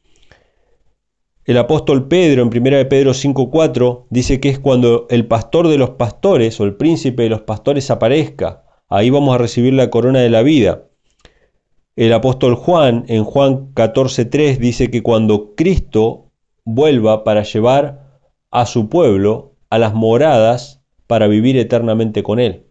El 1.43 1.57
apóstol 1.57 2.07
Pedro 2.07 2.43
en 2.43 2.49
1 2.55 2.77
de 2.77 2.85
Pedro 2.85 3.11
5.4 3.11 4.05
dice 4.11 4.39
que 4.39 4.49
es 4.49 4.59
cuando 4.59 5.07
el 5.09 5.27
pastor 5.27 5.67
de 5.67 5.79
los 5.79 5.91
pastores 5.91 6.59
o 6.59 6.65
el 6.65 6.75
príncipe 6.75 7.23
de 7.23 7.29
los 7.29 7.41
pastores 7.41 7.89
aparezca. 7.89 8.63
Ahí 8.87 9.09
vamos 9.09 9.33
a 9.33 9.39
recibir 9.39 9.73
la 9.73 9.89
corona 9.89 10.19
de 10.19 10.29
la 10.29 10.43
vida. 10.43 10.83
El 11.95 12.13
apóstol 12.13 12.55
Juan 12.55 13.05
en 13.07 13.23
Juan 13.23 13.73
14.3 13.73 14.57
dice 14.57 14.91
que 14.91 15.01
cuando 15.01 15.55
Cristo 15.55 16.31
vuelva 16.63 17.23
para 17.23 17.41
llevar 17.41 18.19
a 18.51 18.65
su 18.67 18.87
pueblo 18.87 19.55
a 19.71 19.79
las 19.79 19.93
moradas 19.95 20.83
para 21.07 21.27
vivir 21.27 21.57
eternamente 21.57 22.21
con 22.21 22.39
él. 22.39 22.70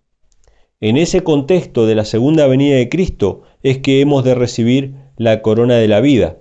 En 0.82 0.96
ese 0.96 1.22
contexto 1.22 1.84
de 1.84 1.94
la 1.94 2.06
segunda 2.06 2.46
venida 2.46 2.76
de 2.76 2.88
Cristo 2.88 3.42
es 3.62 3.78
que 3.78 4.00
hemos 4.00 4.24
de 4.24 4.34
recibir 4.34 4.94
la 5.18 5.42
corona 5.42 5.74
de 5.74 5.88
la 5.88 6.00
vida, 6.00 6.38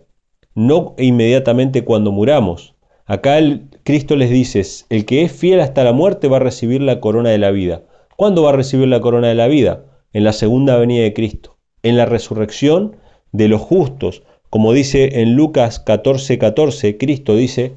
no 0.55 0.95
inmediatamente 0.97 1.83
cuando 1.83 2.13
muramos. 2.13 2.73
Acá 3.05 3.39
Cristo 3.83 4.15
les 4.15 4.29
dice, 4.29 4.63
el 4.89 5.03
que 5.03 5.23
es 5.23 5.33
fiel 5.33 5.59
hasta 5.59 5.83
la 5.83 5.91
muerte 5.91 6.29
va 6.29 6.37
a 6.37 6.39
recibir 6.39 6.81
la 6.81 7.01
corona 7.01 7.31
de 7.31 7.37
la 7.37 7.51
vida. 7.51 7.83
¿Cuándo 8.15 8.43
va 8.43 8.51
a 8.51 8.55
recibir 8.55 8.87
la 8.87 9.01
corona 9.01 9.27
de 9.27 9.35
la 9.35 9.49
vida? 9.49 9.83
En 10.13 10.23
la 10.23 10.31
segunda 10.31 10.77
venida 10.77 11.03
de 11.03 11.13
Cristo, 11.13 11.57
en 11.83 11.97
la 11.97 12.05
resurrección 12.05 12.95
de 13.33 13.49
los 13.49 13.59
justos. 13.59 14.23
Como 14.49 14.71
dice 14.71 15.19
en 15.19 15.35
Lucas 15.35 15.83
14:14, 15.83 16.37
14, 16.37 16.97
Cristo 16.97 17.35
dice 17.35 17.73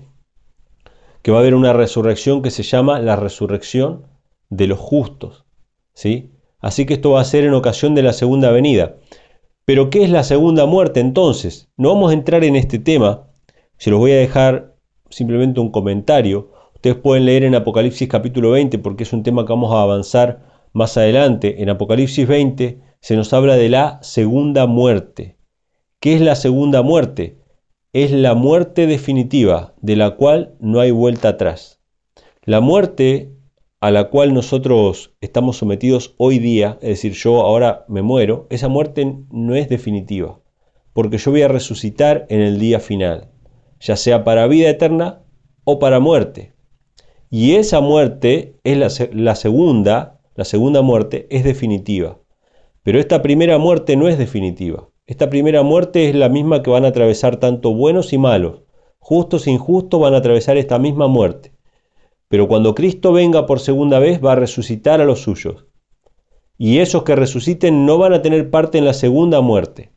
que 1.23 1.33
va 1.33 1.39
a 1.39 1.41
haber 1.41 1.57
una 1.57 1.73
resurrección 1.73 2.41
que 2.41 2.53
se 2.53 2.63
llama 2.63 3.01
la 3.01 3.17
resurrección 3.17 4.07
de 4.49 4.69
los 4.69 4.79
justos. 4.79 5.45
¿sí? 5.95 6.32
Así 6.63 6.87
que 6.87 6.95
esto 6.95 7.11
va 7.11 7.21
a 7.21 7.25
ser 7.25 7.45
en 7.45 7.53
ocasión 7.53 7.95
de 7.95 8.03
la 8.03 8.15
segunda 8.15 8.51
venida. 8.51 8.97
Pero 9.67 9.91
¿qué 9.91 10.03
es 10.03 10.11
la 10.11 10.25
segunda 10.25 10.65
muerte 10.65 11.01
entonces? 11.01 11.69
No 11.77 11.91
vamos 11.91 12.11
a 12.11 12.15
entrar 12.15 12.45
en 12.45 12.57
este 12.57 12.79
tema, 12.79 13.29
se 13.77 13.91
los 13.91 13.99
voy 13.99 14.13
a 14.13 14.17
dejar 14.17 14.77
simplemente 15.11 15.61
un 15.61 15.71
comentario. 15.73 16.51
Ustedes 16.75 16.97
pueden 16.97 17.27
leer 17.27 17.43
en 17.43 17.57
Apocalipsis 17.57 18.09
capítulo 18.09 18.53
20 18.53 18.79
porque 18.79 19.03
es 19.03 19.13
un 19.13 19.25
tema 19.25 19.45
que 19.45 19.53
vamos 19.53 19.73
a 19.73 19.83
avanzar 19.83 20.69
más 20.73 20.97
adelante. 20.97 21.63
En 21.63 21.69
Apocalipsis 21.69 22.27
20 22.27 22.81
se 23.01 23.17
nos 23.17 23.33
habla 23.33 23.57
de 23.57 23.69
la 23.69 23.99
segunda 24.03 24.67
muerte. 24.67 25.37
¿Qué 25.99 26.15
es 26.15 26.21
la 26.21 26.37
segunda 26.37 26.83
muerte? 26.83 27.39
Es 27.93 28.13
la 28.13 28.35
muerte 28.35 28.87
definitiva, 28.87 29.75
de 29.81 29.97
la 29.97 30.13
cual 30.13 30.55
no 30.61 30.79
hay 30.79 30.93
vuelta 30.93 31.31
atrás. 31.31 31.81
La 32.45 32.61
muerte 32.61 33.32
a 33.83 33.91
la 33.91 34.11
cual 34.11 34.33
nosotros 34.33 35.13
estamos 35.21 35.57
sometidos 35.57 36.15
hoy 36.17 36.39
día, 36.39 36.79
es 36.83 36.91
decir, 36.91 37.15
yo 37.15 37.41
ahora 37.41 37.85
me 37.89 38.01
muero, 38.01 38.47
esa 38.49 38.69
muerte 38.69 39.17
no 39.33 39.57
es 39.57 39.69
definitiva, 39.69 40.39
porque 40.93 41.19
yo 41.19 41.33
voy 41.33 41.43
a 41.43 41.49
resucitar 41.49 42.25
en 42.29 42.43
el 42.43 42.61
día 42.61 42.79
final, 42.79 43.33
ya 43.81 43.97
sea 43.97 44.23
para 44.23 44.47
vida 44.47 44.71
eterna 44.71 45.25
o 45.65 45.81
para 45.81 45.99
muerte. 45.99 46.53
Y 47.29 47.57
esa 47.57 47.81
muerte 47.81 48.55
es 48.63 48.79
la, 48.79 49.09
la 49.15 49.35
segunda, 49.35 50.21
la 50.37 50.45
segunda 50.45 50.81
muerte 50.83 51.27
es 51.31 51.43
definitiva. 51.43 52.21
Pero 52.85 53.01
esta 53.01 53.21
primera 53.21 53.59
muerte 53.59 53.97
no 53.97 54.09
es 54.09 54.17
definitiva. 54.17 54.91
Esta 55.07 55.29
primera 55.29 55.65
muerte 55.65 56.09
es 56.09 56.15
la 56.15 56.29
misma 56.29 56.63
que 56.63 56.71
van 56.71 56.85
a 56.85 56.89
atravesar 56.89 57.39
tanto 57.39 57.75
buenos 57.75 58.13
y 58.13 58.19
malos. 58.19 58.63
Justos 59.01 59.49
e 59.49 59.51
injustos 59.51 60.01
van 60.01 60.15
a 60.15 60.19
atravesar 60.19 60.57
esta 60.57 60.79
misma 60.79 61.09
muerte. 61.09 61.52
Pero 62.33 62.49
cuando 62.49 62.75
Cristo 62.75 63.13
venga 63.13 63.45
por 63.45 63.61
segunda 63.61 63.99
vez 63.99 64.25
va 64.25 64.33
a 64.33 64.37
resucitar 64.37 65.03
a 65.03 65.05
los 65.05 65.21
suyos. 65.21 65.67
Y 66.57 66.79
esos 66.79 67.03
que 67.03 67.15
resuciten 67.15 67.85
no 67.85 67.99
van 67.99 68.15
a 68.15 68.23
tener 68.23 68.49
parte 68.49 68.79
en 68.79 68.87
la 68.87 68.95
segunda 68.95 69.43
muerte. 69.43 69.93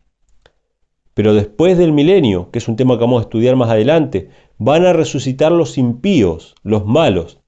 Pero 1.13 1.33
después 1.33 1.77
del 1.77 1.93
milenio, 1.93 2.51
que 2.51 2.59
es 2.59 2.67
un 2.67 2.75
tema 2.75 2.95
que 2.95 3.05
vamos 3.05 3.19
a 3.19 3.27
estudiar 3.27 3.55
más 3.55 3.69
adelante, 3.69 4.31
van 4.57 4.85
a 4.85 4.91
resucitar 4.91 5.53
los 5.53 5.77
impíos, 5.77 6.55
los 6.61 6.85
malos. 6.85 7.39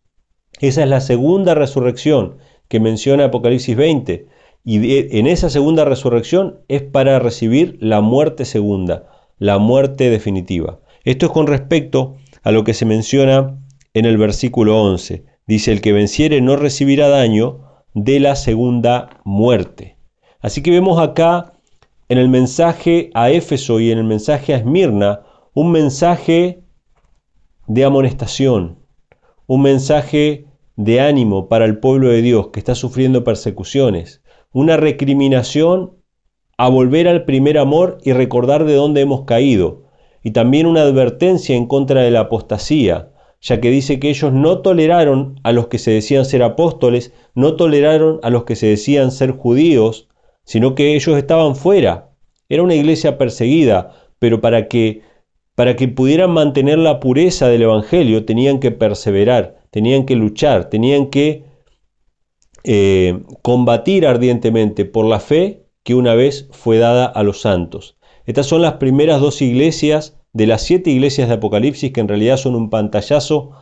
Esa 0.61 0.83
es 0.83 0.89
la 0.89 1.01
segunda 1.01 1.53
resurrección 1.53 2.37
que 2.69 2.79
menciona 2.79 3.25
Apocalipsis 3.25 3.75
20. 3.75 4.29
Y 4.63 5.17
en 5.17 5.27
esa 5.27 5.49
segunda 5.49 5.83
resurrección 5.83 6.61
es 6.69 6.81
para 6.81 7.19
recibir 7.19 7.77
la 7.81 7.99
muerte 7.99 8.45
segunda, 8.45 9.09
la 9.37 9.57
muerte 9.57 10.09
definitiva. 10.09 10.79
Esto 11.03 11.25
es 11.25 11.33
con 11.33 11.45
respecto 11.45 12.15
a 12.41 12.53
lo 12.53 12.63
que 12.63 12.73
se 12.73 12.85
menciona 12.85 13.57
en 13.97 14.05
el 14.05 14.17
versículo 14.17 14.79
11. 14.81 15.25
Dice, 15.47 15.71
el 15.71 15.81
que 15.81 15.91
venciere 15.91 16.39
no 16.39 16.55
recibirá 16.55 17.07
daño 17.09 17.61
de 17.95 18.19
la 18.19 18.35
segunda 18.35 19.09
muerte. 19.23 19.97
Así 20.39 20.61
que 20.61 20.69
vemos 20.69 20.99
acá 20.99 21.53
en 22.09 22.19
el 22.19 22.29
mensaje 22.29 23.09
a 23.15 23.31
Éfeso 23.31 23.79
y 23.79 23.91
en 23.91 23.97
el 23.97 24.03
mensaje 24.03 24.53
a 24.53 24.57
Esmirna 24.57 25.21
un 25.53 25.71
mensaje 25.71 26.61
de 27.65 27.85
amonestación, 27.85 28.77
un 29.47 29.63
mensaje 29.63 30.45
de 30.75 31.01
ánimo 31.01 31.49
para 31.49 31.65
el 31.65 31.79
pueblo 31.79 32.09
de 32.09 32.21
Dios 32.21 32.49
que 32.49 32.59
está 32.59 32.75
sufriendo 32.75 33.23
persecuciones, 33.23 34.21
una 34.53 34.77
recriminación 34.77 35.93
a 36.57 36.69
volver 36.69 37.07
al 37.07 37.25
primer 37.25 37.57
amor 37.57 37.97
y 38.03 38.13
recordar 38.13 38.65
de 38.65 38.75
dónde 38.75 39.01
hemos 39.01 39.25
caído, 39.25 39.85
y 40.21 40.31
también 40.31 40.67
una 40.67 40.81
advertencia 40.81 41.55
en 41.55 41.65
contra 41.65 42.01
de 42.01 42.11
la 42.11 42.21
apostasía, 42.21 43.11
ya 43.41 43.61
que 43.61 43.69
dice 43.69 43.99
que 43.99 44.09
ellos 44.09 44.33
no 44.33 44.61
toleraron 44.61 45.39
a 45.43 45.51
los 45.51 45.67
que 45.67 45.77
se 45.77 45.91
decían 45.91 46.25
ser 46.25 46.43
apóstoles, 46.43 47.13
no 47.35 47.55
toleraron 47.55 48.19
a 48.23 48.29
los 48.29 48.43
que 48.43 48.55
se 48.55 48.67
decían 48.67 49.11
ser 49.11 49.31
judíos, 49.31 50.07
sino 50.43 50.75
que 50.75 50.95
ellos 50.95 51.17
estaban 51.17 51.55
fuera. 51.55 52.09
Era 52.49 52.63
una 52.63 52.75
iglesia 52.75 53.17
perseguida, 53.17 53.93
pero 54.19 54.41
para 54.41 54.67
que 54.67 55.01
para 55.57 55.75
que 55.75 55.87
pudieran 55.87 56.29
mantener 56.29 56.77
la 56.77 56.99
pureza 56.99 57.47
del 57.47 57.63
evangelio 57.63 58.25
tenían 58.25 58.59
que 58.59 58.69
perseverar, 58.69 59.57
tenían 59.71 60.05
que 60.05 60.15
luchar, 60.15 60.69
tenían 60.69 61.07
que 61.07 61.45
eh, 62.63 63.23
combatir 63.41 64.05
ardientemente 64.05 64.85
por 64.85 65.05
la 65.05 65.19
fe 65.19 65.65
que 65.81 65.95
una 65.95 66.13
vez 66.13 66.47
fue 66.51 66.77
dada 66.77 67.07
a 67.07 67.23
los 67.23 67.41
santos. 67.41 67.97
Estas 68.27 68.45
son 68.45 68.61
las 68.61 68.73
primeras 68.73 69.19
dos 69.19 69.41
iglesias 69.41 70.19
de 70.37 70.45
las 70.45 70.61
siete 70.61 70.91
iglesias 70.91 71.29
de 71.29 71.33
Apocalipsis, 71.33 71.91
que 71.91 71.99
en 71.99 72.07
realidad 72.07 72.37
son 72.37 72.53
un 72.53 72.69
pantallazo 72.69 73.53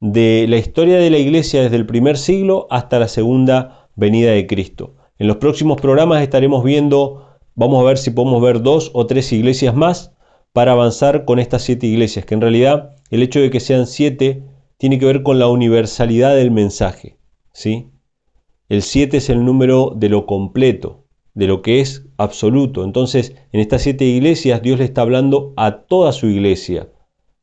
de 0.00 0.46
la 0.48 0.56
historia 0.56 0.96
de 0.96 1.10
la 1.10 1.18
iglesia 1.18 1.60
desde 1.60 1.76
el 1.76 1.84
primer 1.84 2.16
siglo 2.16 2.66
hasta 2.70 2.98
la 2.98 3.06
segunda 3.06 3.90
venida 3.96 4.30
de 4.30 4.46
Cristo. 4.46 4.94
En 5.18 5.26
los 5.26 5.36
próximos 5.36 5.78
programas 5.78 6.22
estaremos 6.22 6.64
viendo, 6.64 7.26
vamos 7.54 7.82
a 7.82 7.86
ver 7.86 7.98
si 7.98 8.12
podemos 8.12 8.40
ver 8.40 8.62
dos 8.62 8.90
o 8.94 9.06
tres 9.06 9.30
iglesias 9.30 9.74
más 9.74 10.14
para 10.54 10.72
avanzar 10.72 11.26
con 11.26 11.38
estas 11.38 11.60
siete 11.64 11.86
iglesias, 11.86 12.24
que 12.24 12.32
en 12.32 12.40
realidad 12.40 12.96
el 13.10 13.22
hecho 13.22 13.40
de 13.40 13.50
que 13.50 13.60
sean 13.60 13.86
siete 13.86 14.42
tiene 14.78 14.98
que 14.98 15.04
ver 15.04 15.22
con 15.22 15.38
la 15.38 15.48
universalidad 15.48 16.34
del 16.34 16.50
mensaje. 16.50 17.18
¿sí? 17.52 17.90
El 18.70 18.80
siete 18.80 19.18
es 19.18 19.28
el 19.28 19.44
número 19.44 19.92
de 19.94 20.08
lo 20.08 20.24
completo, 20.24 20.99
de 21.40 21.46
lo 21.46 21.62
que 21.62 21.80
es 21.80 22.04
absoluto. 22.18 22.84
Entonces, 22.84 23.34
en 23.52 23.60
estas 23.60 23.80
siete 23.80 24.04
iglesias 24.04 24.60
Dios 24.60 24.78
le 24.78 24.84
está 24.84 25.00
hablando 25.00 25.54
a 25.56 25.78
toda 25.86 26.12
su 26.12 26.26
iglesia, 26.26 26.90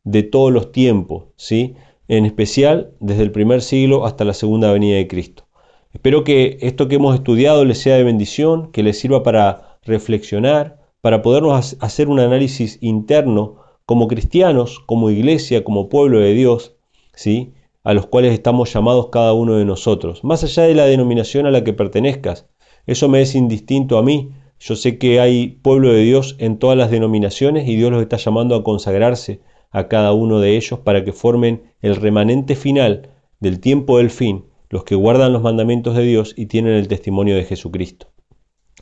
de 0.03 0.21
todos 0.21 0.53
los 0.53 0.71
tiempos, 0.71 1.23
¿sí? 1.35 1.73
En 2.07 2.23
especial 2.27 2.91
desde 2.99 3.23
el 3.23 3.31
primer 3.31 3.63
siglo 3.63 4.05
hasta 4.05 4.23
la 4.23 4.35
segunda 4.35 4.71
venida 4.71 4.97
de 4.97 5.07
Cristo. 5.07 5.47
Espero 5.93 6.23
que 6.23 6.59
esto 6.61 6.87
que 6.87 6.97
hemos 6.97 7.15
estudiado 7.15 7.65
les 7.65 7.79
sea 7.79 7.95
de 7.95 8.03
bendición, 8.03 8.71
que 8.71 8.83
les 8.83 8.99
sirva 8.99 9.23
para 9.23 9.79
reflexionar, 9.83 10.79
para 11.01 11.23
podernos 11.23 11.75
hacer 11.79 12.07
un 12.07 12.19
análisis 12.19 12.77
interno 12.81 13.63
como 13.87 14.07
cristianos, 14.07 14.79
como 14.79 15.09
iglesia, 15.09 15.63
como 15.63 15.89
pueblo 15.89 16.19
de 16.19 16.35
Dios, 16.35 16.75
¿sí? 17.15 17.51
a 17.83 17.95
los 17.95 18.05
cuales 18.05 18.33
estamos 18.33 18.71
llamados 18.71 19.09
cada 19.09 19.33
uno 19.33 19.55
de 19.55 19.65
nosotros, 19.65 20.23
más 20.23 20.43
allá 20.43 20.63
de 20.63 20.75
la 20.75 20.85
denominación 20.85 21.47
a 21.47 21.51
la 21.51 21.63
que 21.63 21.73
pertenezcas, 21.73 22.45
eso 22.87 23.09
me 23.09 23.21
es 23.21 23.35
indistinto 23.35 23.97
a 23.97 24.03
mí. 24.03 24.31
Yo 24.59 24.75
sé 24.75 24.97
que 24.97 25.19
hay 25.19 25.59
pueblo 25.61 25.93
de 25.93 26.01
Dios 26.01 26.35
en 26.39 26.57
todas 26.57 26.77
las 26.77 26.89
denominaciones 26.89 27.67
y 27.67 27.75
Dios 27.75 27.91
los 27.91 28.01
está 28.01 28.17
llamando 28.17 28.55
a 28.55 28.63
consagrarse 28.63 29.41
a 29.69 29.87
cada 29.87 30.13
uno 30.13 30.39
de 30.39 30.55
ellos 30.55 30.79
para 30.79 31.03
que 31.03 31.11
formen 31.11 31.73
el 31.81 31.95
remanente 31.95 32.55
final 32.55 33.11
del 33.39 33.59
tiempo 33.59 33.99
del 33.99 34.09
fin, 34.09 34.45
los 34.69 34.83
que 34.83 34.95
guardan 34.95 35.33
los 35.33 35.43
mandamientos 35.43 35.95
de 35.95 36.03
Dios 36.03 36.33
y 36.35 36.47
tienen 36.47 36.73
el 36.73 36.87
testimonio 36.87 37.35
de 37.35 37.43
Jesucristo. 37.43 38.07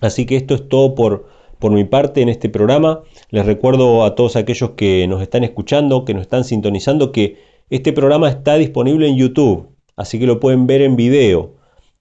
Así 0.01 0.25
que 0.25 0.35
esto 0.37 0.55
es 0.55 0.69
todo 0.69 0.95
por, 0.95 1.27
por 1.59 1.71
mi 1.71 1.83
parte 1.83 2.21
en 2.21 2.29
este 2.29 2.47
programa. 2.47 3.01
Les 3.29 3.45
recuerdo 3.45 4.03
a 4.03 4.15
todos 4.15 4.35
aquellos 4.35 4.71
que 4.71 5.07
nos 5.07 5.21
están 5.21 5.43
escuchando, 5.43 6.05
que 6.05 6.13
nos 6.13 6.21
están 6.21 6.43
sintonizando, 6.43 7.11
que 7.11 7.39
este 7.69 7.91
programa 7.91 8.29
está 8.29 8.55
disponible 8.55 9.07
en 9.07 9.17
YouTube, 9.17 9.69
así 9.95 10.19
que 10.19 10.27
lo 10.27 10.39
pueden 10.39 10.67
ver 10.67 10.81
en 10.81 10.95
video. 10.95 11.54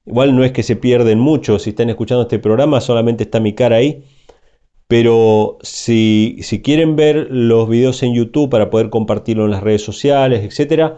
Igual 0.06 0.36
no 0.36 0.44
es 0.44 0.52
que 0.52 0.62
se 0.62 0.76
pierden 0.76 1.18
mucho, 1.18 1.58
si 1.58 1.70
están 1.70 1.88
escuchando 1.90 2.22
este 2.22 2.38
programa 2.38 2.80
solamente 2.80 3.24
está 3.24 3.40
mi 3.40 3.54
cara 3.54 3.76
ahí. 3.76 4.04
Pero 4.86 5.58
si, 5.62 6.38
si 6.42 6.60
quieren 6.60 6.94
ver 6.94 7.28
los 7.30 7.68
videos 7.68 8.02
en 8.02 8.14
YouTube 8.14 8.50
para 8.50 8.70
poder 8.70 8.90
compartirlo 8.90 9.46
en 9.46 9.50
las 9.50 9.62
redes 9.62 9.82
sociales, 9.82 10.42
etc., 10.44 10.94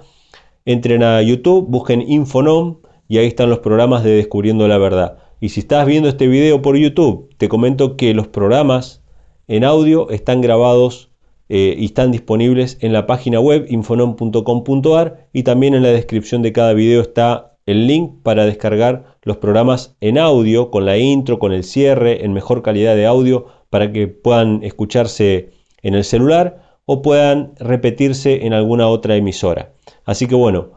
entren 0.64 1.02
a 1.04 1.22
YouTube, 1.22 1.66
busquen 1.68 2.02
Infonom 2.02 2.78
y 3.08 3.18
ahí 3.18 3.26
están 3.26 3.48
los 3.48 3.60
programas 3.60 4.02
de 4.02 4.10
Descubriendo 4.10 4.66
la 4.66 4.78
Verdad. 4.78 5.18
Y 5.40 5.50
si 5.50 5.60
estás 5.60 5.86
viendo 5.86 6.08
este 6.08 6.26
video 6.26 6.62
por 6.62 6.76
YouTube, 6.76 7.30
te 7.36 7.48
comento 7.48 7.96
que 7.96 8.14
los 8.14 8.26
programas 8.26 9.04
en 9.46 9.62
audio 9.64 10.10
están 10.10 10.40
grabados 10.40 11.10
eh, 11.48 11.76
y 11.78 11.84
están 11.84 12.10
disponibles 12.10 12.78
en 12.80 12.92
la 12.92 13.06
página 13.06 13.38
web 13.38 13.66
infonom.com.ar 13.68 15.28
y 15.32 15.44
también 15.44 15.74
en 15.74 15.82
la 15.84 15.90
descripción 15.90 16.42
de 16.42 16.52
cada 16.52 16.72
video 16.72 17.02
está 17.02 17.55
el 17.66 17.86
link 17.86 18.22
para 18.22 18.46
descargar 18.46 19.16
los 19.22 19.36
programas 19.36 19.96
en 20.00 20.18
audio 20.18 20.70
con 20.70 20.86
la 20.86 20.96
intro, 20.98 21.38
con 21.38 21.52
el 21.52 21.64
cierre, 21.64 22.24
en 22.24 22.32
mejor 22.32 22.62
calidad 22.62 22.94
de 22.94 23.06
audio 23.06 23.46
para 23.70 23.92
que 23.92 24.06
puedan 24.08 24.62
escucharse 24.62 25.50
en 25.82 25.94
el 25.94 26.04
celular 26.04 26.78
o 26.84 27.02
puedan 27.02 27.52
repetirse 27.58 28.46
en 28.46 28.52
alguna 28.52 28.88
otra 28.88 29.16
emisora. 29.16 29.72
Así 30.04 30.28
que 30.28 30.36
bueno, 30.36 30.70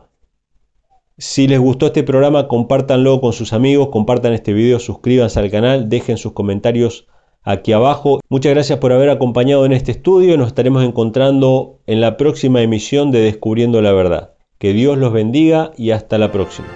si 1.18 1.48
les 1.48 1.60
gustó 1.60 1.88
este 1.88 2.04
programa, 2.04 2.48
compártanlo 2.48 3.22
con 3.22 3.34
sus 3.34 3.54
amigos, 3.54 3.90
compartan 3.90 4.34
este 4.34 4.54
video, 4.54 4.80
suscríbanse 4.80 5.40
al 5.40 5.52
canal, 5.52 5.90
dejen 5.90 6.18
sus 6.18 6.32
comentarios 6.32 7.08
aquí 7.44 7.74
abajo. 7.74 8.20
Muchas 8.30 8.54
gracias 8.54 8.80
por 8.80 8.94
haber 8.94 9.10
acompañado 9.10 9.66
en 9.66 9.74
este 9.74 9.92
estudio. 9.92 10.38
Nos 10.38 10.48
estaremos 10.48 10.84
encontrando 10.84 11.82
en 11.86 12.02
la 12.02 12.18
próxima 12.18 12.62
emisión 12.62 13.12
de 13.12 13.20
Descubriendo 13.20 13.82
la 13.82 13.92
Verdad. 13.92 14.39
Que 14.60 14.74
Dios 14.74 14.98
los 14.98 15.14
bendiga 15.14 15.72
y 15.78 15.92
hasta 15.92 16.18
la 16.18 16.34
próxima. 16.34 16.68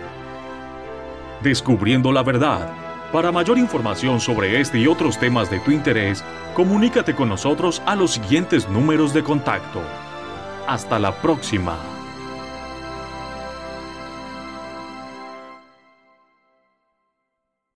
Descubriendo 1.42 2.14
la 2.14 2.24
Verdad. 2.24 2.72
Para 3.12 3.34
mayor 3.34 3.58
información 3.58 4.22
sobre 4.22 4.62
este 4.62 4.80
y 4.80 4.88
otros 4.88 5.20
temas 5.20 5.52
de 5.52 5.60
tu 5.60 5.70
interés, 5.70 6.24
comunícate 6.56 7.14
con 7.14 7.28
nosotros 7.28 7.82
a 7.86 7.98
los 7.98 8.12
siguientes 8.12 8.70
números 8.70 9.14
de 9.14 9.22
contacto. 9.22 9.82
Hasta 10.66 10.98
la 10.98 11.14
próxima. 11.22 11.78